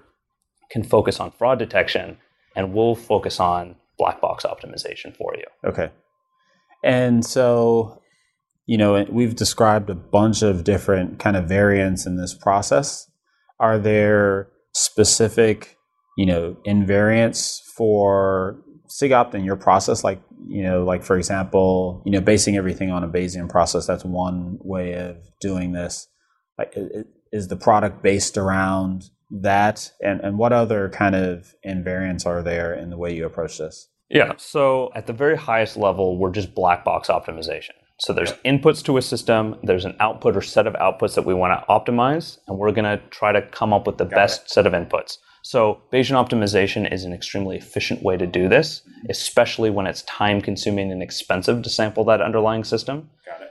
can 0.69 0.83
focus 0.83 1.19
on 1.19 1.31
fraud 1.31 1.59
detection 1.59 2.17
and 2.55 2.73
we'll 2.73 2.95
focus 2.95 3.39
on 3.39 3.75
black 3.97 4.21
box 4.21 4.45
optimization 4.45 5.15
for 5.15 5.35
you. 5.35 5.45
Okay. 5.69 5.91
And 6.83 7.25
so, 7.25 8.01
you 8.65 8.77
know, 8.77 9.05
we've 9.09 9.35
described 9.35 9.89
a 9.89 9.95
bunch 9.95 10.41
of 10.41 10.63
different 10.63 11.19
kind 11.19 11.37
of 11.37 11.45
variants 11.45 12.05
in 12.05 12.17
this 12.17 12.33
process. 12.33 13.09
Are 13.59 13.77
there 13.77 14.49
specific, 14.73 15.77
you 16.17 16.25
know, 16.25 16.57
invariants 16.67 17.61
for 17.75 18.61
SIGOPT 18.89 19.35
in 19.35 19.43
your 19.43 19.55
process? 19.55 20.03
Like, 20.03 20.21
you 20.47 20.63
know, 20.63 20.83
like 20.83 21.03
for 21.03 21.17
example, 21.17 22.03
you 22.05 22.11
know, 22.11 22.21
basing 22.21 22.57
everything 22.57 22.91
on 22.91 23.03
a 23.03 23.07
Bayesian 23.07 23.49
process, 23.49 23.87
that's 23.87 24.03
one 24.03 24.57
way 24.61 24.93
of 24.93 25.17
doing 25.39 25.71
this. 25.71 26.07
Like, 26.57 26.75
is 27.31 27.47
the 27.47 27.55
product 27.55 28.03
based 28.03 28.37
around 28.37 29.03
that 29.41 29.91
and, 30.01 30.21
and 30.21 30.37
what 30.37 30.53
other 30.53 30.89
kind 30.89 31.15
of 31.15 31.55
invariants 31.65 32.25
are 32.25 32.43
there 32.43 32.73
in 32.73 32.89
the 32.89 32.97
way 32.97 33.13
you 33.13 33.25
approach 33.25 33.57
this? 33.57 33.89
Yeah, 34.09 34.33
so 34.37 34.91
at 34.95 35.07
the 35.07 35.13
very 35.13 35.35
highest 35.35 35.75
level, 35.75 36.17
we're 36.17 36.31
just 36.31 36.53
black 36.53 36.85
box 36.85 37.07
optimization. 37.07 37.71
So 37.99 38.13
there's 38.13 38.33
inputs 38.45 38.83
to 38.85 38.97
a 38.97 39.01
system, 39.01 39.55
there's 39.63 39.85
an 39.85 39.95
output 39.99 40.35
or 40.35 40.41
set 40.41 40.67
of 40.67 40.73
outputs 40.73 41.15
that 41.15 41.25
we 41.25 41.33
want 41.33 41.59
to 41.59 41.65
optimize, 41.67 42.37
and 42.47 42.57
we're 42.57 42.71
going 42.71 42.85
to 42.85 43.01
try 43.09 43.31
to 43.31 43.41
come 43.41 43.73
up 43.73 43.87
with 43.87 43.97
the 43.97 44.05
Got 44.05 44.15
best 44.15 44.43
it. 44.43 44.49
set 44.51 44.67
of 44.67 44.73
inputs. 44.73 45.17
So 45.41 45.81
Bayesian 45.91 46.15
optimization 46.15 46.91
is 46.91 47.03
an 47.03 47.13
extremely 47.13 47.57
efficient 47.57 48.03
way 48.03 48.17
to 48.17 48.27
do 48.27 48.47
this, 48.47 48.81
especially 49.09 49.69
when 49.69 49.87
it's 49.87 50.03
time 50.03 50.41
consuming 50.41 50.91
and 50.91 51.01
expensive 51.01 51.61
to 51.63 51.69
sample 51.69 52.03
that 52.05 52.21
underlying 52.21 52.63
system. 52.63 53.09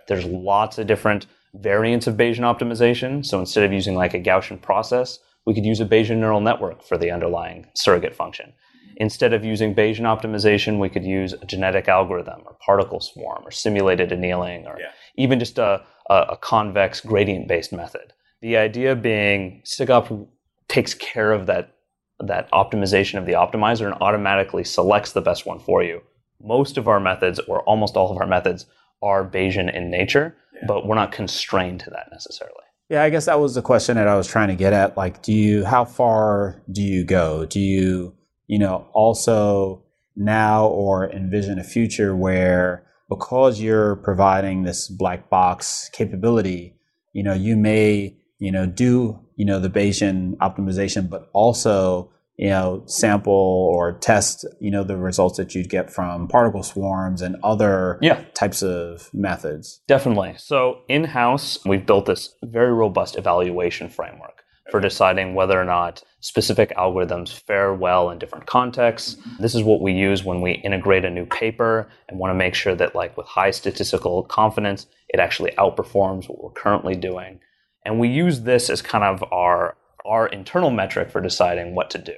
There's 0.09 0.25
lots 0.25 0.79
of 0.79 0.87
different 0.87 1.27
variants 1.55 2.07
of 2.07 2.17
Bayesian 2.17 2.41
optimization. 2.41 3.25
So 3.25 3.39
instead 3.41 3.65
of 3.65 3.73
using 3.73 3.95
like 3.95 4.15
a 4.15 4.21
Gaussian 4.21 4.61
process, 4.61 5.19
we 5.47 5.55
could 5.55 5.65
use 5.65 5.81
a 5.81 5.87
Bayesian 5.87 6.19
neural 6.19 6.41
network 6.41 6.83
for 6.83 6.97
the 6.97 7.11
underlying 7.11 7.67
surrogate 7.75 8.15
function. 8.15 8.53
Instead 8.97 9.33
of 9.33 9.45
using 9.45 9.75
Bayesian 9.75 10.03
optimization, 10.03 10.79
we 10.79 10.89
could 10.89 11.05
use 11.05 11.33
a 11.33 11.47
genetic 11.47 11.89
algorithm 11.89 12.43
or 12.45 12.57
particle 12.65 13.01
swarm 13.01 13.43
or 13.45 13.51
simulated 13.51 14.13
annealing 14.13 14.67
or 14.67 14.77
yeah. 14.79 14.91
even 15.17 15.39
just 15.39 15.59
a, 15.59 15.83
a, 16.11 16.15
a 16.31 16.37
convex 16.37 17.01
gradient 17.01 17.49
based 17.49 17.73
method. 17.73 18.13
The 18.43 18.57
idea 18.57 18.95
being 18.95 19.63
SIGOPT 19.65 20.27
takes 20.69 20.95
care 20.95 21.33
of 21.33 21.47
that, 21.47 21.75
that 22.21 22.51
optimization 22.53 23.19
of 23.19 23.27
the 23.27 23.33
optimizer 23.33 23.87
and 23.87 23.95
automatically 24.01 24.65
selects 24.65 25.13
the 25.13 25.21
best 25.21 25.47
one 25.47 25.59
for 25.59 25.83
you. 25.83 26.03
Most 26.41 26.77
of 26.77 26.89
our 26.89 27.01
methods, 27.01 27.39
or 27.41 27.63
almost 27.63 27.97
all 27.97 28.11
of 28.11 28.19
our 28.19 28.27
methods, 28.27 28.67
are 29.01 29.25
Bayesian 29.29 29.73
in 29.75 29.91
nature, 29.91 30.37
yeah. 30.55 30.67
but 30.67 30.87
we're 30.87 30.97
not 30.97 31.13
constrained 31.13 31.81
to 31.81 31.91
that 31.91 32.09
necessarily. 32.11 32.57
Yeah, 32.89 33.03
I 33.03 33.11
guess 33.11 33.27
that 33.27 33.41
was 33.41 33.55
the 33.55 33.63
question 33.63 33.97
that 33.97 34.09
I 34.09 34.17
was 34.17 34.27
trying 34.27 34.49
to 34.49 34.55
get 34.55 34.73
at. 34.73 34.97
Like, 34.97 35.23
do 35.23 35.33
you, 35.33 35.65
how 35.65 35.85
far 35.85 36.63
do 36.71 36.83
you 36.83 37.05
go? 37.05 37.47
Do 37.47 37.59
you, 37.59 38.15
you 38.47 38.59
know, 38.59 38.87
also 38.93 39.83
now 40.15 40.67
or 40.67 41.11
envision 41.11 41.59
a 41.59 41.65
future 41.65 42.15
where 42.15 42.87
because 43.09 43.61
you're 43.61 43.97
providing 43.97 44.63
this 44.63 44.89
black 44.89 45.31
box 45.31 45.91
capability, 45.93 46.75
you 47.13 47.23
know, 47.23 47.35
you 47.35 47.57
may, 47.57 48.17
you 48.39 48.51
know, 48.51 48.67
do, 48.67 49.19
you 49.37 49.45
know, 49.45 49.59
the 49.59 49.69
Bayesian 49.69 50.37
optimization, 50.37 51.09
but 51.09 51.29
also 51.33 52.11
you 52.37 52.49
know, 52.49 52.83
sample 52.87 53.33
or 53.33 53.93
test, 53.99 54.47
you 54.61 54.71
know, 54.71 54.83
the 54.83 54.97
results 54.97 55.37
that 55.37 55.55
you'd 55.55 55.69
get 55.69 55.91
from 55.91 56.27
particle 56.29 56.63
swarms 56.63 57.21
and 57.23 57.37
other 57.43 57.99
Yeah. 58.01 58.23
types 58.35 58.63
of 58.63 59.11
methods. 59.13 59.83
Definitely. 59.87 60.35
So 60.39 60.79
in 60.89 61.05
house, 61.05 61.59
we've 61.67 61.85
built 61.87 62.07
this 62.07 62.35
very 62.43 62.73
robust 62.73 63.17
evaluation 63.17 63.89
framework 63.89 64.43
for 64.71 64.81
deciding 64.81 65.35
whether 65.35 65.61
or 65.61 65.65
not 65.65 66.03
specific 66.21 66.73
algorithms 66.77 67.29
fare 67.47 67.75
well 67.75 68.09
in 68.09 68.19
different 68.19 68.47
contexts. 68.47 69.17
This 69.39 69.55
is 69.55 69.63
what 69.63 69.83
we 69.83 69.93
use 69.93 70.25
when 70.25 70.41
we 70.41 70.53
integrate 70.53 71.05
a 71.05 71.11
new 71.11 71.27
paper 71.27 71.89
and 72.09 72.19
want 72.19 72.31
to 72.31 72.35
make 72.35 72.55
sure 72.55 72.75
that, 72.77 72.95
like, 72.95 73.15
with 73.17 73.27
high 73.27 73.51
statistical 73.51 74.23
confidence, 74.23 74.87
it 75.11 75.21
actually 75.21 75.51
outperforms 75.59 76.29
what 76.29 76.43
we're 76.43 76.51
currently 76.51 76.95
doing. 76.95 77.41
And 77.85 77.99
we 78.01 78.09
use 78.09 78.43
this 78.43 78.71
as 78.71 78.81
kind 78.81 79.05
of 79.05 79.23
our 79.33 79.77
our 80.05 80.27
internal 80.27 80.71
metric 80.71 81.11
for 81.11 81.21
deciding 81.21 81.75
what 81.75 81.91
to 81.91 81.99
do. 81.99 82.17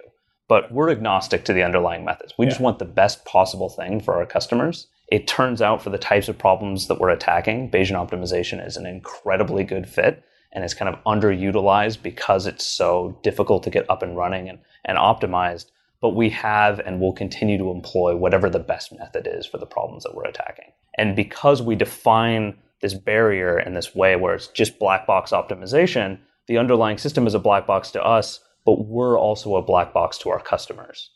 But 0.48 0.72
we're 0.72 0.90
agnostic 0.90 1.44
to 1.46 1.52
the 1.52 1.62
underlying 1.62 2.04
methods. 2.04 2.34
We 2.38 2.46
just 2.46 2.60
want 2.60 2.78
the 2.78 2.84
best 2.84 3.24
possible 3.24 3.70
thing 3.70 4.00
for 4.00 4.14
our 4.14 4.26
customers. 4.26 4.88
It 5.08 5.26
turns 5.26 5.62
out 5.62 5.82
for 5.82 5.90
the 5.90 5.98
types 5.98 6.28
of 6.28 6.38
problems 6.38 6.88
that 6.88 7.00
we're 7.00 7.10
attacking, 7.10 7.70
Bayesian 7.70 7.92
optimization 7.92 8.66
is 8.66 8.76
an 8.76 8.86
incredibly 8.86 9.64
good 9.64 9.88
fit 9.88 10.22
and 10.54 10.62
it's 10.62 10.74
kind 10.74 10.94
of 10.94 11.02
underutilized 11.04 12.02
because 12.02 12.46
it's 12.46 12.64
so 12.64 13.18
difficult 13.22 13.62
to 13.64 13.70
get 13.70 13.88
up 13.90 14.02
and 14.02 14.16
running 14.16 14.48
and, 14.48 14.60
and 14.84 14.96
optimized. 14.96 15.66
But 16.00 16.10
we 16.10 16.30
have 16.30 16.80
and 16.80 17.00
will 17.00 17.12
continue 17.12 17.58
to 17.58 17.70
employ 17.70 18.14
whatever 18.14 18.48
the 18.48 18.58
best 18.58 18.92
method 18.96 19.28
is 19.30 19.46
for 19.46 19.58
the 19.58 19.66
problems 19.66 20.04
that 20.04 20.14
we're 20.14 20.24
attacking. 20.24 20.72
And 20.96 21.16
because 21.16 21.60
we 21.60 21.74
define 21.74 22.56
this 22.80 22.94
barrier 22.94 23.58
in 23.58 23.74
this 23.74 23.94
way 23.94 24.14
where 24.14 24.34
it's 24.34 24.48
just 24.48 24.78
black 24.78 25.06
box 25.06 25.32
optimization, 25.32 26.18
the 26.46 26.58
underlying 26.58 26.98
system 26.98 27.26
is 27.26 27.34
a 27.34 27.38
black 27.38 27.66
box 27.66 27.90
to 27.92 28.02
us, 28.02 28.40
but 28.64 28.86
we're 28.86 29.18
also 29.18 29.56
a 29.56 29.62
black 29.62 29.92
box 29.92 30.18
to 30.18 30.30
our 30.30 30.40
customers. 30.40 31.10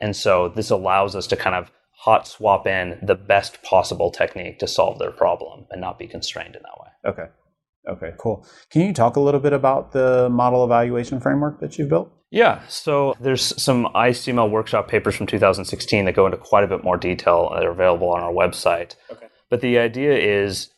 And 0.00 0.14
so 0.14 0.48
this 0.48 0.70
allows 0.70 1.16
us 1.16 1.26
to 1.28 1.36
kind 1.36 1.56
of 1.56 1.70
hot 1.98 2.28
swap 2.28 2.66
in 2.66 2.98
the 3.02 3.14
best 3.14 3.62
possible 3.62 4.10
technique 4.10 4.58
to 4.58 4.66
solve 4.66 4.98
their 4.98 5.10
problem 5.10 5.66
and 5.70 5.80
not 5.80 5.98
be 5.98 6.06
constrained 6.06 6.54
in 6.54 6.62
that 6.62 6.80
way. 6.80 7.10
Okay. 7.10 7.30
Okay, 7.88 8.16
cool. 8.18 8.46
Can 8.70 8.82
you 8.82 8.92
talk 8.92 9.16
a 9.16 9.20
little 9.20 9.40
bit 9.40 9.52
about 9.52 9.92
the 9.92 10.28
model 10.28 10.64
evaluation 10.64 11.20
framework 11.20 11.60
that 11.60 11.78
you've 11.78 11.88
built? 11.88 12.12
Yeah, 12.30 12.60
so 12.68 13.14
there's 13.20 13.62
some 13.62 13.86
ICML 13.94 14.50
workshop 14.50 14.88
papers 14.88 15.14
from 15.14 15.28
2016 15.28 16.04
that 16.04 16.12
go 16.12 16.26
into 16.26 16.36
quite 16.36 16.64
a 16.64 16.66
bit 16.66 16.82
more 16.82 16.96
detail. 16.96 17.54
They're 17.58 17.70
available 17.70 18.10
on 18.10 18.22
our 18.22 18.32
website. 18.32 18.96
Okay. 19.10 19.28
But 19.48 19.60
the 19.60 19.78
idea 19.78 20.18
is 20.18 20.70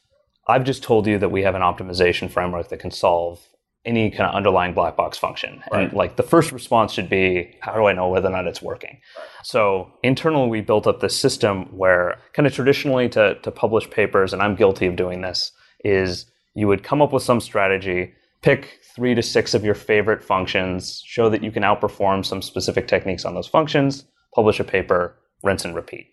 I've 0.46 0.64
just 0.64 0.82
told 0.82 1.07
you 1.07 1.18
that 1.18 1.30
we 1.30 1.42
have 1.42 1.55
an 1.55 1.62
optimization 1.62 2.30
framework 2.30 2.68
that 2.68 2.80
can 2.80 2.90
solve 2.90 3.40
any 3.85 4.11
kind 4.11 4.29
of 4.29 4.35
underlying 4.35 4.74
black 4.74 4.97
box 4.97 5.16
function. 5.16 5.62
Right. 5.72 5.85
And 5.85 5.93
like 5.93 6.16
the 6.16 6.22
first 6.22 6.53
response 6.53 6.93
should 6.93 7.09
be, 7.09 7.57
how 7.61 7.74
do 7.74 7.87
I 7.87 7.93
know 7.93 8.09
whether 8.09 8.29
or 8.29 8.33
not 8.33 8.47
it's 8.47 8.61
working? 8.61 9.01
So 9.43 9.91
internally, 10.03 10.49
we 10.49 10.61
built 10.61 10.87
up 10.87 11.01
this 11.01 11.18
system 11.18 11.64
where 11.76 12.18
kind 12.35 12.47
of 12.47 12.53
traditionally 12.53 13.09
to, 13.11 13.37
to 13.41 13.51
publish 13.51 13.89
papers, 13.91 14.33
and 14.33 14.43
I'm 14.43 14.57
guilty 14.57 14.87
of 14.87 14.97
doing 14.97 15.22
this, 15.22 15.53
is 15.85 16.26
you 16.55 16.66
would 16.68 16.83
come 16.83 17.01
up 17.01 17.12
with 17.12 17.22
some 17.22 17.41
strategy, 17.41 18.12
pick 18.43 18.81
three 18.95 19.14
to 19.14 19.22
six 19.22 19.55
of 19.55 19.64
your 19.64 19.74
favorite 19.74 20.22
functions, 20.22 21.03
show 21.07 21.31
that 21.31 21.43
you 21.43 21.51
can 21.51 21.62
outperform 21.62 22.26
some 22.26 22.43
specific 22.43 22.89
techniques 22.89 23.24
on 23.24 23.35
those 23.35 23.47
functions, 23.47 24.05
publish 24.35 24.61
a 24.61 24.64
paper, 24.64 25.16
rinse 25.43 25.64
and 25.64 25.74
repeat. 25.74 26.09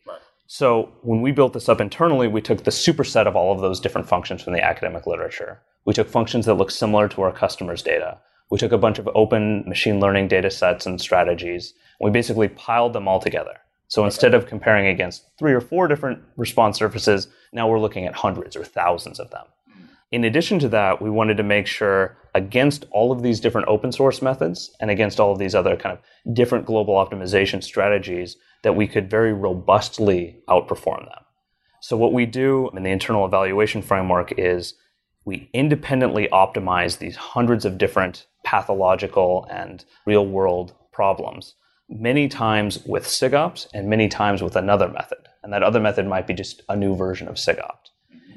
So 0.48 0.92
when 1.02 1.22
we 1.22 1.32
built 1.32 1.54
this 1.54 1.68
up 1.68 1.82
internally, 1.82 2.28
we 2.28 2.42
took 2.42 2.64
the 2.64 2.72
superset 2.72 3.26
of 3.26 3.36
all 3.36 3.52
of 3.52 3.62
those 3.62 3.80
different 3.80 4.08
functions 4.08 4.44
from 4.44 4.54
the 4.54 4.64
academic 4.64 5.08
literature. 5.08 5.62
We 5.86 5.94
took 5.94 6.10
functions 6.10 6.46
that 6.46 6.56
look 6.56 6.72
similar 6.72 7.08
to 7.10 7.22
our 7.22 7.32
customers' 7.32 7.84
data. 7.84 8.18
We 8.50 8.58
took 8.58 8.72
a 8.72 8.78
bunch 8.78 9.00
of 9.00 9.10
open 9.16 9.64
machine 9.68 10.00
learning 10.00 10.28
data 10.28 10.52
sets 10.52 10.86
and 10.86 11.00
strategies. 11.00 11.74
And 12.00 12.06
we 12.06 12.12
basically 12.12 12.48
piled 12.48 12.94
them 12.94 13.08
all 13.08 13.20
together. 13.20 13.58
So 13.88 14.04
instead 14.04 14.34
of 14.34 14.48
comparing 14.48 14.88
against 14.88 15.26
three 15.38 15.54
or 15.54 15.62
four 15.62 15.88
different 15.88 16.24
response 16.38 16.78
surfaces, 16.78 17.28
now 17.54 17.68
we're 17.68 17.80
looking 17.80 18.06
at 18.06 18.16
hundreds 18.16 18.56
or 18.56 18.64
thousands 18.64 19.20
of 19.20 19.30
them. 19.30 19.46
In 20.12 20.24
addition 20.24 20.60
to 20.60 20.70
that, 20.70 21.02
we 21.02 21.10
wanted 21.10 21.38
to 21.38 21.44
make 21.44 21.68
sure 21.68 22.18
against 22.34 22.86
all 22.92 23.12
of 23.12 23.22
these 23.22 23.40
different 23.40 23.68
open 23.68 23.92
source 23.92 24.22
methods 24.22 24.72
and 24.80 24.90
against 24.90 25.20
all 25.20 25.32
of 25.32 25.40
these 25.40 25.56
other 25.56 25.76
kind 25.76 25.98
of 25.98 26.34
different 26.36 26.66
global 26.66 26.96
optimization 26.96 27.64
strategies 27.64 28.38
that 28.64 28.76
we 28.76 28.88
could 28.88 29.10
very 29.10 29.34
robustly 29.34 30.38
outperform 30.50 31.06
them. 31.06 31.24
So 31.82 31.96
what 31.98 32.14
we 32.14 32.26
do 32.26 32.70
in 32.76 32.84
the 32.84 32.90
internal 32.90 33.26
evaluation 33.26 33.82
framework 33.82 34.34
is 34.38 34.74
we 35.26 35.50
independently 35.54 36.30
optimize 36.32 37.00
these 37.00 37.16
hundreds 37.16 37.66
of 37.66 37.78
different 37.80 38.28
pathological 38.44 39.48
and 39.50 39.84
real 40.06 40.26
world 40.26 40.74
problems, 40.92 41.56
many 41.90 42.28
times 42.28 42.80
with 42.86 43.06
SIGOPT 43.06 43.68
and 43.74 43.90
many 43.90 44.08
times 44.08 44.44
with 44.44 44.56
another 44.56 44.88
method. 44.88 45.28
And 45.44 45.52
that 45.52 45.64
other 45.64 45.80
method 45.80 46.08
might 46.08 46.28
be 46.28 46.34
just 46.34 46.62
a 46.70 46.76
new 46.76 46.96
version 46.96 47.28
of 47.28 47.36
SIGOPT. 47.36 47.90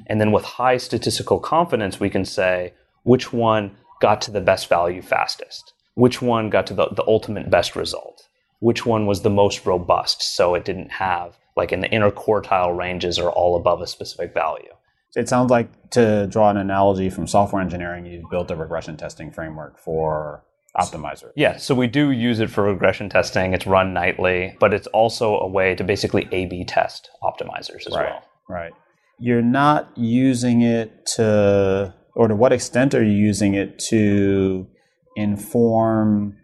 And 0.07 0.19
then 0.19 0.31
with 0.31 0.43
high 0.43 0.77
statistical 0.77 1.39
confidence, 1.39 1.99
we 1.99 2.09
can 2.09 2.25
say 2.25 2.73
which 3.03 3.31
one 3.31 3.77
got 4.01 4.21
to 4.21 4.31
the 4.31 4.41
best 4.41 4.67
value 4.67 5.03
fastest, 5.03 5.73
which 5.93 6.21
one 6.21 6.49
got 6.49 6.65
to 6.67 6.73
the, 6.73 6.87
the 6.87 7.05
ultimate 7.07 7.51
best 7.51 7.75
result, 7.75 8.27
which 8.59 8.85
one 8.85 9.05
was 9.05 9.21
the 9.21 9.29
most 9.29 9.65
robust, 9.65 10.23
so 10.35 10.55
it 10.55 10.65
didn't 10.65 10.91
have, 10.91 11.37
like 11.55 11.71
in 11.71 11.81
the 11.81 11.89
inner 11.89 12.11
quartile 12.11 12.75
ranges 12.75 13.19
or 13.19 13.31
all 13.31 13.55
above 13.55 13.81
a 13.81 13.87
specific 13.87 14.33
value. 14.33 14.73
It 15.15 15.27
sounds 15.29 15.49
like 15.49 15.89
to 15.91 16.27
draw 16.27 16.49
an 16.49 16.57
analogy 16.57 17.09
from 17.09 17.27
software 17.27 17.61
engineering, 17.61 18.05
you've 18.05 18.29
built 18.29 18.51
a 18.51 18.55
regression 18.55 18.95
testing 18.97 19.31
framework 19.31 19.79
for 19.79 20.43
Optimizer. 20.77 21.31
Yeah, 21.35 21.57
so 21.57 21.73
we 21.73 21.87
do 21.87 22.11
use 22.11 22.39
it 22.39 22.51
for 22.51 22.63
regression 22.63 23.09
testing. 23.09 23.53
It's 23.53 23.65
run 23.65 23.91
nightly, 23.91 24.55
but 24.59 24.71
it's 24.71 24.85
also 24.87 25.39
a 25.39 25.47
way 25.47 25.73
to 25.73 25.83
basically 25.83 26.29
A 26.31 26.45
B 26.45 26.63
test 26.63 27.09
optimizers 27.23 27.87
as 27.87 27.95
Right. 27.95 28.05
well. 28.11 28.23
Right. 28.47 28.71
You're 29.17 29.41
not 29.41 29.89
using 29.97 30.61
it 30.61 31.07
to, 31.15 31.93
or 32.15 32.27
to 32.27 32.35
what 32.35 32.53
extent 32.53 32.93
are 32.93 33.03
you 33.03 33.11
using 33.11 33.55
it 33.55 33.79
to 33.89 34.67
inform 35.15 36.37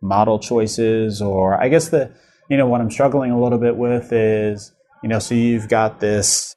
model 0.00 0.38
choices? 0.38 1.20
Or 1.20 1.62
I 1.62 1.68
guess 1.68 1.90
the, 1.90 2.10
you 2.48 2.56
know, 2.56 2.66
what 2.66 2.80
I'm 2.80 2.90
struggling 2.90 3.30
a 3.30 3.40
little 3.40 3.58
bit 3.58 3.76
with 3.76 4.10
is, 4.10 4.72
you 5.02 5.08
know, 5.10 5.18
so 5.18 5.34
you've 5.34 5.68
got 5.68 6.00
this, 6.00 6.54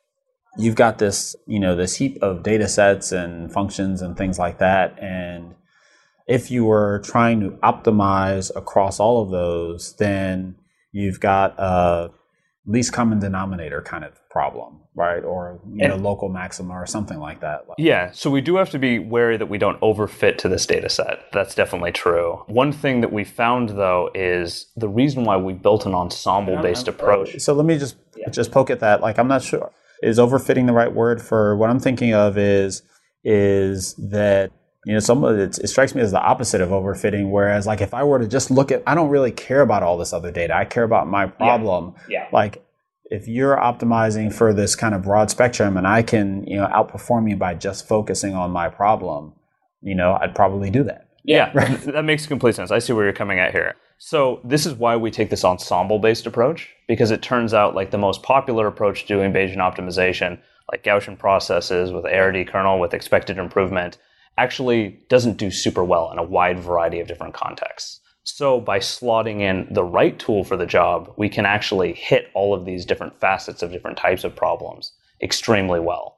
you've 0.58 0.76
got 0.76 0.97
this, 0.99 1.36
you 1.47 1.60
know, 1.60 1.76
this 1.76 1.95
heap 1.95 2.22
of 2.22 2.43
data 2.43 2.68
sets 2.68 3.12
and 3.12 3.51
functions 3.51 4.01
and 4.01 4.18
things 4.18 4.38
like 4.38 4.60
that. 4.60 4.97
And 5.01 5.56
if 6.28 6.51
you 6.51 6.66
were 6.66 7.01
trying 7.04 7.39
to 7.41 7.49
optimize 7.58 8.51
across 8.56 8.99
all 8.99 9.22
of 9.22 9.32
those, 9.32 9.95
then 9.97 10.56
you've 10.91 11.20
got 11.20 11.56
a 11.58 12.12
least 12.66 12.93
common 12.93 13.20
denominator 13.20 13.82
kind 13.82 14.06
of 14.06 14.14
problem, 14.30 14.80
right? 14.95 15.24
Or 15.24 15.60
you 15.70 15.86
know, 15.88 15.95
And- 15.95 16.04
local 16.04 16.30
maxima 16.30 16.74
or 16.74 16.86
something 16.86 17.20
like 17.20 17.41
that. 17.41 17.66
Yeah, 17.78 18.12
so 18.14 18.30
we 18.30 18.39
do 18.39 18.56
have 18.56 18.70
to 18.70 18.80
be 18.80 18.99
wary 18.99 19.36
that 19.36 19.49
we 19.49 19.58
don't 19.58 19.80
overfit 19.82 20.38
to 20.39 20.49
this 20.49 20.66
data 20.66 20.88
set. 20.88 21.20
That's 21.34 21.56
definitely 21.56 21.91
true. 21.91 22.43
One 22.47 22.72
thing 22.72 23.01
that 23.01 23.12
we 23.12 23.26
found 23.26 23.70
though 23.70 24.10
is 24.16 24.68
the 24.78 24.88
reason 24.88 25.26
why 25.26 25.36
we 25.38 25.54
built 25.54 25.86
an 25.86 25.93
ensemble 25.93 26.58
based 26.62 26.88
uh, 26.88 26.91
approach. 26.93 27.39
So 27.41 27.54
let 27.54 27.66
me 27.66 27.78
just 27.78 27.97
just 28.32 28.51
poke 28.51 28.70
at 28.70 28.80
that. 28.80 29.01
Like 29.01 29.18
I'm 29.20 29.28
not 29.28 29.43
sure 29.43 29.72
is 30.04 30.20
overfitting 30.20 30.68
the 30.68 30.74
right 30.74 30.93
word 30.93 31.22
for 31.22 31.56
what 31.56 31.70
I'm 31.70 31.80
thinking 31.80 32.14
of 32.14 32.38
is 32.38 32.84
is 33.24 33.95
that 33.95 34.51
you 34.86 34.93
know 34.93 34.99
some 34.99 35.24
of 35.24 35.38
it, 35.38 35.58
it 35.60 35.68
strikes 35.68 35.95
me 35.95 36.01
as 36.01 36.12
the 36.12 36.22
opposite 36.22 36.62
of 36.62 36.70
overfitting. 36.70 37.30
Whereas 37.30 37.66
like 37.66 37.82
if 37.82 37.93
I 37.93 38.04
were 38.04 38.20
to 38.20 38.28
just 38.28 38.51
look 38.51 38.72
at, 38.72 38.84
I 38.86 38.95
don't 38.95 39.10
really 39.10 39.32
care 39.32 39.62
about 39.62 39.84
all 39.84 39.97
this 39.97 40.14
other 40.14 40.32
data. 40.32 40.56
I 40.56 40.66
care 40.66 40.84
about 40.84 41.08
my 41.08 41.28
problem. 41.28 41.95
Yeah. 42.10 42.28
Like 42.34 42.64
if 43.06 43.28
you're 43.28 43.56
optimizing 43.56 44.34
for 44.34 44.54
this 44.54 44.76
kind 44.76 44.93
of 44.93 45.04
broad 45.04 45.30
spectrum, 45.30 45.78
and 45.78 45.88
I 45.88 46.04
can 46.04 46.45
you 46.45 46.58
know 46.58 46.68
outperform 46.68 47.30
you 47.30 47.38
by 47.38 47.54
just 47.56 47.88
focusing 47.88 48.34
on 48.36 48.51
my 48.51 48.70
problem, 48.70 49.34
you 49.82 49.95
know 49.95 50.18
I'd 50.20 50.36
probably 50.36 50.70
do 50.70 50.84
that. 50.84 51.08
Yeah, 51.24 51.51
that 51.86 52.05
makes 52.05 52.26
complete 52.26 52.55
sense. 52.55 52.71
I 52.71 52.80
see 52.80 52.93
where 52.93 53.05
you're 53.05 53.13
coming 53.13 53.39
at 53.39 53.51
here. 53.51 53.76
So 53.97 54.41
this 54.43 54.65
is 54.65 54.74
why 54.74 54.97
we 54.97 55.11
take 55.11 55.30
this 55.30 55.45
ensemble-based 55.45 56.26
approach 56.26 56.69
because 56.88 57.11
it 57.11 57.21
turns 57.21 57.53
out 57.53 57.76
like 57.76 57.91
the 57.91 57.97
most 57.97 58.24
popular 58.24 58.67
approach 58.67 59.03
to 59.03 59.07
doing 59.07 59.32
Bayesian 59.32 59.57
optimization, 59.57 60.39
like 60.71 60.84
Gaussian 60.84 61.17
processes 61.17 61.91
with 61.91 62.05
ARD 62.05 62.47
kernel 62.47 62.80
with 62.80 62.93
expected 62.93 63.38
improvement, 63.38 63.97
actually 64.38 64.99
doesn't 65.09 65.38
do 65.38 65.51
super 65.51 65.84
well 65.84 66.11
in 66.11 66.17
a 66.17 66.24
wide 66.24 66.59
variety 66.59 66.99
of 66.99 67.07
different 67.07 67.34
contexts. 67.34 68.01
So 68.26 68.59
by 68.59 68.80
slotting 68.80 69.41
in 69.41 69.67
the 69.74 69.84
right 69.84 70.17
tool 70.17 70.43
for 70.43 70.57
the 70.57 70.65
job, 70.65 71.13
we 71.17 71.30
can 71.30 71.45
actually 71.45 71.93
hit 71.93 72.30
all 72.34 72.53
of 72.53 72.65
these 72.65 72.86
different 72.86 73.19
facets 73.19 73.61
of 73.61 73.71
different 73.71 73.97
types 73.97 74.24
of 74.24 74.36
problems 74.36 74.91
extremely 75.21 75.80
well. 75.80 76.17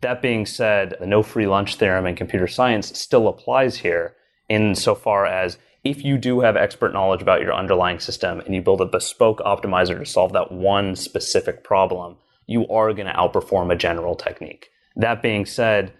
That 0.00 0.22
being 0.22 0.46
said, 0.46 0.96
the 1.00 1.06
no 1.06 1.22
free 1.22 1.46
lunch 1.46 1.76
theorem 1.76 2.06
in 2.06 2.16
computer 2.16 2.46
science 2.46 2.98
still 2.98 3.28
applies 3.28 3.76
here 3.76 4.15
insofar 4.48 5.26
as 5.26 5.58
if 5.84 6.04
you 6.04 6.18
do 6.18 6.40
have 6.40 6.56
expert 6.56 6.92
knowledge 6.92 7.22
about 7.22 7.40
your 7.40 7.54
underlying 7.54 8.00
system 8.00 8.40
and 8.40 8.54
you 8.54 8.60
build 8.60 8.80
a 8.80 8.86
bespoke 8.86 9.38
optimizer 9.40 9.98
to 9.98 10.04
solve 10.04 10.32
that 10.32 10.50
one 10.50 10.96
specific 10.96 11.62
problem, 11.62 12.16
you 12.46 12.66
are 12.68 12.92
going 12.92 13.06
to 13.06 13.12
outperform 13.12 13.72
a 13.72 13.76
general 13.76 14.14
technique. 14.14 14.70
That 14.96 15.22
being 15.22 15.46
said, 15.46 15.92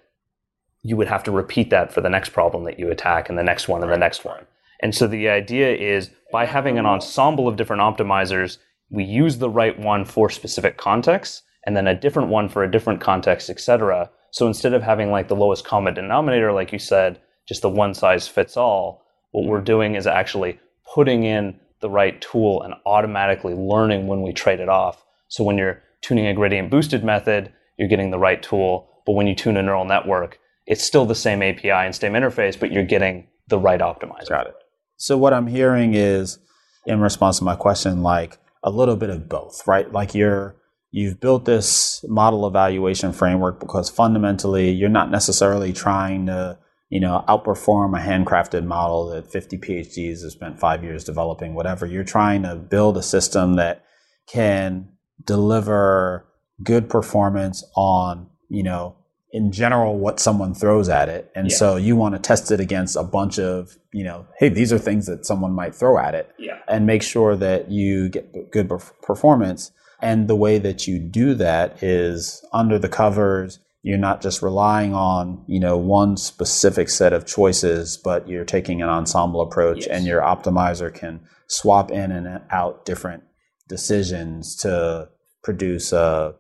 you 0.83 0.97
would 0.97 1.09
have 1.09 1.25
to 1.25 1.33
repeat 1.33 1.71
that 1.71 1.93
for 1.93 2.01
the 2.01 2.09
next 2.09 2.31
problem 2.31 2.65
that 2.65 2.79
you 2.79 2.91
attack 2.91 3.29
and 3.29 3.39
the 3.39 3.43
next 3.43 3.69
one 3.69 3.83
and 3.83 3.93
the 3.93 3.97
next 3.97 4.25
one. 4.25 4.47
And 4.81 4.95
so 4.95 5.07
the 5.07 5.29
idea 5.29 5.75
is 5.75 6.11
by 6.33 6.47
having 6.47 6.79
an 6.79 6.87
ensemble 6.87 7.49
of 7.49 7.57
different 7.57 7.83
optimizers, 7.83 8.59
we 8.91 9.05
use 9.05 9.39
the 9.39 9.51
right 9.51 9.79
one 9.79 10.05
for 10.05 10.31
specific 10.31 10.77
contexts 10.77 11.43
and 11.65 11.77
then 11.77 11.87
a 11.87 11.99
different 11.99 12.29
one 12.29 12.49
for 12.49 12.63
a 12.63 12.71
different 12.71 13.01
context, 13.01 13.51
et 13.51 13.61
cetera. 13.61 14.11
So 14.31 14.47
instead 14.47 14.75
of 14.75 14.83
having 14.83 15.11
like 15.11 15.29
the 15.29 15.37
lowest 15.37 15.65
common 15.65 15.95
denominator, 15.95 16.53
like 16.53 16.73
you 16.73 16.79
said, 16.79 17.21
just 17.47 17.63
the 17.63 17.71
one 17.71 17.95
size 17.95 18.29
fits 18.29 18.57
all, 18.57 19.05
what 19.33 19.47
we're 19.47 19.61
mm. 19.61 19.67
doing 19.67 19.95
is 19.95 20.07
actually 20.07 20.59
putting 20.95 21.25
in 21.25 21.59
the 21.81 21.91
right 21.91 22.21
tool 22.21 22.63
and 22.63 22.75
automatically 22.87 23.55
learning 23.55 24.07
when 24.07 24.23
we 24.23 24.33
trade 24.33 24.61
it 24.61 24.69
off. 24.69 25.05
So 25.29 25.45
when 25.45 25.59
you're 25.59 25.83
tuning 26.01 26.27
a 26.27 26.35
gradient 26.35 26.71
boosted 26.71 27.05
method, 27.05 27.53
you're 27.79 27.89
getting 27.89 28.11
the 28.11 28.19
right 28.19 28.43
tool. 28.43 28.89
But 29.05 29.13
when 29.13 29.27
you 29.27 29.35
tune 29.35 29.57
a 29.57 29.63
neural 29.63 29.85
network, 29.85 30.39
it's 30.67 30.83
still 30.83 31.07
the 31.07 31.15
same 31.15 31.43
API 31.43 31.71
and 31.71 31.95
same 31.95 32.15
interface, 32.15 32.59
but 32.59 32.73
you're 32.73 32.85
getting 32.85 33.29
the 33.49 33.59
right 33.59 33.81
optimizer. 33.81 34.31
Got 34.31 34.49
it. 34.49 34.55
So 34.97 35.17
what 35.19 35.33
I'm 35.33 35.47
hearing 35.47 35.95
is, 35.95 36.39
in 36.87 37.01
response 37.01 37.39
to 37.39 37.45
my 37.45 37.57
question, 37.57 38.03
like 38.03 38.39
a 38.63 38.71
little 38.71 38.97
bit 38.97 39.11
of 39.11 39.29
both, 39.29 39.67
right? 39.67 39.91
Like 39.93 40.15
you're 40.15 40.57
you've 40.91 41.21
built 41.21 41.45
this 41.45 42.05
model 42.09 42.47
evaluation 42.47 43.13
framework 43.13 43.61
because 43.61 43.91
fundamentally 43.91 44.71
you're 44.71 44.89
not 44.89 45.11
necessarily 45.11 45.73
trying 45.73 46.27
to 46.27 46.59
you 46.89 47.01
know 47.01 47.25
outperform 47.29 47.99
a 47.99 48.03
handcrafted 48.03 48.65
model 48.65 49.09
that 49.09 49.31
50 49.31 49.59
phds 49.59 50.23
have 50.23 50.33
spent 50.33 50.59
five 50.59 50.85
years 50.85 51.05
developing 51.05 51.55
whatever 51.55 51.87
you're 51.87 52.05
trying 52.05 52.43
to 52.43 52.55
build 52.57 52.97
a 52.97 53.03
system 53.03 53.55
that 53.55 53.85
can 54.27 54.89
deliver 55.25 56.27
good 56.63 56.89
performance 56.89 57.65
on 57.75 58.29
you 58.49 58.63
know 58.63 58.97
in 59.33 59.53
general 59.53 59.99
what 59.99 60.21
someone 60.21 60.55
throws 60.55 60.89
at 60.89 61.09
it 61.09 61.31
and 61.35 61.51
yeah. 61.51 61.57
so 61.57 61.77
you 61.77 61.97
want 61.97 62.15
to 62.15 62.19
test 62.21 62.51
it 62.51 62.61
against 62.61 62.97
a 62.97 63.03
bunch 63.03 63.39
of 63.39 63.77
you 63.93 64.05
know 64.05 64.27
hey 64.39 64.49
these 64.49 64.73
are 64.73 64.79
things 64.79 65.07
that 65.07 65.27
someone 65.27 65.53
might 65.53 65.75
throw 65.75 65.99
at 65.99 66.15
it 66.15 66.31
yeah. 66.39 66.59
and 66.69 66.87
make 66.87 67.03
sure 67.03 67.37
that 67.37 67.71
you 67.71 68.09
get 68.09 68.51
good 68.53 68.69
performance 69.03 69.73
and 70.01 70.29
the 70.29 70.37
way 70.37 70.59
that 70.59 70.87
you 70.87 70.99
do 70.99 71.35
that 71.35 71.83
is 71.83 72.45
under 72.53 72.79
the 72.79 72.89
covers 72.89 73.59
you're 73.83 73.99
not 73.99 74.21
just 74.21 74.43
relying 74.43 74.95
on 74.95 75.45
you 75.47 75.61
know 75.61 75.77
one 75.77 76.17
specific 76.17 76.89
set 76.89 77.13
of 77.13 77.27
choices 77.27 77.97
but 77.97 78.29
you're 78.29 78.45
taking 78.45 78.83
an 78.83 78.89
ensemble 78.89 79.41
approach 79.41 79.87
yes. 79.87 79.89
and 79.89 80.07
your 80.07 80.21
optimizer 80.21 80.93
can 80.93 81.21
swap 81.49 81.91
in 81.91 82.11
and 82.11 82.41
out 82.51 82.85
different 82.85 83.23
decisions 83.69 84.57
to 84.57 85.09
produce 85.43 85.93
a, 85.93 86.35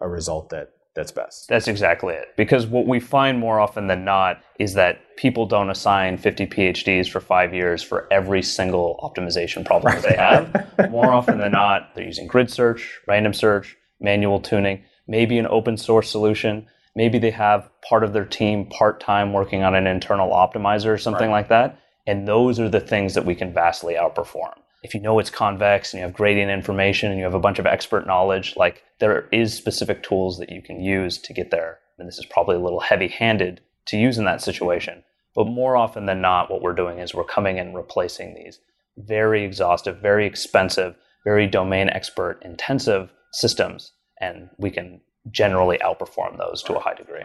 a 0.00 0.08
result 0.08 0.50
that 0.50 0.72
that's 0.98 1.12
best. 1.12 1.46
That's 1.48 1.68
exactly 1.68 2.14
it. 2.14 2.34
Because 2.36 2.66
what 2.66 2.84
we 2.88 2.98
find 2.98 3.38
more 3.38 3.60
often 3.60 3.86
than 3.86 4.04
not 4.04 4.42
is 4.58 4.74
that 4.74 4.98
people 5.16 5.46
don't 5.46 5.70
assign 5.70 6.18
50 6.18 6.48
PhDs 6.48 7.08
for 7.08 7.20
five 7.20 7.54
years 7.54 7.84
for 7.84 8.12
every 8.12 8.42
single 8.42 8.98
optimization 9.00 9.64
problem 9.64 9.94
that 9.94 10.02
they 10.02 10.16
have. 10.16 10.90
more 10.90 11.12
often 11.12 11.38
than 11.38 11.52
not, 11.52 11.94
they're 11.94 12.04
using 12.04 12.26
grid 12.26 12.50
search, 12.50 12.98
random 13.06 13.32
search, 13.32 13.76
manual 14.00 14.40
tuning, 14.40 14.82
maybe 15.06 15.38
an 15.38 15.46
open 15.46 15.76
source 15.76 16.10
solution. 16.10 16.66
Maybe 16.98 17.18
they 17.18 17.30
have 17.30 17.70
part 17.88 18.04
of 18.04 18.12
their 18.12 18.24
team 18.24 18.66
part 18.66 19.00
time 19.00 19.32
working 19.32 19.62
on 19.62 19.74
an 19.74 19.86
internal 19.86 20.30
optimizer 20.30 20.92
or 20.92 20.98
something 20.98 21.30
right. 21.30 21.38
like 21.38 21.48
that. 21.48 21.78
And 22.06 22.26
those 22.26 22.58
are 22.58 22.68
the 22.68 22.80
things 22.80 23.14
that 23.14 23.24
we 23.24 23.34
can 23.34 23.52
vastly 23.52 23.94
outperform 23.94 24.54
if 24.82 24.94
you 24.94 25.00
know 25.00 25.18
it's 25.18 25.30
convex 25.30 25.92
and 25.92 25.98
you 25.98 26.06
have 26.06 26.14
gradient 26.14 26.50
information 26.50 27.10
and 27.10 27.18
you 27.18 27.24
have 27.24 27.34
a 27.34 27.40
bunch 27.40 27.58
of 27.58 27.66
expert 27.66 28.06
knowledge, 28.06 28.56
like 28.56 28.84
there 29.00 29.28
is 29.32 29.54
specific 29.54 30.02
tools 30.02 30.38
that 30.38 30.50
you 30.50 30.62
can 30.62 30.80
use 30.80 31.18
to 31.18 31.32
get 31.32 31.50
there. 31.50 31.78
And 31.98 32.06
this 32.06 32.18
is 32.18 32.26
probably 32.26 32.56
a 32.56 32.60
little 32.60 32.80
heavy 32.80 33.08
handed 33.08 33.60
to 33.86 33.96
use 33.96 34.18
in 34.18 34.24
that 34.26 34.42
situation. 34.42 35.02
But 35.34 35.46
more 35.46 35.76
often 35.76 36.06
than 36.06 36.20
not, 36.20 36.50
what 36.50 36.62
we're 36.62 36.74
doing 36.74 36.98
is 36.98 37.14
we're 37.14 37.24
coming 37.24 37.58
in 37.58 37.68
and 37.68 37.76
replacing 37.76 38.34
these 38.34 38.60
very 38.96 39.44
exhaustive, 39.44 39.98
very 39.98 40.26
expensive, 40.26 40.94
very 41.24 41.46
domain 41.46 41.88
expert 41.88 42.40
intensive 42.44 43.12
systems. 43.32 43.92
And 44.20 44.50
we 44.58 44.70
can 44.70 45.00
generally 45.30 45.78
outperform 45.78 46.38
those 46.38 46.62
to 46.64 46.76
a 46.76 46.80
high 46.80 46.94
degree. 46.94 47.22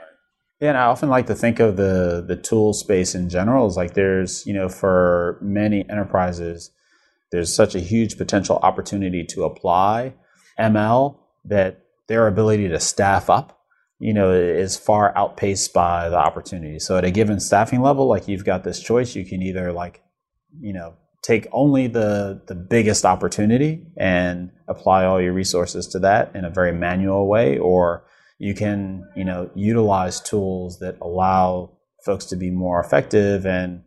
Yeah, 0.59 0.69
and 0.69 0.77
I 0.77 0.85
often 0.85 1.09
like 1.09 1.27
to 1.27 1.35
think 1.35 1.59
of 1.59 1.75
the 1.75 2.23
the 2.25 2.35
tool 2.37 2.73
space 2.73 3.15
in 3.15 3.29
general 3.29 3.65
as 3.65 3.75
like 3.75 3.95
there's, 3.95 4.45
you 4.45 4.53
know, 4.53 4.69
for 4.69 5.37
many 5.41 5.85
enterprises, 5.89 6.71
there's 7.31 7.53
such 7.53 7.75
a 7.75 7.79
huge 7.79 8.17
potential 8.17 8.59
opportunity 8.63 9.25
to 9.25 9.43
apply 9.43 10.13
ML 10.59 11.17
that 11.45 11.81
their 12.07 12.27
ability 12.27 12.69
to 12.69 12.79
staff 12.79 13.29
up, 13.29 13.59
you 13.99 14.13
know, 14.13 14.31
is 14.31 14.77
far 14.77 15.15
outpaced 15.17 15.73
by 15.73 16.09
the 16.09 16.17
opportunity. 16.17 16.79
So 16.79 16.97
at 16.97 17.03
a 17.03 17.11
given 17.11 17.39
staffing 17.39 17.81
level, 17.81 18.07
like 18.07 18.27
you've 18.27 18.45
got 18.45 18.63
this 18.63 18.81
choice, 18.81 19.15
you 19.15 19.25
can 19.25 19.41
either 19.41 19.73
like, 19.73 20.01
you 20.59 20.73
know, 20.73 20.93
take 21.23 21.47
only 21.51 21.87
the 21.87 22.41
the 22.47 22.55
biggest 22.55 23.05
opportunity 23.05 23.85
and 23.97 24.51
apply 24.67 25.05
all 25.05 25.21
your 25.21 25.33
resources 25.33 25.87
to 25.87 25.99
that 25.99 26.35
in 26.35 26.45
a 26.45 26.49
very 26.49 26.71
manual 26.71 27.27
way, 27.27 27.57
or 27.57 28.05
you 28.39 28.53
can, 28.53 29.03
you 29.15 29.23
know, 29.23 29.49
utilize 29.55 30.19
tools 30.19 30.79
that 30.79 30.97
allow 31.01 31.71
folks 32.05 32.25
to 32.25 32.35
be 32.35 32.51
more 32.51 32.79
effective 32.79 33.45
and 33.45 33.81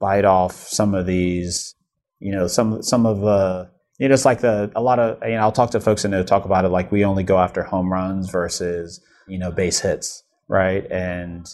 bite 0.00 0.24
off 0.24 0.54
some 0.54 0.94
of 0.94 1.06
these 1.06 1.74
you 2.20 2.32
know 2.32 2.46
some 2.46 2.82
some 2.82 3.04
of 3.04 3.24
uh 3.24 3.66
you 3.98 4.08
know 4.08 4.14
it's 4.14 4.24
like 4.24 4.40
the 4.40 4.70
a 4.74 4.80
lot 4.80 4.98
of 4.98 5.18
you 5.22 5.34
know 5.34 5.40
I'll 5.40 5.52
talk 5.52 5.72
to 5.72 5.80
folks 5.80 6.04
and 6.04 6.14
they'll 6.14 6.24
talk 6.24 6.44
about 6.44 6.64
it 6.64 6.68
like 6.68 6.90
we 6.90 7.04
only 7.04 7.24
go 7.24 7.38
after 7.38 7.62
home 7.62 7.92
runs 7.92 8.30
versus 8.30 9.00
you 9.26 9.38
know 9.38 9.50
base 9.50 9.80
hits 9.80 10.24
right? 10.48 10.90
And 10.90 11.46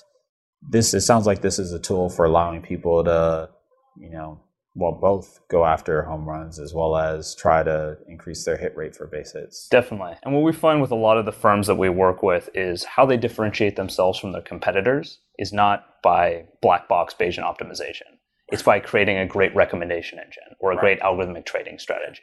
this 0.62 0.95
it 0.95 1.03
sounds 1.03 1.26
like 1.26 1.43
this 1.43 1.59
is 1.59 1.72
a 1.72 1.78
tool 1.78 2.09
for 2.09 2.24
allowing 2.24 2.62
people 2.62 3.05
to 3.05 3.51
you 3.99 4.11
know 4.11 4.41
well 4.74 4.92
both 4.92 5.40
go 5.48 5.64
after 5.64 6.02
home 6.02 6.28
runs 6.28 6.58
as 6.58 6.74
well 6.74 6.96
as 6.96 7.34
try 7.34 7.62
to 7.62 7.96
increase 8.08 8.44
their 8.44 8.56
hit 8.56 8.76
rate 8.76 8.94
for 8.94 9.06
base 9.06 9.32
hits 9.32 9.68
definitely 9.68 10.14
and 10.22 10.34
what 10.34 10.42
we 10.42 10.52
find 10.52 10.80
with 10.80 10.90
a 10.90 10.96
lot 10.96 11.18
of 11.18 11.24
the 11.24 11.32
firms 11.32 11.66
that 11.66 11.76
we 11.76 11.88
work 11.88 12.22
with 12.22 12.48
is 12.54 12.84
how 12.84 13.06
they 13.06 13.16
differentiate 13.16 13.76
themselves 13.76 14.18
from 14.18 14.32
their 14.32 14.42
competitors 14.42 15.20
is 15.38 15.52
not 15.52 16.02
by 16.02 16.44
black 16.60 16.88
box 16.88 17.14
bayesian 17.18 17.42
optimization 17.42 18.14
it's 18.48 18.62
by 18.62 18.78
creating 18.78 19.18
a 19.18 19.26
great 19.26 19.54
recommendation 19.54 20.18
engine 20.18 20.56
or 20.60 20.70
a 20.70 20.74
right. 20.76 20.80
great 20.80 21.00
algorithmic 21.00 21.46
trading 21.46 21.78
strategy. 21.78 22.22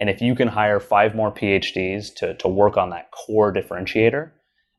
And 0.00 0.08
if 0.10 0.20
you 0.20 0.34
can 0.34 0.48
hire 0.48 0.78
five 0.78 1.14
more 1.14 1.32
PhDs 1.32 2.14
to, 2.16 2.34
to 2.34 2.48
work 2.48 2.76
on 2.76 2.90
that 2.90 3.10
core 3.10 3.52
differentiator, 3.52 4.30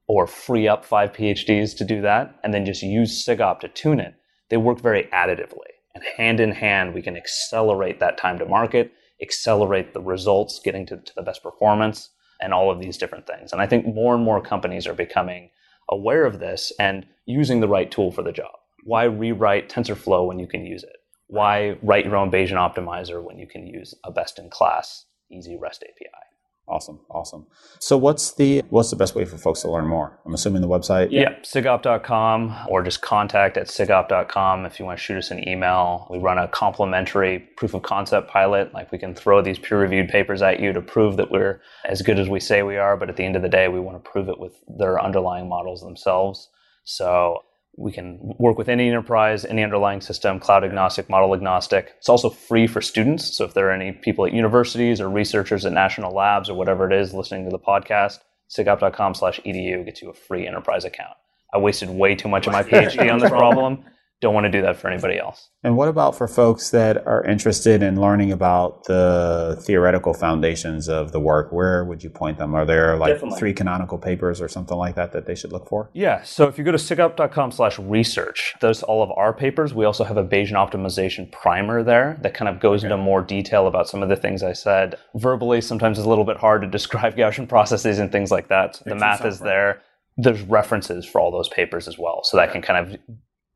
or 0.07 0.25
free 0.25 0.67
up 0.67 0.85
five 0.85 1.11
PhDs 1.11 1.75
to 1.77 1.83
do 1.83 2.01
that, 2.01 2.35
and 2.43 2.53
then 2.53 2.65
just 2.65 2.81
use 2.81 3.25
SIGOPT 3.25 3.59
to 3.59 3.67
tune 3.67 3.99
it, 3.99 4.13
they 4.49 4.55
work 4.55 4.79
very 4.79 5.03
additively. 5.13 5.76
And 5.97 6.05
hand 6.17 6.39
in 6.39 6.51
hand, 6.51 6.93
we 6.93 7.01
can 7.01 7.17
accelerate 7.17 7.99
that 7.99 8.19
time 8.19 8.37
to 8.39 8.45
market, 8.45 8.91
accelerate 9.21 9.93
the 9.93 10.01
results, 10.01 10.59
getting 10.63 10.85
to, 10.85 10.97
to 10.97 11.13
the 11.15 11.23
best 11.23 11.41
performance, 11.41 12.09
and 12.39 12.53
all 12.53 12.69
of 12.69 12.79
these 12.79 12.97
different 12.97 13.25
things. 13.25 13.51
And 13.51 13.61
I 13.61 13.65
think 13.65 13.87
more 13.87 14.13
and 14.13 14.23
more 14.23 14.39
companies 14.39 14.85
are 14.85 14.93
becoming 14.93 15.49
aware 15.89 16.25
of 16.25 16.39
this 16.39 16.71
and 16.79 17.07
using 17.25 17.61
the 17.61 17.67
right 17.67 17.89
tool 17.89 18.11
for 18.11 18.21
the 18.21 18.31
job 18.31 18.51
why 18.87 19.03
rewrite 19.03 19.67
TensorFlow 19.67 20.25
when 20.25 20.39
you 20.39 20.47
can 20.47 20.65
use 20.65 20.81
it? 20.81 20.95
Why 21.27 21.77
write 21.81 22.05
your 22.05 22.15
own 22.15 22.31
Bayesian 22.31 22.53
optimizer 22.53 23.21
when 23.21 23.37
you 23.37 23.45
can 23.45 23.67
use 23.67 23.93
a 24.05 24.11
best 24.11 24.39
in 24.39 24.49
class 24.49 25.05
easy 25.29 25.57
REST 25.57 25.83
API? 25.83 26.26
Awesome, 26.69 26.99
awesome. 27.09 27.45
So 27.79 27.97
what's 27.97 28.33
the 28.33 28.61
what's 28.69 28.89
the 28.89 28.97
best 28.97 29.15
way 29.15 29.23
for 29.23 29.37
folks 29.37 29.61
to 29.61 29.71
learn 29.71 29.87
more? 29.87 30.19
I'm 30.25 30.33
assuming 30.33 30.61
the 30.61 30.67
website. 30.67 31.11
Yeah, 31.11 31.35
sigopt.com 31.41 32.67
or 32.67 32.83
just 32.83 33.01
contact 33.01 33.55
at 33.55 33.67
sigopt.com 33.67 34.65
if 34.65 34.77
you 34.77 34.83
want 34.83 34.99
to 34.99 35.03
shoot 35.03 35.17
us 35.17 35.31
an 35.31 35.47
email. 35.47 36.07
We 36.09 36.17
run 36.17 36.37
a 36.37 36.49
complimentary 36.49 37.39
proof 37.55 37.73
of 37.73 37.83
concept 37.83 38.29
pilot. 38.29 38.73
Like 38.73 38.91
we 38.91 38.97
can 38.97 39.15
throw 39.15 39.41
these 39.41 39.57
peer 39.57 39.79
reviewed 39.79 40.09
papers 40.09 40.41
at 40.41 40.59
you 40.59 40.73
to 40.73 40.81
prove 40.81 41.15
that 41.17 41.31
we're 41.31 41.61
as 41.85 42.01
good 42.01 42.19
as 42.19 42.27
we 42.27 42.41
say 42.41 42.63
we 42.63 42.75
are, 42.75 42.97
but 42.97 43.09
at 43.09 43.15
the 43.15 43.23
end 43.23 43.37
of 43.37 43.43
the 43.43 43.49
day, 43.49 43.69
we 43.69 43.79
want 43.79 44.03
to 44.03 44.11
prove 44.11 44.27
it 44.27 44.37
with 44.37 44.53
their 44.67 45.01
underlying 45.01 45.47
models 45.47 45.81
themselves. 45.81 46.49
So 46.83 47.43
we 47.77 47.91
can 47.91 48.17
work 48.39 48.57
with 48.57 48.69
any 48.69 48.87
enterprise, 48.87 49.45
any 49.45 49.63
underlying 49.63 50.01
system, 50.01 50.39
cloud 50.39 50.63
agnostic, 50.63 51.09
model 51.09 51.33
agnostic. 51.33 51.93
It's 51.99 52.09
also 52.09 52.29
free 52.29 52.65
for 52.65 52.81
students. 52.81 53.37
So 53.37 53.45
if 53.45 53.53
there 53.53 53.69
are 53.69 53.71
any 53.71 53.91
people 53.91 54.25
at 54.25 54.33
universities 54.33 54.99
or 54.99 55.09
researchers 55.09 55.65
at 55.65 55.73
national 55.73 56.13
labs 56.13 56.49
or 56.49 56.55
whatever 56.55 56.91
it 56.91 56.99
is 56.99 57.13
listening 57.13 57.45
to 57.45 57.51
the 57.51 57.59
podcast, 57.59 58.19
sigopt.com 58.49 59.13
slash 59.13 59.39
edu 59.45 59.85
gets 59.85 60.01
you 60.01 60.09
a 60.09 60.13
free 60.13 60.47
enterprise 60.47 60.85
account. 60.85 61.15
I 61.53 61.59
wasted 61.59 61.89
way 61.89 62.15
too 62.15 62.27
much 62.27 62.47
of 62.47 62.53
my 62.53 62.63
PhD 62.69 63.13
on 63.13 63.19
this 63.19 63.29
problem 63.29 63.83
don't 64.19 64.33
want 64.33 64.45
to 64.45 64.51
do 64.51 64.61
that 64.63 64.77
for 64.77 64.89
anybody 64.89 65.19
else. 65.19 65.49
And 65.63 65.77
what 65.77 65.87
about 65.87 66.15
for 66.15 66.27
folks 66.27 66.71
that 66.71 67.05
are 67.05 67.23
interested 67.23 67.83
in 67.83 68.01
learning 68.01 68.31
about 68.31 68.85
the 68.85 69.61
theoretical 69.61 70.13
foundations 70.13 70.89
of 70.89 71.11
the 71.11 71.19
work? 71.19 71.51
Where 71.51 71.85
would 71.85 72.03
you 72.03 72.09
point 72.09 72.39
them? 72.39 72.55
Are 72.55 72.65
there 72.65 72.97
like 72.97 73.13
Definitely. 73.13 73.37
three 73.37 73.53
canonical 73.53 73.99
papers 73.99 74.41
or 74.41 74.47
something 74.47 74.75
like 74.75 74.95
that 74.95 75.11
that 75.11 75.27
they 75.27 75.35
should 75.35 75.51
look 75.51 75.67
for? 75.67 75.91
Yeah. 75.93 76.23
So 76.23 76.47
if 76.47 76.57
you 76.57 76.63
go 76.63 76.71
to 76.71 76.77
sigopt.com 76.77 77.51
slash 77.51 77.77
research, 77.77 78.55
those 78.59 78.81
all 78.81 79.03
of 79.03 79.11
our 79.11 79.33
papers. 79.33 79.73
We 79.73 79.85
also 79.85 80.03
have 80.03 80.17
a 80.17 80.23
Bayesian 80.23 80.53
optimization 80.53 81.31
primer 81.31 81.83
there 81.83 82.17
that 82.21 82.33
kind 82.33 82.49
of 82.49 82.59
goes 82.59 82.83
okay. 82.83 82.91
into 82.91 83.03
more 83.03 83.21
detail 83.21 83.67
about 83.67 83.87
some 83.87 84.01
of 84.01 84.09
the 84.09 84.15
things 84.15 84.41
I 84.41 84.53
said. 84.53 84.97
Verbally, 85.15 85.61
sometimes 85.61 85.99
it's 85.99 86.05
a 86.05 86.09
little 86.09 86.25
bit 86.25 86.37
hard 86.37 86.61
to 86.61 86.67
describe 86.67 87.15
Gaussian 87.17 87.47
processes 87.47 87.99
and 87.99 88.11
things 88.11 88.31
like 88.31 88.47
that. 88.47 88.77
So 88.77 88.83
the 88.87 88.95
math 88.95 89.25
is 89.25 89.39
there. 89.39 89.81
There's 90.19 90.41
references 90.41 91.05
for 91.05 91.21
all 91.21 91.31
those 91.31 91.49
papers 91.49 91.87
as 91.87 91.99
well. 91.99 92.23
So 92.23 92.37
that 92.37 92.51
can 92.51 92.63
kind 92.63 92.93
of 92.93 92.99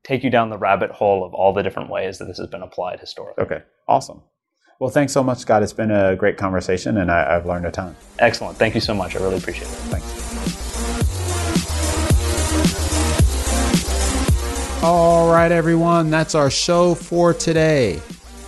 take 0.03 0.23
you 0.23 0.29
down 0.29 0.49
the 0.49 0.57
rabbit 0.57 0.91
hole 0.91 1.23
of 1.23 1.33
all 1.33 1.53
the 1.53 1.63
different 1.63 1.89
ways 1.89 2.17
that 2.17 2.25
this 2.25 2.37
has 2.37 2.47
been 2.47 2.61
applied 2.61 2.99
historically. 2.99 3.43
Okay, 3.43 3.61
awesome. 3.87 4.21
Well, 4.79 4.89
thanks 4.89 5.13
so 5.13 5.23
much, 5.23 5.37
Scott. 5.37 5.61
It's 5.61 5.73
been 5.73 5.91
a 5.91 6.15
great 6.15 6.37
conversation, 6.37 6.97
and 6.97 7.11
I, 7.11 7.33
have 7.33 7.45
learned 7.45 7.67
a 7.67 7.71
ton. 7.71 7.95
Excellent. 8.17 8.57
Thank 8.57 8.73
you 8.73 8.81
so 8.81 8.95
much. 8.95 9.15
I 9.15 9.19
really 9.19 9.37
appreciate 9.37 9.67
it. 9.67 9.75
Thanks. 9.91 10.31
All 14.83 15.31
right, 15.31 15.51
everyone, 15.51 16.09
that's 16.09 16.33
our 16.33 16.49
show 16.49 16.95
for 16.95 17.35
today. 17.35 17.97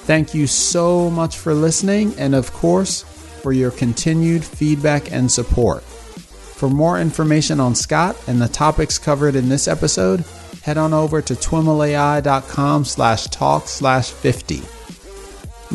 Thank 0.06 0.34
you 0.34 0.47
so 0.47 1.12
much 1.12 1.38
for 1.38 1.54
listening, 1.54 2.16
and 2.18 2.34
of 2.34 2.51
course, 2.51 3.04
for 3.04 3.54
your 3.54 3.70
continued 3.70 4.43
feedback 4.43 5.12
and 5.12 5.32
support. 5.32 5.84
For 5.84 6.68
more 6.68 6.99
information 6.99 7.60
on 7.60 7.76
Scott 7.76 8.18
and 8.26 8.41
the 8.41 8.47
topics 8.47 8.97
covered 8.97 9.36
in 9.36 9.49
this 9.49 9.68
episode, 9.68 10.26
head 10.64 10.78
on 10.78 10.93
over 10.93 11.22
to 11.22 11.34
twimlai.com 11.34 12.86
slash 12.86 13.26
talk 13.26 13.68
slash 13.68 14.11
50. 14.11 14.61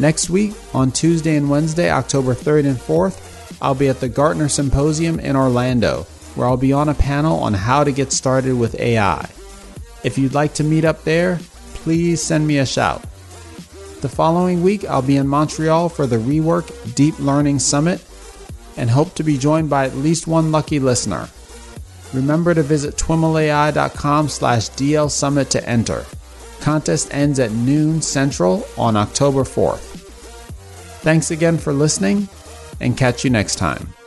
Next 0.01 0.31
week, 0.31 0.55
on 0.73 0.93
Tuesday 0.93 1.37
and 1.37 1.51
Wednesday, 1.51 1.91
October 1.91 2.35
3rd 2.35 2.67
and 2.67 2.79
4th, 2.79 3.59
I'll 3.61 3.75
be 3.75 3.89
at 3.89 4.01
the 4.01 4.09
Gartner 4.09 4.49
Symposium 4.49 5.21
in 5.21 5.37
Orlando, 5.37 6.05
where 6.35 6.49
I'll 6.49 6.57
be 6.57 6.73
on 6.73 6.89
a 6.89 6.95
panel 6.95 7.39
on 7.39 7.53
how 7.53 7.85
to 7.85 7.93
get 7.93 8.13
started 8.13 8.55
with 8.55 8.81
AI. 8.81 9.29
If 10.05 10.17
you'd 10.17 10.33
like 10.33 10.55
to 10.55 10.65
meet 10.65 10.87
up 10.87 11.05
there, 11.05 11.39
please 11.75 12.23
send 12.23 12.47
me 12.47 12.57
a 12.57 12.65
shout. 12.65 13.03
The 14.01 14.09
following 14.09 14.63
week, 14.63 14.87
I'll 14.87 15.03
be 15.03 15.19
in 15.19 15.29
Montreal 15.29 15.91
for 15.91 16.07
the 16.07 16.17
Rework 16.17 16.95
Deep 16.95 17.19
Learning 17.19 17.59
Summit 17.59 18.03
and 18.79 18.89
hope 18.89 19.15
to 19.17 19.23
be 19.23 19.37
joined 19.37 19.69
by 19.69 19.85
at 19.85 19.97
least 19.97 20.27
one 20.27 20.51
lucky 20.51 20.79
listener. 20.79 21.29
Remember 22.13 22.55
to 22.55 22.63
visit 22.63 22.97
twimlai.com 22.97 24.29
slash 24.29 24.71
DL 24.71 25.11
Summit 25.11 25.51
to 25.51 25.69
enter. 25.69 26.05
Contest 26.61 27.13
ends 27.13 27.39
at 27.39 27.53
noon 27.53 28.03
central 28.03 28.67
on 28.77 28.97
October 28.97 29.43
4th. 29.43 29.99
Thanks 31.01 31.31
again 31.31 31.59
for 31.59 31.73
listening 31.73 32.29
and 32.81 32.97
catch 32.97 33.25
you 33.25 33.31
next 33.31 33.57
time. 33.57 33.98